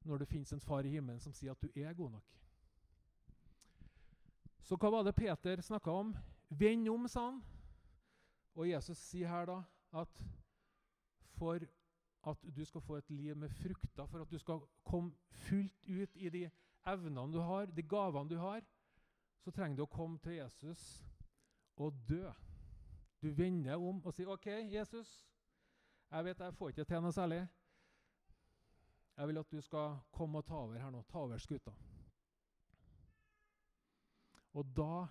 når 0.06 0.22
det 0.22 0.28
fins 0.30 0.52
en 0.52 0.62
far 0.62 0.86
i 0.86 0.90
himmelen 0.90 1.20
som 1.22 1.34
sier 1.34 1.54
at 1.54 1.62
du 1.62 1.70
er 1.82 1.94
god 1.94 2.16
nok. 2.16 2.34
Så 4.62 4.78
hva 4.78 4.90
var 4.90 5.06
det 5.06 5.14
Peter 5.14 5.62
snakka 5.62 5.90
om? 5.90 6.12
Vend 6.48 6.88
om, 6.90 7.06
sa 7.10 7.28
han. 7.28 7.40
Og 8.54 8.68
Jesus 8.70 8.98
sier 8.98 9.30
her 9.30 9.46
da 9.50 9.60
at 10.02 10.22
for 11.36 11.62
at 12.26 12.46
du 12.56 12.64
skal 12.64 12.80
få 12.80 12.96
et 12.96 13.10
liv 13.10 13.36
med 13.36 13.48
frukter, 13.48 14.06
for 14.06 14.22
at 14.22 14.30
du 14.30 14.38
skal 14.38 14.62
komme 14.84 15.12
fullt 15.30 15.86
ut 15.86 16.16
i 16.16 16.28
de 16.28 16.48
evnene 16.86 17.32
du 17.32 17.38
har, 17.38 17.66
de 17.66 17.82
gavene 17.82 18.30
du 18.30 18.38
har, 18.38 18.64
så 19.38 19.50
trenger 19.50 19.76
du 19.76 19.84
å 19.84 19.90
komme 19.90 20.18
til 20.18 20.38
Jesus 20.40 21.04
og 21.76 21.94
dø. 22.08 22.30
Du 23.22 23.30
vender 23.30 23.76
om 23.76 24.02
og 24.04 24.14
sier, 24.14 24.26
'OK, 24.26 24.46
Jesus, 24.74 25.26
jeg 26.10 26.24
vet 26.24 26.40
jeg 26.40 26.54
får 26.54 26.72
ikke 26.72 26.84
til 26.84 27.02
noe 27.02 27.12
særlig.' 27.12 27.46
Jeg 29.16 29.28
vil 29.28 29.38
at 29.40 29.52
du 29.52 29.60
skal 29.64 29.94
komme 30.12 30.38
og 30.38 30.44
ta 30.44 30.58
over 30.60 30.76
her 30.78 30.90
nå. 30.92 31.00
Ta 31.08 31.22
over 31.24 31.38
skuta. 31.40 31.72
Og 34.52 34.66
da 34.76 35.06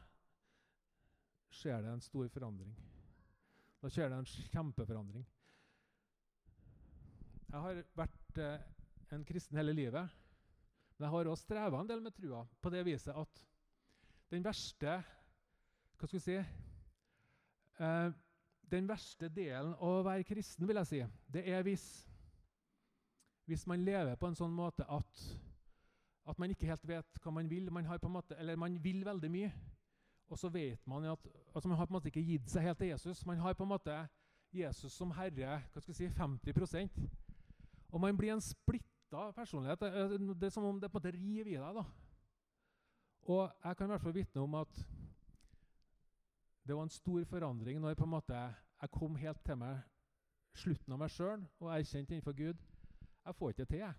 skjer 1.50 1.82
det 1.82 1.94
en 1.94 2.04
stor 2.06 2.28
forandring. 2.30 2.76
Da 3.82 3.90
skjer 3.90 4.12
det 4.12 4.20
en 4.20 4.30
kjempeforandring. 4.54 5.26
Jeg 7.50 7.64
har 7.66 7.82
vært 7.98 8.40
eh, 8.42 8.64
en 9.16 9.26
kristen 9.26 9.58
hele 9.58 9.74
livet. 9.74 10.16
Men 10.96 11.06
jeg 11.08 11.14
har 11.14 11.30
også 11.32 11.48
streva 11.48 11.82
en 11.82 11.90
del 11.90 12.02
med 12.04 12.16
trua 12.16 12.44
på 12.62 12.72
det 12.74 12.86
viset 12.88 13.16
at 13.16 13.42
den 14.32 14.46
verste 14.46 14.96
Hva 15.96 16.08
skal 16.08 16.18
vi 16.18 16.24
si 16.24 16.38
eh, 16.38 18.16
Den 18.72 18.88
verste 18.90 19.30
delen 19.30 19.76
av 19.76 20.00
å 20.00 20.04
være 20.06 20.26
kristen, 20.26 20.68
vil 20.68 20.80
jeg 20.82 20.90
si, 20.90 21.02
det 21.32 21.44
er 21.54 21.64
hvis 21.66 21.86
hvis 23.46 23.68
man 23.68 23.86
lever 23.86 24.16
på 24.18 24.30
en 24.30 24.38
sånn 24.38 24.54
måte 24.54 24.86
at, 24.90 25.26
at 26.26 26.40
man 26.42 26.54
ikke 26.54 26.70
helt 26.70 26.88
vet 26.90 27.20
hva 27.22 27.34
man 27.34 27.50
vil. 27.50 27.70
Man, 27.74 27.88
måte, 28.10 28.38
eller 28.42 28.58
man 28.58 28.78
vil 28.82 29.04
veldig 29.06 29.32
mye, 29.32 29.52
og 30.30 30.40
så 30.42 30.50
vet 30.50 30.82
man 30.90 31.06
at 31.12 31.28
altså 31.54 31.70
man 31.70 31.78
har 31.78 31.86
på 31.86 31.94
en 31.94 31.98
måte 32.00 32.10
ikke 32.10 32.26
gitt 32.26 32.50
seg 32.50 32.66
helt 32.66 32.82
til 32.82 32.90
Jesus. 32.90 33.26
Man 33.26 33.44
har 33.44 33.54
på 33.54 33.64
en 33.64 33.74
måte 33.76 34.00
Jesus 34.56 34.96
som 34.98 35.14
herre 35.14 35.60
hva 35.70 35.84
skal 35.84 35.94
jeg 35.94 36.00
si, 36.00 36.10
50% 36.18 37.00
Og 37.92 38.02
man 38.02 38.18
blir 38.18 38.34
en 38.34 38.42
splitta 38.42 39.30
personlighet. 39.36 39.80
Det 39.80 40.48
er 40.50 40.54
som 40.54 40.66
om 40.66 40.80
det 40.82 40.90
på 40.92 40.98
en 40.98 41.04
måte 41.04 41.14
river 41.14 41.52
i 41.52 41.60
deg. 41.60 41.78
da. 41.78 41.84
Og 43.30 43.52
jeg 43.64 43.78
kan 43.78 43.86
i 43.86 43.94
hvert 43.94 44.02
fall 44.02 44.16
vitne 44.16 44.42
om 44.42 44.56
at 44.56 44.82
det 46.66 46.76
var 46.76 46.84
en 46.84 46.94
stor 46.94 47.24
forandring 47.30 47.82
når 47.82 47.98
på 47.98 48.08
en 48.08 48.16
måte 48.16 48.38
jeg 48.82 48.92
kom 48.92 49.16
helt 49.22 49.42
til 49.46 49.58
meg 49.62 49.84
slutten 50.56 50.94
av 50.96 51.00
meg 51.02 51.12
sjøl 51.14 51.44
og 51.62 51.72
erkjente 51.72 52.16
innenfor 52.16 52.36
Gud 52.38 52.62
jeg 53.26 53.36
får 53.36 53.50
ikke 53.50 53.66
til, 53.66 53.78
jeg. 53.82 53.94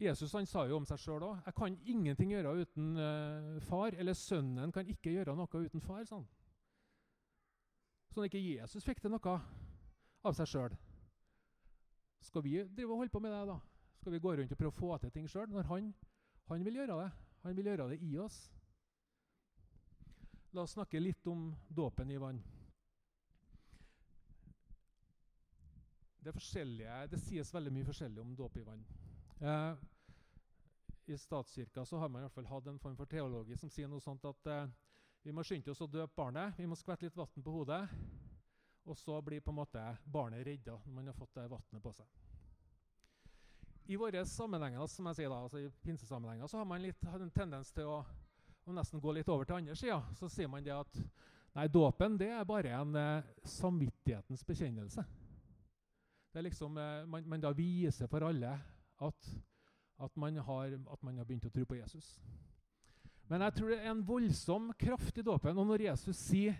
Jesus 0.00 0.32
han 0.32 0.46
sa 0.46 0.62
jo 0.68 0.78
om 0.78 0.86
seg 0.88 1.00
sjøl 1.02 1.26
òg 1.26 1.42
jeg 1.44 1.56
kan 1.58 1.76
ingenting 1.84 2.32
gjøre 2.32 2.54
uten 2.62 2.96
uh, 2.96 3.60
far. 3.68 3.96
Eller 3.98 4.16
sønnen 4.16 4.72
kan 4.72 4.88
ikke 4.88 5.12
gjøre 5.12 5.34
noe 5.36 5.60
uten 5.66 5.82
far. 5.84 6.04
sånn. 6.08 6.24
Sånn 8.14 8.24
at 8.24 8.30
ikke 8.30 8.42
Jesus 8.44 8.86
fikk 8.86 9.02
til 9.02 9.12
noe 9.12 9.36
av 10.24 10.36
seg 10.38 10.48
sjøl. 10.48 10.76
Skal 12.24 12.44
vi 12.46 12.56
drive 12.64 12.92
og 12.94 13.02
holde 13.02 13.12
på 13.12 13.20
med 13.20 13.34
det? 13.34 13.44
da? 13.50 13.58
Skal 14.00 14.14
vi 14.14 14.22
gå 14.24 14.34
rundt 14.38 14.52
og 14.52 14.58
prøve 14.58 14.72
å 14.72 14.78
få 14.78 14.98
til 15.02 15.12
ting 15.12 15.28
sjøl 15.28 15.50
når 15.52 15.68
han, 15.68 15.92
han 16.48 16.64
vil 16.64 16.80
gjøre 16.80 17.00
det? 17.02 17.10
Han 17.44 17.56
vil 17.58 17.68
gjøre 17.68 17.88
det 17.92 18.00
i 18.00 18.16
oss. 18.18 18.38
La 20.54 20.62
oss 20.62 20.76
snakke 20.76 21.00
litt 21.00 21.26
om 21.26 21.48
dåpen 21.68 22.10
i 22.10 22.18
vann. 22.22 22.42
det, 26.24 26.32
det 27.10 27.18
sies 27.20 27.50
veldig 27.54 27.72
mye 27.72 27.84
forskjellig 27.84 28.22
om 28.22 28.36
dåp 28.36 28.56
i 28.56 28.62
vann. 28.64 28.84
Eh, 29.40 29.74
I 31.12 31.18
statskirka 31.18 31.84
så 31.84 31.98
har 31.98 32.08
man 32.08 32.22
i 32.22 32.24
hvert 32.24 32.36
fall 32.38 32.48
hatt 32.48 32.66
en 32.70 32.78
form 32.78 32.96
for 32.96 33.10
teologi 33.10 33.58
som 33.60 33.70
sier 33.70 33.90
noe 33.90 34.00
sånt 34.00 34.24
at 34.24 34.46
eh, 34.48 34.70
vi 35.24 35.32
må 35.32 35.44
skynde 35.44 35.72
oss 35.72 35.82
å 35.84 35.90
døpe 35.90 36.16
barnet, 36.16 36.54
vi 36.56 36.68
må 36.68 36.78
skvette 36.78 37.04
litt 37.04 37.16
vann 37.16 37.44
på 37.44 37.52
hodet, 37.52 37.82
og 38.84 38.96
så 38.96 39.20
blir 39.24 39.42
på 39.44 39.52
en 39.52 39.58
måte 39.58 39.84
barnet 40.04 40.46
redda 40.46 40.78
når 40.84 40.94
man 40.94 41.10
har 41.10 41.18
fått 41.18 41.34
det 41.36 41.48
vannet 41.50 41.82
på 41.84 41.92
seg. 41.98 42.06
I 43.84 43.96
våre 44.00 44.24
sammenhenger 44.24 44.86
som 44.88 45.10
jeg 45.10 45.18
sier 45.18 45.32
da, 45.32 45.42
altså 45.44 45.60
i 45.60 45.70
pinsesammenhenger, 45.84 46.48
så 46.48 46.62
har 46.62 46.68
man 46.68 46.80
litt, 46.80 47.04
en 47.04 47.32
tendens 47.32 47.72
til 47.74 47.90
å, 47.90 47.98
å, 48.66 48.74
nesten 48.74 49.02
gå 49.02 49.12
litt 49.12 49.28
over 49.28 49.48
til 49.48 49.58
andre 49.58 49.76
sida. 49.78 50.00
Så 50.18 50.28
sier 50.32 50.48
man 50.50 50.64
det 50.64 50.74
at 50.74 51.00
nei, 51.54 51.66
dåpen 51.68 52.18
det 52.20 52.30
er 52.32 52.48
bare 52.48 52.72
en 52.80 52.96
eh, 52.98 53.32
samvittighetens 53.56 54.44
bekjennelse. 54.46 55.04
Det 56.32 56.40
er 56.40 56.48
liksom, 56.48 56.78
eh, 56.78 57.04
man, 57.06 57.28
man 57.30 57.44
da 57.44 57.52
viser 57.54 58.10
for 58.10 58.26
alle 58.26 58.56
at, 59.04 59.30
at, 60.02 60.16
man 60.16 60.36
har, 60.36 60.78
at 60.92 61.02
man 61.06 61.20
har 61.20 61.28
begynt 61.28 61.46
å 61.46 61.52
tro 61.54 61.66
på 61.68 61.78
Jesus. 61.78 62.16
Men 63.30 63.44
jeg 63.46 63.56
tror 63.56 63.72
det 63.72 63.80
er 63.80 63.90
en 63.92 64.04
voldsom 64.06 64.72
kraft 64.78 65.18
i 65.18 65.24
dåpen. 65.24 65.58
Og 65.58 65.68
når 65.68 65.86
Jesus 65.86 66.18
sier 66.20 66.58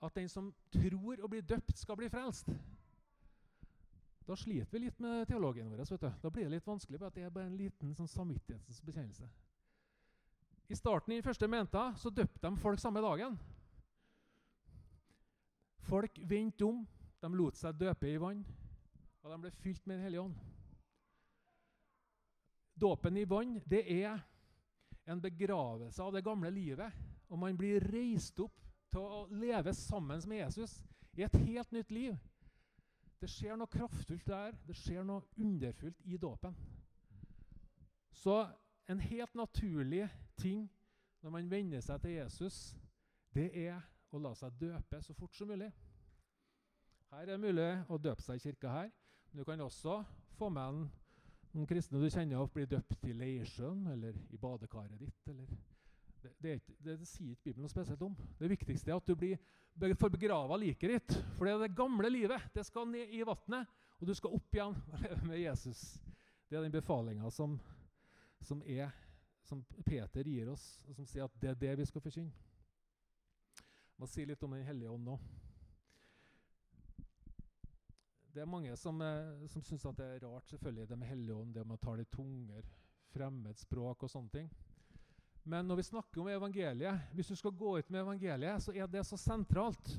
at 0.00 0.14
den 0.16 0.28
som 0.32 0.48
tror 0.72 1.20
og 1.20 1.28
blir 1.30 1.44
døpt, 1.44 1.76
skal 1.78 1.98
bli 2.00 2.08
frelst, 2.08 2.48
da 4.26 4.36
sliter 4.38 4.72
vi 4.72 4.86
litt 4.86 4.98
med 5.02 5.26
teologien 5.28 5.68
vår. 5.70 5.84
Da 6.22 6.30
blir 6.30 6.46
det 6.46 6.54
litt 6.54 6.66
vanskelig, 6.66 6.98
for 6.98 7.14
det 7.14 7.26
er 7.26 7.34
bare 7.34 7.50
en 7.50 7.58
liten 7.58 7.94
sånn 7.98 8.10
samvittighetens 8.10 8.80
bekjennelse. 8.86 9.28
I 10.70 10.76
starten 10.78 11.12
i 11.12 11.18
den 11.18 11.26
første 11.26 11.48
menta 11.50 11.88
så 11.98 12.12
døpte 12.14 12.46
de 12.46 12.62
folk 12.62 12.78
samme 12.78 13.02
dagen. 13.02 13.34
Folk 15.88 16.20
vendte 16.30 16.66
om, 16.68 16.84
de 17.20 17.30
lot 17.34 17.58
seg 17.58 17.74
døpe 17.80 18.06
i 18.06 18.20
vann, 18.22 18.44
og 19.20 19.32
de 19.32 19.38
ble 19.42 19.50
fylt 19.60 19.86
med 19.86 19.98
Den 19.98 20.04
hellige 20.06 20.22
ånd. 20.22 20.36
Dåpen 22.80 23.18
i 23.18 23.26
vann 23.28 23.58
det 23.68 23.82
er 23.92 24.22
en 25.10 25.20
begravelse 25.20 26.02
av 26.02 26.14
det 26.14 26.24
gamle 26.24 26.52
livet. 26.54 26.94
Og 27.30 27.38
man 27.38 27.58
blir 27.58 27.84
reist 27.92 28.38
opp 28.42 28.56
til 28.90 29.02
å 29.02 29.26
leve 29.30 29.74
sammen 29.76 30.22
med 30.26 30.44
Jesus 30.44 30.80
i 31.18 31.26
et 31.26 31.36
helt 31.44 31.74
nytt 31.74 31.90
liv. 31.94 32.16
Det 33.20 33.28
skjer 33.28 33.58
noe 33.58 33.70
kraftfullt 33.70 34.26
der. 34.26 34.56
Det 34.66 34.76
skjer 34.78 35.04
noe 35.04 35.26
underfullt 35.38 36.00
i 36.08 36.16
dåpen. 36.18 36.54
Så 38.16 38.38
en 38.90 39.00
helt 39.00 39.34
naturlig 39.38 40.08
ting 40.40 40.66
når 41.22 41.34
man 41.34 41.50
venner 41.50 41.82
seg 41.84 42.00
til 42.02 42.16
Jesus, 42.16 42.58
det 43.34 43.50
er 43.54 43.78
å 44.10 44.18
la 44.18 44.32
seg 44.34 44.56
døpe 44.58 45.02
så 45.04 45.14
fort 45.14 45.36
som 45.36 45.50
mulig. 45.50 45.68
Her 47.10 47.24
er 47.24 47.32
det 47.32 47.42
mulig 47.42 47.68
å 47.90 47.98
døpe 47.98 48.24
seg 48.24 48.40
i 48.40 48.44
kirka 48.48 48.72
her. 48.72 48.90
Men 49.30 49.42
du 49.42 49.46
kan 49.46 49.62
også 49.62 50.00
få 50.38 50.48
med 50.50 50.62
en, 50.62 50.80
noen 51.52 51.68
kristne 51.70 52.00
du 52.02 52.08
kjenner 52.10 52.42
og 52.42 52.50
bli 52.54 52.66
døpt 52.70 53.06
i 53.06 53.14
Leirsjøen 53.14 53.84
eller 53.92 54.16
i 54.30 54.38
badekaret 54.40 54.98
ditt. 54.98 55.30
Eller, 55.30 55.50
det, 56.20 56.32
det, 56.38 56.54
det, 56.78 56.96
det, 57.00 57.08
sier 57.08 57.34
ikke 57.34 57.50
Bibelen 57.50 57.66
noe 57.66 57.72
spesielt 57.72 58.02
om. 58.06 58.16
Det 58.38 58.50
viktigste 58.50 58.90
er 58.90 58.98
at 58.98 59.06
du 59.06 59.14
blir, 59.18 59.38
får 59.78 60.14
begrava 60.14 60.58
liket 60.58 60.96
ditt. 60.96 61.18
For 61.36 61.46
det 61.46 61.54
er 61.54 61.66
det 61.66 61.76
gamle 61.78 62.10
livet. 62.10 62.50
Det 62.54 62.66
skal 62.66 62.90
ned 62.90 63.14
i 63.14 63.22
vannet, 63.26 63.70
og 64.00 64.08
du 64.08 64.14
skal 64.18 64.34
opp 64.38 64.58
igjen 64.58 64.74
med 65.28 65.38
Jesus. 65.38 65.84
Det 66.50 66.58
er 66.58 66.66
den 66.66 66.74
befalinga 66.74 67.30
som, 67.34 67.58
som, 68.40 68.62
som 69.44 69.64
Peter 69.86 70.28
gir 70.28 70.48
oss, 70.52 70.84
og 70.88 70.96
som 70.96 71.06
sier 71.06 71.26
at 71.26 71.36
det 71.40 71.50
er 71.50 71.60
det 71.60 71.76
vi 71.82 71.88
skal 71.90 72.04
forkynne. 72.04 72.48
Jeg 73.60 74.00
må 74.00 74.08
si 74.08 74.24
litt 74.24 74.42
om 74.42 74.56
Den 74.56 74.64
hellige 74.64 74.90
ånd 74.90 75.04
nå 75.04 75.18
det 78.34 78.42
er 78.42 78.50
mange 78.50 78.76
som, 78.78 79.00
eh, 79.02 79.46
som 79.50 79.62
syns 79.62 79.82
det 79.96 80.06
er 80.06 80.22
rart 80.22 80.48
selvfølgelig 80.50 80.88
det 80.88 80.98
med 80.98 81.08
Helligånd, 81.08 81.54
det 81.54 81.64
med 81.66 81.78
å 81.78 81.82
tale 81.82 82.04
i 82.04 82.10
tunger, 82.10 82.66
fremmedspråk 83.10 84.04
og 84.06 84.10
sånne 84.10 84.30
ting. 84.30 84.50
Men 85.42 85.66
når 85.66 85.80
vi 85.80 85.88
snakker 85.88 86.20
om 86.20 86.28
evangeliet, 86.30 87.10
hvis 87.16 87.32
du 87.32 87.36
skal 87.36 87.56
gå 87.56 87.78
ut 87.78 87.90
med 87.90 88.04
evangeliet, 88.04 88.62
så 88.62 88.72
er 88.72 88.86
det 88.86 89.02
så 89.08 89.18
sentralt. 89.18 89.96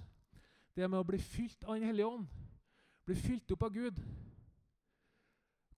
Det 0.75 0.87
med 0.87 1.01
å 1.01 1.07
bli 1.07 1.17
fylt 1.19 1.65
av 1.65 1.75
Den 1.75 1.89
hellige 1.89 2.07
ånd. 2.07 2.27
Bli 3.05 3.15
fylt 3.15 3.51
opp 3.51 3.63
av 3.67 3.73
Gud. 3.73 3.99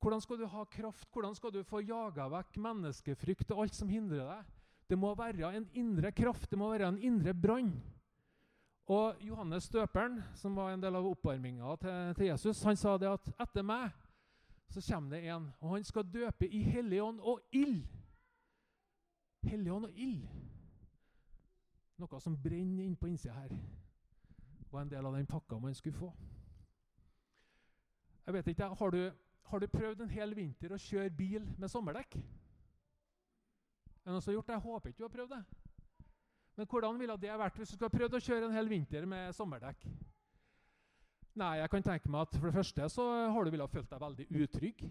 Hvordan 0.04 0.22
skal 0.22 0.38
du 0.38 0.46
ha 0.52 0.64
kraft? 0.68 1.08
Hvordan 1.14 1.36
skal 1.36 1.52
du 1.56 1.62
få 1.64 1.80
jaga 1.80 2.26
vekk 2.28 2.58
menneskefrykt 2.60 3.52
og 3.56 3.62
alt 3.64 3.78
som 3.78 3.88
hindrer 3.88 4.26
deg? 4.28 4.50
Det 4.92 4.98
må 5.00 5.14
være 5.16 5.54
en 5.56 5.68
indre 5.80 6.12
kraft, 6.12 6.50
det 6.52 6.60
må 6.60 6.68
være 6.74 6.90
en 6.92 6.98
indre 7.00 7.34
brann. 7.34 7.72
Og 8.92 9.16
Johannes 9.24 9.70
døperen, 9.72 10.20
som 10.36 10.56
var 10.60 10.74
en 10.74 10.84
del 10.84 10.96
av 11.00 11.08
oppvarminga 11.08 11.76
til, 11.80 12.16
til, 12.18 12.26
Jesus, 12.26 12.64
han 12.68 12.76
sa 12.76 12.98
det 13.00 13.08
at 13.14 13.32
etter 13.46 13.64
meg 13.64 13.96
så 14.74 14.84
kommer 14.90 15.16
det 15.16 15.24
en, 15.32 15.48
og 15.62 15.78
han 15.78 15.88
skal 15.88 16.12
døpe 16.12 16.50
i 16.52 16.60
Hellig 16.68 17.00
ånd 17.00 17.24
og 17.24 17.40
ild. 17.56 17.86
Hellig 19.48 19.72
ånd 19.72 19.88
og 19.88 19.96
ild. 19.96 20.28
Noe 22.02 22.20
som 22.20 22.36
brenner 22.36 22.84
inn 22.84 23.00
på 23.00 23.08
innsida 23.08 23.38
her. 23.38 23.56
Og 24.68 24.82
en 24.82 24.92
del 24.92 25.06
av 25.06 25.16
den 25.16 25.30
pakka 25.30 25.62
man 25.64 25.76
skulle 25.78 25.96
få. 25.96 26.12
Jeg 28.26 28.34
vet 28.34 28.48
ikke, 28.48 28.74
Har 28.76 28.90
du, 28.90 29.12
har 29.50 29.60
du 29.60 29.68
prøvd 29.68 30.02
en 30.04 30.14
hel 30.14 30.36
vinter 30.38 30.74
å 30.74 30.80
kjøre 30.82 31.14
bil 31.14 31.46
med 31.60 31.72
sommerdekk? 31.72 32.18
Er 34.04 34.10
det 34.10 34.16
noen 34.16 34.24
som 34.24 34.32
har 34.32 34.40
gjort 34.40 34.50
det? 34.50 34.58
Jeg 34.58 34.68
håper 34.68 34.92
ikke 34.92 35.02
du 35.02 35.06
har 35.08 35.16
prøvd 35.18 35.36
det. 35.36 35.44
Men 36.54 36.70
hvordan 36.70 37.00
ville 37.00 37.18
det 37.18 37.38
vært 37.40 37.56
hvis 37.58 37.72
du 37.72 37.76
skulle 37.78 37.94
prøvd 37.94 38.18
å 38.18 38.24
kjøre 38.24 38.50
en 38.50 38.58
hel 38.58 38.70
vinter 38.70 39.08
med 39.10 39.34
sommerdekk? 39.38 39.88
Nei, 41.40 41.56
jeg 41.58 41.72
kan 41.74 41.86
tenke 41.88 42.12
meg 42.14 42.28
at 42.28 42.36
for 42.38 42.46
det 42.46 42.58
første 42.60 42.90
så 42.94 43.08
har 43.34 43.46
du 43.46 43.50
ville 43.54 43.68
følt 43.72 43.90
deg 43.90 44.04
veldig 44.04 44.28
utrygg. 44.44 44.84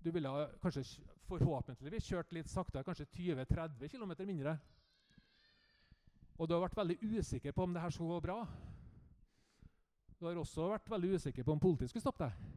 Du 0.00 0.08
ville 0.14 0.30
kanskje 0.62 0.84
forhåpentligvis 1.28 2.06
kjørt 2.08 2.32
litt 2.32 2.48
saktere, 2.48 2.86
kanskje 2.86 3.10
20-30 3.18 3.92
km 3.92 4.14
mindre. 4.22 4.54
Og 6.38 6.48
du 6.48 6.54
har 6.54 6.62
vært 6.64 6.78
veldig 6.78 6.96
usikker 7.18 7.52
på 7.52 7.66
om 7.66 7.74
det 7.74 7.82
her 7.82 7.92
skulle 7.92 8.16
gå 8.16 8.24
bra. 8.24 8.38
Du 10.18 10.26
har 10.26 10.38
også 10.38 10.66
vært 10.72 10.90
veldig 10.90 11.14
usikker 11.14 11.46
på 11.46 11.54
om 11.54 11.60
politiet 11.62 11.92
skulle 11.92 12.02
stoppe 12.02 12.26
deg. 12.26 12.48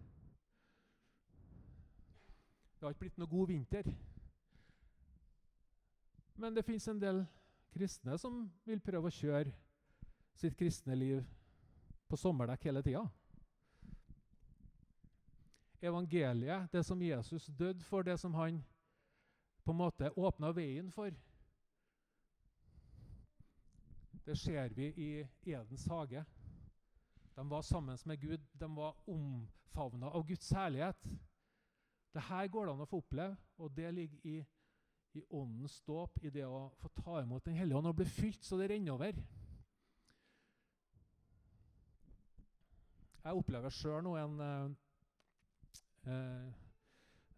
Det 2.80 2.88
har 2.88 2.96
ikke 2.96 3.04
blitt 3.04 3.20
noe 3.22 3.30
god 3.30 3.52
vinter. 3.52 3.92
Men 6.42 6.56
det 6.58 6.66
fins 6.66 6.88
en 6.90 7.02
del 7.02 7.22
kristne 7.76 8.18
som 8.18 8.48
vil 8.66 8.82
prøve 8.82 9.12
å 9.12 9.14
kjøre 9.14 9.54
sitt 10.42 10.58
kristne 10.58 10.98
liv 10.98 11.22
på 12.10 12.18
sommerdekk 12.18 12.66
hele 12.66 12.82
tida. 12.82 13.04
Evangeliet, 15.82 16.72
det 16.74 16.82
som 16.86 17.02
Jesus 17.02 17.46
døde 17.58 17.86
for, 17.86 18.02
det 18.02 18.18
som 18.20 18.34
han 18.34 18.58
på 19.62 19.74
en 19.74 19.78
måte 19.78 20.10
åpna 20.18 20.50
veien 20.54 20.90
for, 20.94 21.14
det 24.26 24.38
ser 24.38 24.74
vi 24.74 24.90
i 24.98 25.12
Edens 25.46 25.86
hage. 25.90 26.26
De 27.36 27.50
var 27.50 27.62
sammen 27.62 27.98
med 28.06 28.22
Gud, 28.22 28.48
de 28.54 28.76
var 28.76 28.96
omfavna 29.10 30.10
av 30.12 30.26
Guds 30.28 30.50
herlighet. 30.52 31.06
Dette 32.12 32.48
går 32.52 32.66
det 32.68 32.74
an 32.74 32.84
å 32.84 32.90
få 32.90 33.00
oppleve, 33.00 33.38
og 33.58 33.72
det 33.76 33.92
ligger 33.96 34.26
i, 34.28 34.40
i 35.16 35.24
åndens 35.30 35.78
dåp, 35.88 36.20
i 36.24 36.30
det 36.30 36.44
å 36.46 36.66
få 36.82 36.92
ta 36.98 37.22
imot 37.22 37.46
Den 37.46 37.56
hellige 37.56 37.78
ånd 37.80 37.88
og 37.88 37.96
bli 38.02 38.08
fylt 38.10 38.44
så 38.44 38.60
det 38.60 38.68
renner 38.74 38.98
over. 38.98 39.22
Jeg 43.22 43.38
opplever 43.38 43.70
sjøl 43.70 44.02
nå 44.04 44.16
en 44.18 44.40
eh, 44.42 44.72
eh, 46.10 46.48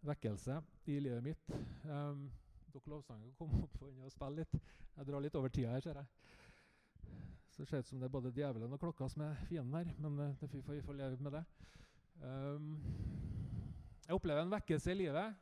vekkelse 0.08 0.62
i 0.88 0.96
livet 1.00 1.22
mitt. 1.22 1.52
Um, 1.84 2.30
dere 2.72 3.02
kan 3.06 3.20
komme 3.38 3.62
opp 3.66 3.82
og 3.84 4.08
spille 4.12 4.42
litt. 4.42 4.56
Jeg 4.96 5.06
drar 5.08 5.22
litt 5.22 5.36
over 5.38 5.52
tida 5.52 5.74
her, 5.74 5.84
ser 5.84 6.00
jeg. 6.00 6.08
Så 7.54 7.62
det 7.62 7.68
ser 7.68 7.78
ut 7.78 7.86
som 7.86 8.00
det 8.00 8.08
er 8.08 8.10
både 8.10 8.32
djevelen 8.34 8.72
og 8.74 8.80
klokka 8.82 9.06
som 9.06 9.22
er 9.22 9.36
fienden 9.46 9.74
her, 9.78 9.90
men 10.02 10.16
det, 10.18 10.48
vi, 10.50 10.62
får, 10.62 10.72
vi 10.74 10.82
får 10.82 10.96
leve 10.98 11.18
med 11.22 11.36
det. 11.36 11.42
Um, 12.18 12.72
jeg 14.06 14.16
opplever 14.16 14.42
en 14.42 14.50
vekkelse 14.50 14.90
i 14.90 14.96
livet. 14.98 15.36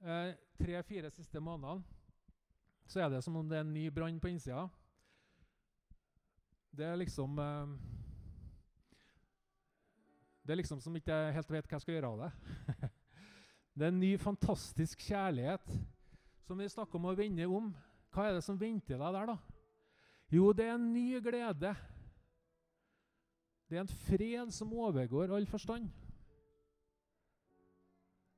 Uh, 0.00 0.32
Tre-fire 0.56 1.10
siste 1.12 1.40
månedene 1.40 1.84
så 2.88 3.02
er 3.02 3.10
det 3.12 3.20
som 3.26 3.36
om 3.36 3.48
det 3.50 3.58
er 3.58 3.66
en 3.66 3.74
ny 3.74 3.90
brann 3.92 4.20
på 4.22 4.30
innsida. 4.30 4.62
Det 6.72 6.86
er 6.86 6.96
liksom 6.96 7.36
uh, 7.44 7.76
det 10.46 10.54
er 10.54 10.60
liksom 10.62 10.80
som 10.80 10.96
ikke 10.96 11.12
jeg 11.12 11.34
helt 11.36 11.52
vet 11.52 11.68
hva 11.68 11.76
jeg 11.76 11.84
skal 11.84 11.96
gjøre 11.98 12.12
av 12.14 12.24
det. 12.24 12.88
det 13.76 13.84
er 13.84 13.92
en 13.92 14.00
ny, 14.00 14.14
fantastisk 14.22 15.04
kjærlighet 15.10 15.76
som 16.46 16.56
vi 16.56 16.70
snakker 16.72 16.96
om 16.96 17.10
å 17.10 17.16
vende 17.18 17.50
om. 17.50 17.68
Hva 18.14 18.30
er 18.30 18.38
det 18.38 18.46
som 18.46 18.56
venter 18.56 18.96
deg 18.96 19.18
der, 19.18 19.34
da? 19.34 19.55
Jo, 20.32 20.50
det 20.52 20.66
er 20.66 20.74
en 20.74 20.88
ny 20.92 21.20
glede. 21.22 21.74
Det 23.70 23.78
er 23.78 23.84
en 23.84 23.94
fred 24.06 24.50
som 24.54 24.72
overgår 24.74 25.34
all 25.34 25.46
forstand. 25.46 25.88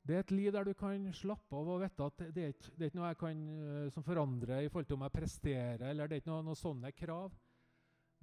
Det 0.09 0.17
er 0.17 0.21
et 0.25 0.31
liv 0.33 0.53
der 0.53 0.65
du 0.65 0.73
kan 0.73 1.03
slappe 1.13 1.57
av 1.57 1.69
og 1.69 1.83
vite 1.83 2.05
at 2.05 2.23
det 2.33 2.45
er 2.45 2.53
ikke, 2.55 2.71
det 2.77 2.85
er 2.85 2.91
ikke 2.91 2.99
noe 3.01 3.11
jeg 3.11 3.19
kan 3.21 3.41
uh, 3.49 3.91
som 3.93 4.05
forandrer 4.07 4.65
i 4.65 4.71
forhold 4.73 4.87
til 4.89 4.97
om 4.97 5.05
jeg 5.05 5.13
presterer, 5.13 5.83
eller 5.91 6.09
det 6.09 6.17
er 6.17 6.23
ikke 6.23 6.31
noe, 6.31 6.47
noe 6.47 6.57
sånne 6.57 6.93
krav. 6.97 7.35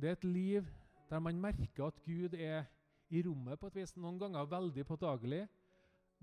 Det 0.01 0.09
er 0.09 0.18
et 0.18 0.26
liv 0.26 0.72
der 1.11 1.22
man 1.22 1.41
merker 1.41 1.86
at 1.86 1.99
Gud 2.05 2.34
er 2.34 2.66
i 3.13 3.22
rommet 3.22 3.61
på 3.61 3.70
et 3.70 3.78
vis. 3.78 3.93
Noen 4.01 4.18
ganger 4.18 4.49
veldig 4.49 4.86
påtagelig, 4.89 5.43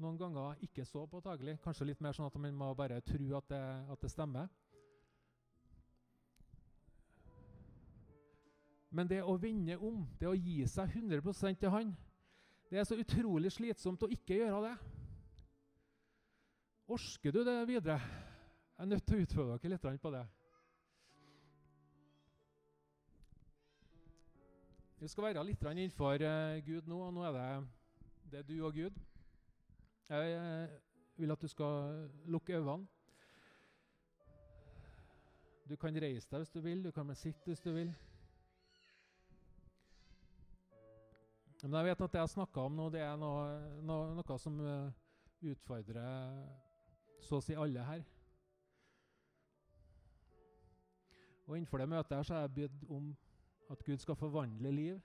noen 0.03 0.19
ganger 0.19 0.59
ikke 0.67 0.85
så 0.89 1.05
påtagelig. 1.07 1.61
Kanskje 1.63 1.87
litt 1.93 2.03
mer 2.03 2.17
sånn 2.17 2.27
at 2.27 2.41
man 2.43 2.59
må 2.59 2.73
bare 2.75 2.99
tro 3.07 3.31
at 3.39 3.49
det, 3.55 3.63
at 3.95 4.03
det 4.03 4.11
stemmer. 4.11 4.51
Men 8.93 9.09
det 9.09 9.23
å 9.25 9.39
vende 9.41 9.79
om, 9.81 10.03
det 10.21 10.29
å 10.29 10.37
gi 10.37 10.67
seg 10.69 10.99
100% 11.01 11.61
til 11.61 11.73
Han, 11.73 11.95
det 12.69 12.81
er 12.81 12.85
så 12.89 12.97
utrolig 13.01 13.53
slitsomt 13.53 14.05
å 14.05 14.11
ikke 14.13 14.37
gjøre 14.37 14.61
det. 14.67 14.75
Orsker 16.93 17.33
du 17.33 17.41
det 17.45 17.57
videre? 17.69 17.97
Jeg 18.77 18.85
er 18.85 18.91
nødt 18.91 19.07
til 19.09 19.17
å 19.17 19.25
utfordre 19.25 19.59
dere 19.63 19.73
litt 19.73 20.03
på 20.03 20.13
det. 20.13 20.23
Vi 25.01 25.09
skal 25.09 25.25
være 25.25 25.45
litt 25.49 25.65
innenfor 25.67 26.23
uh, 26.23 26.61
Gud 26.67 26.87
nå, 26.87 27.01
og 27.09 27.15
nå 27.17 27.25
er 27.27 27.37
det, 27.37 27.49
det 28.31 28.41
er 28.43 28.49
du 28.49 28.55
og 28.61 28.77
Gud. 28.77 29.01
Jeg 30.13 30.37
uh, 30.37 30.77
vil 31.17 31.33
at 31.33 31.43
du 31.43 31.49
skal 31.49 32.09
lukke 32.29 32.61
øynene. 32.61 32.87
Du 35.69 35.77
kan 35.81 35.97
reise 35.97 36.29
deg 36.29 36.45
hvis 36.45 36.53
du 36.53 36.61
vil, 36.61 36.85
du 36.85 36.91
kan 36.93 37.15
sitte 37.17 37.49
hvis 37.49 37.65
du 37.65 37.73
vil. 37.73 37.93
Men 41.63 41.79
jeg 41.79 41.85
vet 41.85 42.01
at 42.03 42.13
det 42.13 42.19
jeg 42.19 42.31
snakka 42.33 42.61
om 42.67 42.75
nå, 42.75 42.89
det 42.91 43.01
er 43.07 43.15
noe, 43.19 43.43
noe, 43.87 44.15
noe 44.19 44.39
som 44.43 44.57
uh, 44.59 44.91
utfordrer 45.47 46.41
så 47.23 47.39
å 47.39 47.45
si 47.45 47.55
alle 47.55 47.85
her. 47.87 48.03
Og 51.47 51.55
Innenfor 51.55 51.79
det 51.79 51.87
møtet 51.93 52.17
her 52.17 52.27
så 52.27 52.35
har 52.35 52.49
jeg 52.49 52.57
bedt 52.57 52.85
om 52.91 53.13
at 53.71 53.85
Gud 53.87 54.03
skal 54.03 54.19
forvandle 54.19 54.73
liv. 54.75 54.99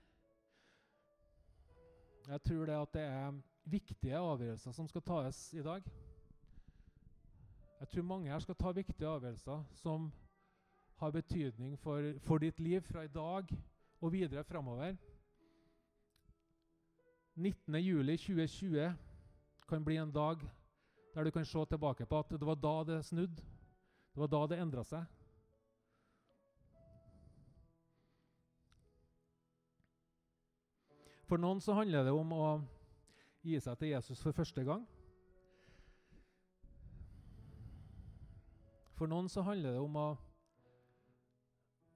Jeg 2.26 2.42
tror 2.42 2.66
det 2.66 2.76
at 2.76 2.94
det 2.96 3.04
er 3.06 3.38
viktige 3.70 4.18
avgjørelser 4.18 4.74
som 4.74 4.88
skal 4.90 5.04
tas 5.06 5.42
i 5.54 5.62
dag. 5.62 5.86
Jeg 7.78 7.88
tror 7.92 8.08
mange 8.10 8.32
her 8.32 8.42
skal 8.42 8.58
ta 8.58 8.72
viktige 8.74 9.08
avgjørelser 9.08 9.62
som 9.78 10.10
har 10.98 11.14
betydning 11.14 11.78
for, 11.78 12.02
for 12.26 12.42
ditt 12.42 12.58
liv 12.60 12.82
fra 12.82 13.06
i 13.06 13.14
dag 13.14 13.54
og 14.00 14.12
videre 14.12 14.44
framover. 14.44 14.96
19.07.2020 17.38 18.92
kan 19.68 19.84
bli 19.84 19.96
en 19.96 20.10
dag 20.12 20.42
der 21.14 21.24
du 21.24 21.30
kan 21.30 21.44
se 21.46 21.64
tilbake 21.70 22.06
på 22.06 22.18
at 22.18 22.30
det 22.30 22.46
var 22.46 22.54
da 22.54 22.92
det 22.92 23.04
snudde. 23.04 23.42
Det 24.14 24.20
var 24.20 24.26
da 24.26 24.46
det 24.46 24.58
endra 24.58 24.82
seg. 24.84 25.04
For 31.28 31.36
noen 31.36 31.60
så 31.60 31.76
handler 31.76 32.06
det 32.08 32.12
om 32.16 32.32
å 32.32 32.46
gi 33.44 33.58
seg 33.60 33.76
til 33.78 33.92
Jesus 33.92 34.22
for 34.22 34.32
første 34.32 34.64
gang. 34.64 34.86
For 38.98 39.06
noen 39.06 39.28
så 39.30 39.44
handler 39.46 39.76
det 39.76 39.82
om 39.82 39.98
å 40.00 40.08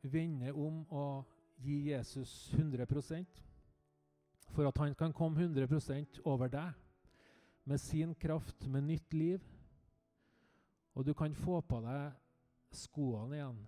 vende 0.03 0.53
om 0.53 0.85
og 0.91 1.25
gi 1.63 1.89
Jesus 1.89 2.53
100 2.55 2.87
for 4.53 4.69
at 4.69 4.79
han 4.79 4.95
kan 4.95 5.15
komme 5.17 5.41
100% 5.41 6.21
over 6.29 6.51
deg 6.53 6.73
med 7.65 7.81
sin 7.81 8.15
kraft, 8.15 8.67
med 8.67 8.85
nytt 8.85 9.15
liv. 9.15 9.45
Og 10.95 11.07
du 11.07 11.15
kan 11.15 11.35
få 11.35 11.61
på 11.61 11.81
deg 11.85 12.13
skoene 12.77 13.39
igjen. 13.39 13.61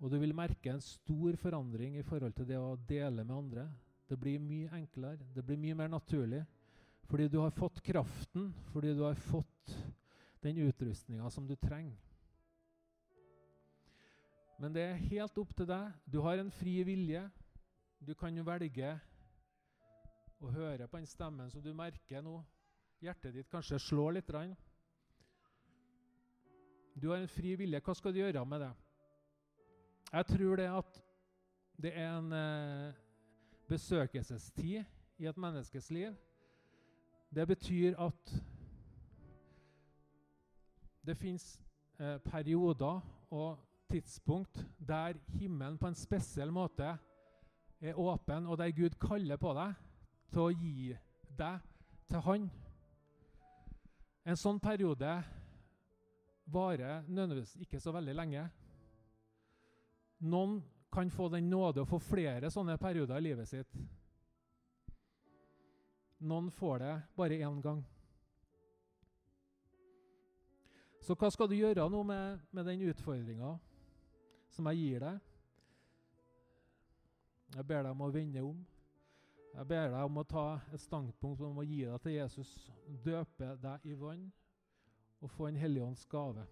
Og 0.00 0.12
du 0.12 0.16
vil 0.20 0.34
merke 0.36 0.72
en 0.72 0.82
stor 0.84 1.36
forandring 1.40 1.98
i 2.00 2.04
forhold 2.04 2.34
til 2.36 2.48
det 2.48 2.58
å 2.58 2.76
dele 2.88 3.24
med 3.24 3.36
andre. 3.36 3.66
Det 4.08 4.18
blir 4.18 4.40
mye 4.42 4.72
enklere, 4.74 5.20
det 5.34 5.44
blir 5.46 5.60
mye 5.60 5.76
mer 5.76 5.90
naturlig. 5.92 6.42
Fordi 7.10 7.28
du 7.28 7.40
har 7.40 7.50
fått 7.50 7.82
kraften, 7.82 8.52
fordi 8.72 8.94
du 8.94 9.02
har 9.02 9.18
fått 9.18 9.74
den 10.42 10.58
utrustninga 10.66 11.30
som 11.30 11.46
du 11.46 11.56
trenger. 11.56 11.98
Men 14.60 14.74
det 14.74 14.82
er 14.84 15.04
helt 15.08 15.38
opp 15.40 15.52
til 15.56 15.68
deg. 15.68 15.92
Du 16.04 16.20
har 16.20 16.40
en 16.40 16.52
fri 16.52 16.80
vilje. 16.84 17.22
Du 18.00 18.12
kan 18.14 18.36
jo 18.36 18.44
velge 18.44 18.92
å 20.40 20.50
høre 20.54 20.88
på 20.88 20.98
den 21.00 21.08
stemmen 21.08 21.50
som 21.52 21.62
du 21.62 21.72
merker 21.76 22.22
nå. 22.24 22.38
Hjertet 23.00 23.34
ditt 23.34 23.50
kanskje 23.52 23.78
slår 23.80 24.18
litt. 24.18 24.32
Du 26.94 27.10
har 27.10 27.20
en 27.20 27.28
fri 27.28 27.54
vilje. 27.56 27.80
Hva 27.84 27.94
skal 27.96 28.12
du 28.12 28.20
gjøre 28.20 28.44
med 28.48 28.64
det? 28.64 28.72
Jeg 30.10 30.26
tror 30.32 30.56
det 30.56 30.68
at 30.74 31.00
det 31.80 31.92
er 31.96 32.08
en 32.18 32.32
eh, 32.36 32.96
besøkelsestid 33.70 34.84
i 35.20 35.28
et 35.28 35.40
menneskes 35.40 35.90
liv. 35.94 36.16
Det 37.30 37.46
betyr 37.46 37.96
at 38.00 38.32
det 41.06 41.16
fins 41.16 41.60
eh, 42.00 42.18
perioder 42.18 43.00
og 43.30 43.60
tidspunkt 43.90 44.64
der 44.78 45.16
himmelen 45.38 45.78
på 45.78 45.88
en 45.88 45.98
spesiell 45.98 46.50
måte 46.52 46.96
er 47.80 47.96
åpen, 47.98 48.46
og 48.46 48.58
der 48.58 48.74
Gud 48.76 48.98
kaller 49.00 49.40
på 49.40 49.54
deg 49.56 49.89
til 50.30 50.46
å 50.46 50.50
gi 50.54 50.96
deg 51.38 51.68
til 52.10 52.24
Han. 52.26 52.48
En 54.24 54.38
sånn 54.38 54.60
periode 54.62 55.12
varer 56.50 57.06
nødvendigvis 57.08 57.56
ikke 57.64 57.80
så 57.80 57.92
veldig 57.94 58.14
lenge. 58.14 58.44
Noen 60.20 60.58
kan 60.92 61.10
få 61.10 61.28
den 61.32 61.48
nåde 61.50 61.84
å 61.84 61.88
få 61.88 62.00
flere 62.02 62.50
sånne 62.50 62.76
perioder 62.78 63.20
i 63.20 63.26
livet 63.30 63.48
sitt. 63.48 63.78
Noen 66.20 66.50
får 66.52 66.82
det 66.82 66.94
bare 67.16 67.38
én 67.40 67.62
gang. 67.64 67.80
Så 71.00 71.16
hva 71.16 71.30
skal 71.32 71.48
du 71.48 71.56
gjøre 71.56 71.86
nå 71.88 72.02
med, 72.04 72.42
med 72.52 72.66
den 72.68 72.82
utfordringa 72.90 73.54
som 74.52 74.68
jeg 74.68 74.82
gir 74.82 75.06
deg? 75.06 75.22
Jeg 77.56 77.66
ber 77.66 77.82
deg 77.82 77.94
om 77.94 78.04
å 78.04 78.10
vende 78.12 78.42
om. 78.44 78.58
Jeg 79.50 79.66
ber 79.66 79.90
deg 79.90 80.06
om 80.06 80.20
å 80.20 80.26
ta 80.30 80.46
et 80.70 80.82
standpunkt 80.82 81.42
om 81.42 81.58
å 81.58 81.66
gi 81.66 81.82
deg 81.82 82.02
til 82.04 82.14
Jesus, 82.14 82.50
døpe 83.04 83.56
deg 83.62 83.86
i 83.90 83.96
vann 83.98 84.28
og 85.20 85.32
få 85.34 85.48
en 85.50 85.58
helligånds 85.58 86.06
gave. 86.10 86.46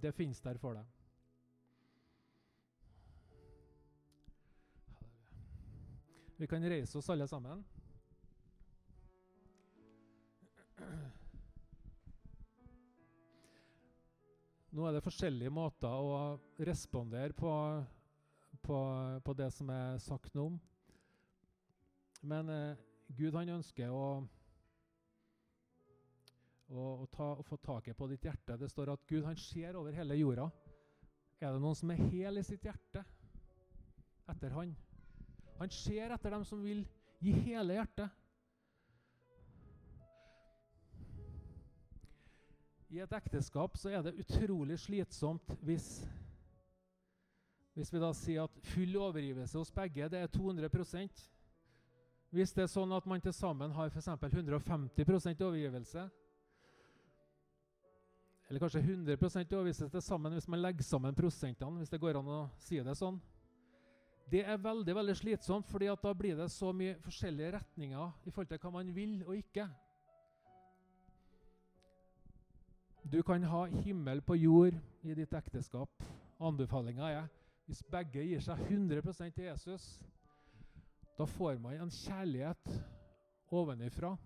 Det 0.00 0.12
fins 0.16 0.40
der 0.44 0.58
for 0.60 0.76
deg. 0.76 0.92
Vi 6.36 6.48
kan 6.50 6.64
reise 6.68 6.98
oss 6.98 7.08
alle 7.12 7.28
sammen. 7.28 7.62
Nå 14.76 14.84
er 14.84 14.92
det 14.92 15.04
forskjellige 15.06 15.52
måter 15.56 15.88
å 15.88 16.16
respondere 16.68 17.32
på, 17.32 17.52
på, 18.60 18.80
på 19.24 19.36
det 19.38 19.48
som 19.56 19.70
er 19.72 19.96
sagt 20.04 20.36
nå. 20.36 20.50
Men 22.26 22.48
eh, 22.50 22.78
Gud 23.14 23.36
han 23.38 23.52
ønsker 23.54 23.92
å, 23.94 24.06
å, 26.66 26.86
å, 27.04 27.06
ta, 27.14 27.28
å, 27.38 27.44
få 27.46 27.58
taket 27.62 27.98
på 27.98 28.08
ditt 28.10 28.26
hjerte. 28.26 28.56
Det 28.58 28.70
står 28.72 28.90
at 28.96 29.04
Gud 29.06 29.26
han 29.28 29.38
ser 29.38 29.78
over 29.78 29.94
hele 29.94 30.18
jorda. 30.18 30.48
Er 31.38 31.52
det 31.52 31.62
noen 31.62 31.78
som 31.78 31.92
er 31.92 32.02
hel 32.10 32.40
i 32.40 32.44
sitt 32.46 32.66
hjerte 32.66 33.04
etter 34.26 34.54
han? 34.56 34.74
Han 35.60 35.70
ser 35.72 36.16
etter 36.16 36.34
dem 36.34 36.46
som 36.48 36.64
vil 36.64 36.82
gi 37.22 37.34
hele 37.46 37.76
hjertet. 37.78 38.22
I 42.90 43.02
et 43.02 43.14
ekteskap 43.18 43.78
så 43.78 43.90
er 43.92 44.02
det 44.06 44.16
utrolig 44.22 44.78
slitsomt 44.80 45.54
hvis, 45.66 45.86
hvis 47.76 47.90
vi 47.92 48.02
da 48.02 48.12
sier 48.16 48.46
at 48.46 48.60
full 48.72 48.94
overgivelse 49.02 49.58
hos 49.58 49.74
begge 49.74 50.06
det 50.10 50.22
er 50.22 50.30
200 50.32 50.70
Hvis 52.34 52.52
det 52.52 52.66
er 52.66 52.70
sånn 52.70 52.92
at 52.92 53.06
man 53.06 53.22
til 53.22 53.34
sammen 53.34 53.72
har 53.76 53.90
f.eks. 53.92 54.08
150% 54.08 55.44
overgivelse, 55.46 56.08
eller 58.48 58.62
kanskje 58.62 58.82
100% 58.82 59.54
overgivelse 59.58 59.88
til 59.90 60.02
sammen 60.02 60.36
hvis 60.36 60.48
man 60.48 60.62
legger 60.62 60.86
sammen 60.86 61.14
prosentene, 61.14 61.80
hvis 61.80 61.90
det 61.90 62.00
går 62.02 62.18
an 62.20 62.28
å 62.30 62.42
si 62.62 62.78
det 62.82 62.94
sånn, 62.98 63.18
det 64.30 64.42
er 64.42 64.58
veldig 64.58 64.94
veldig 64.94 65.14
slitsomt, 65.18 65.68
fordi 65.70 65.86
da 66.02 66.12
blir 66.14 66.38
det 66.38 66.48
så 66.50 66.72
mye 66.74 66.96
forskjellige 67.02 67.52
retninger 67.60 68.26
i 68.26 68.30
forhold 68.30 68.50
til 68.50 68.62
hva 68.62 68.72
man 68.74 68.94
vil 68.94 69.20
og 69.26 69.36
ikke. 69.38 69.68
Du 73.06 73.20
kan 73.22 73.42
ha 73.46 73.66
himmel 73.84 74.20
på 74.26 74.34
jord 74.34 74.74
i 75.06 75.14
ditt 75.14 75.34
ekteskap. 75.38 76.02
Anbefalinga 76.42 77.06
er 77.06 77.28
hvis 77.66 77.84
begge 77.90 78.22
gir 78.26 78.42
seg 78.42 78.58
100% 78.66 79.34
til 79.34 79.46
Jesus, 79.46 79.86
da 81.16 81.26
får 81.26 81.58
man 81.58 81.80
en 81.80 81.90
kjærlighet 81.90 82.72
ovenifra. 83.50 84.16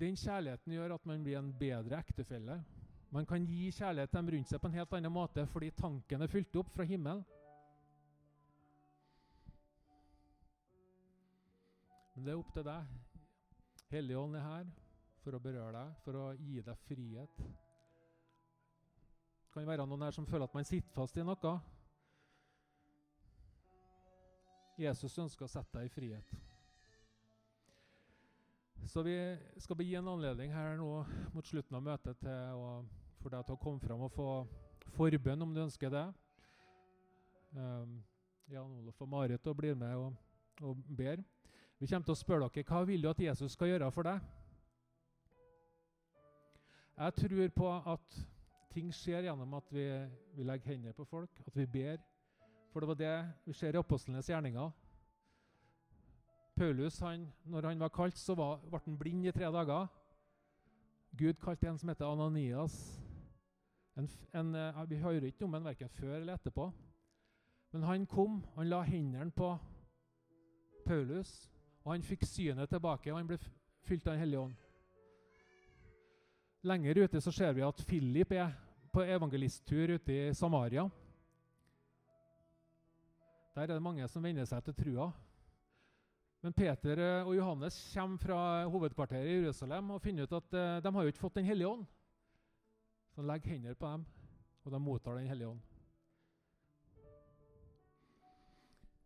Den 0.00 0.16
kjærligheten 0.16 0.72
gjør 0.72 0.94
at 0.94 1.06
man 1.06 1.24
blir 1.24 1.38
en 1.38 1.50
bedre 1.58 1.98
ektefelle. 1.98 2.60
Man 3.10 3.26
kan 3.26 3.44
gi 3.46 3.70
kjærlighet 3.74 4.10
til 4.10 4.20
dem 4.20 4.30
rundt 4.34 4.48
seg 4.48 4.62
på 4.62 4.70
en 4.70 4.78
helt 4.78 4.92
annen 4.96 5.12
måte 5.12 5.44
fordi 5.50 5.72
tanken 5.74 6.22
er 6.22 6.30
fylt 6.30 6.56
opp 6.60 6.70
fra 6.70 6.86
himmelen. 6.86 7.24
Men 12.14 12.24
det 12.26 12.32
er 12.32 12.38
opp 12.38 12.54
til 12.54 12.66
deg. 12.66 12.94
Helligånd 13.90 14.38
er 14.38 14.46
her 14.46 14.70
for 15.24 15.34
å 15.34 15.42
berøre 15.42 15.72
deg, 15.74 15.98
for 16.04 16.16
å 16.20 16.24
gi 16.38 16.62
deg 16.62 16.86
frihet. 16.86 17.42
Det 19.40 19.54
kan 19.56 19.66
være 19.66 19.86
noen 19.88 20.06
her 20.06 20.14
som 20.14 20.28
føler 20.28 20.46
at 20.46 20.54
man 20.54 20.68
sitter 20.68 20.94
fast 20.94 21.18
i 21.18 21.26
noe. 21.26 21.54
Jesus 24.80 25.18
ønsker 25.20 25.44
å 25.44 25.50
sette 25.50 25.76
deg 25.76 25.90
i 25.90 25.92
frihet. 25.92 26.32
Så 28.88 29.02
vi 29.04 29.14
skal 29.60 29.82
gi 29.84 29.94
en 29.98 30.08
anledning 30.08 30.52
her 30.54 30.78
nå 30.80 30.88
mot 31.34 31.46
slutten 31.46 31.76
av 31.76 31.84
møtet 31.84 32.16
til 32.22 32.56
å, 32.56 32.70
for 33.20 33.34
deg 33.34 33.44
til 33.44 33.58
å 33.58 33.60
komme 33.60 33.82
fram 33.82 34.06
og 34.06 34.14
få 34.14 34.28
forbønn 34.96 35.44
om 35.44 35.52
du 35.54 35.60
ønsker 35.62 35.92
det. 35.92 36.06
Um, 37.52 38.00
Jan 38.50 38.72
Olof 38.80 39.02
og 39.04 39.10
Marit 39.10 39.52
blir 39.58 39.76
med 39.78 39.94
og, 40.00 40.16
og 40.64 40.80
ber. 40.88 41.20
Vi 41.78 41.86
kommer 41.86 42.08
til 42.08 42.16
å 42.16 42.22
spørre 42.22 42.48
dere 42.48 42.66
hva 42.66 42.82
vil 42.88 43.04
du 43.04 43.10
at 43.10 43.20
Jesus 43.22 43.52
skal 43.54 43.74
gjøre 43.74 43.92
for 43.94 44.08
deg. 44.08 44.24
Jeg 47.00 47.16
tror 47.20 47.52
på 47.56 47.68
at 47.94 48.18
ting 48.74 48.90
skjer 48.92 49.28
gjennom 49.28 49.54
at 49.56 49.70
vi, 49.72 49.86
vi 50.36 50.44
legger 50.44 50.72
hendene 50.74 50.96
på 50.96 51.06
folk, 51.08 51.38
at 51.46 51.56
vi 51.56 51.68
ber. 51.68 52.00
For 52.70 52.80
det 52.80 52.88
var 52.88 52.98
det 53.00 53.14
vi 53.44 53.52
ser 53.52 53.74
i 53.74 53.80
apostlenes 53.80 54.28
gjerninger. 54.30 54.70
Paulus, 56.56 56.98
han, 57.00 57.32
når 57.44 57.66
han 57.68 57.80
var 57.80 57.88
kalt, 57.88 58.18
så 58.18 58.34
var, 58.34 58.60
ble 58.68 58.78
han 58.84 58.98
blind 58.98 59.26
i 59.26 59.32
tre 59.32 59.48
dager. 59.50 59.88
Gud 61.16 61.40
kalte 61.42 61.68
en 61.68 61.78
som 61.78 61.88
heter 61.88 62.06
Ananias. 62.06 62.76
En, 63.96 64.08
en, 64.34 64.54
eh, 64.54 64.84
vi 64.90 65.00
hører 65.00 65.26
ikke 65.30 65.44
om 65.44 65.52
ham 65.56 65.64
verken 65.64 65.88
før 65.88 66.18
eller 66.20 66.34
etterpå. 66.34 66.70
Men 67.72 67.82
han 67.82 68.06
kom, 68.06 68.44
han 68.54 68.68
la 68.68 68.82
hendene 68.82 69.30
på 69.30 69.54
Paulus, 70.86 71.50
og 71.84 71.92
han 71.92 72.02
fikk 72.02 72.24
synet 72.26 72.70
tilbake, 72.70 73.12
og 73.12 73.18
han 73.18 73.28
ble 73.28 73.38
fylt 73.86 74.06
av 74.06 74.12
Den 74.14 74.20
hellige 74.20 74.40
ånd. 74.40 74.54
Lenger 76.62 77.04
ute 77.04 77.20
så 77.20 77.32
ser 77.32 77.52
vi 77.56 77.64
at 77.64 77.84
Philip 77.88 78.32
er 78.32 78.52
på 78.92 79.02
evangelisttur 79.02 79.94
ute 79.94 80.12
i 80.12 80.34
Samaria. 80.34 80.90
Der 83.54 83.62
er 83.62 83.66
det 83.66 83.82
mange 83.82 84.06
som 84.08 84.22
venner 84.22 84.46
seg 84.46 84.62
til 84.64 84.76
trua. 84.78 85.08
Men 86.40 86.54
Peter 86.56 87.00
eh, 87.04 87.26
og 87.26 87.34
Johannes 87.36 87.76
kommer 87.92 88.20
fra 88.22 88.42
hovedkvarteret 88.70 89.28
i 89.28 89.40
Jerusalem 89.42 89.90
og 89.92 90.00
finner 90.00 90.24
ut 90.24 90.36
at 90.38 90.54
eh, 90.56 90.76
de 90.84 90.92
har 90.94 91.02
jo 91.04 91.12
ikke 91.12 91.24
fått 91.24 91.36
Den 91.36 91.48
hellige 91.48 91.68
ånd. 91.68 91.82
Så 93.10 93.20
han 93.20 93.28
legger 93.28 93.50
hender 93.50 93.74
på 93.74 93.90
dem, 93.90 94.06
og 94.64 94.72
de 94.72 94.80
mottar 94.80 95.18
Den 95.18 95.28
hellige 95.28 95.48
ånd. 95.48 95.60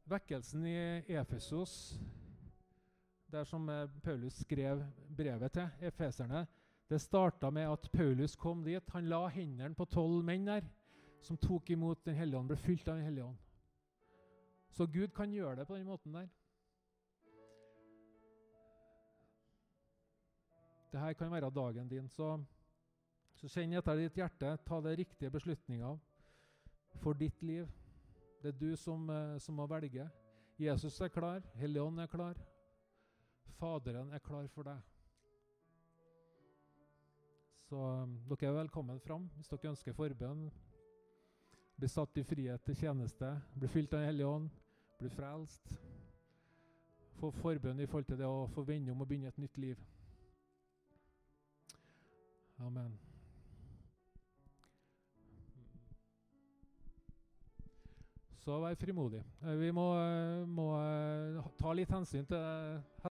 Vekkelsen 0.05 0.67
i 0.69 0.77
Efesos, 1.17 1.97
der 3.33 3.49
som 3.49 3.67
eh, 3.73 3.89
Paulus 4.05 4.37
skrev 4.45 4.85
brevet 5.09 5.57
til 5.57 5.89
efeserne, 5.89 6.45
det 6.93 7.01
starta 7.01 7.51
med 7.51 7.73
at 7.73 7.89
Paulus 7.91 8.37
kom 8.37 8.63
dit. 8.63 8.91
Han 8.93 9.09
la 9.09 9.25
hendene 9.33 9.75
på 9.75 9.89
tolv 9.89 10.21
menn 10.23 10.45
der 10.47 10.69
som 11.25 11.41
tok 11.41 11.71
imot 11.73 12.05
Den 12.05 12.15
hellige 12.15 12.39
ånd, 12.39 12.53
ble 12.53 12.61
fylt 12.61 12.87
av 12.87 13.01
Den 13.01 13.09
hellige 13.09 13.25
ånd. 13.25 13.44
Så 14.75 14.87
Gud 14.91 15.13
kan 15.15 15.31
gjøre 15.31 15.61
det 15.61 15.67
på 15.69 15.77
den 15.77 15.87
måten 15.87 16.15
der. 16.15 16.27
Dette 20.91 21.15
kan 21.15 21.31
være 21.31 21.51
dagen 21.51 21.89
din. 21.89 22.09
Så, 22.09 22.33
så 23.39 23.51
kjenn 23.51 23.77
etter 23.79 23.99
ditt 23.99 24.19
hjerte. 24.19 24.57
Ta 24.67 24.81
de 24.83 24.97
riktige 24.99 25.31
beslutninger 25.31 25.99
for 27.03 27.19
ditt 27.19 27.43
liv. 27.43 27.71
Det 28.43 28.51
er 28.51 28.59
du 28.59 28.75
som, 28.77 29.07
eh, 29.11 29.39
som 29.39 29.55
må 29.55 29.67
velge. 29.71 30.09
Jesus 30.59 31.01
er 31.01 31.09
klar. 31.09 31.43
Helligånd 31.55 32.01
er 32.01 32.11
klar. 32.11 32.35
Faderen 33.59 34.11
er 34.13 34.19
klar 34.19 34.47
for 34.51 34.67
deg. 34.67 34.83
Så 37.65 37.79
um, 37.79 38.19
dere 38.29 38.51
er 38.51 38.59
velkommen 38.59 39.01
fram 39.01 39.31
hvis 39.37 39.49
dere 39.49 39.71
ønsker 39.71 39.95
forbønn. 39.97 40.49
Bli 41.79 41.89
satt 41.91 42.19
i 42.19 42.27
frihet 42.27 42.63
til 42.67 42.77
tjeneste, 42.77 43.31
bli 43.55 43.71
fylt 43.71 43.95
av 43.95 44.03
Den 44.03 44.11
hellige 44.13 44.29
ånd, 44.31 44.51
bli 44.99 45.09
frelst. 45.09 45.73
Få 47.21 47.31
forbønn 47.31 47.81
i 47.81 47.87
forhold 47.87 48.05
til 48.05 48.19
det 48.19 48.27
å 48.27 48.47
få 48.55 48.63
vende 48.63 48.93
om 48.93 49.01
og 49.01 49.09
begynne 49.09 49.29
et 49.29 49.39
nytt 49.39 49.59
liv. 49.59 49.81
Amen. 52.59 52.99
Så 58.45 58.61
vær 58.61 58.75
frimodig. 58.75 59.23
Eh, 59.43 59.59
vi 59.61 59.71
må, 59.71 59.87
eh, 59.97 60.49
må 60.49 60.69
eh, 60.77 61.45
ta 61.59 61.73
litt 61.73 61.89
hensyn 61.89 62.27
til 62.29 63.11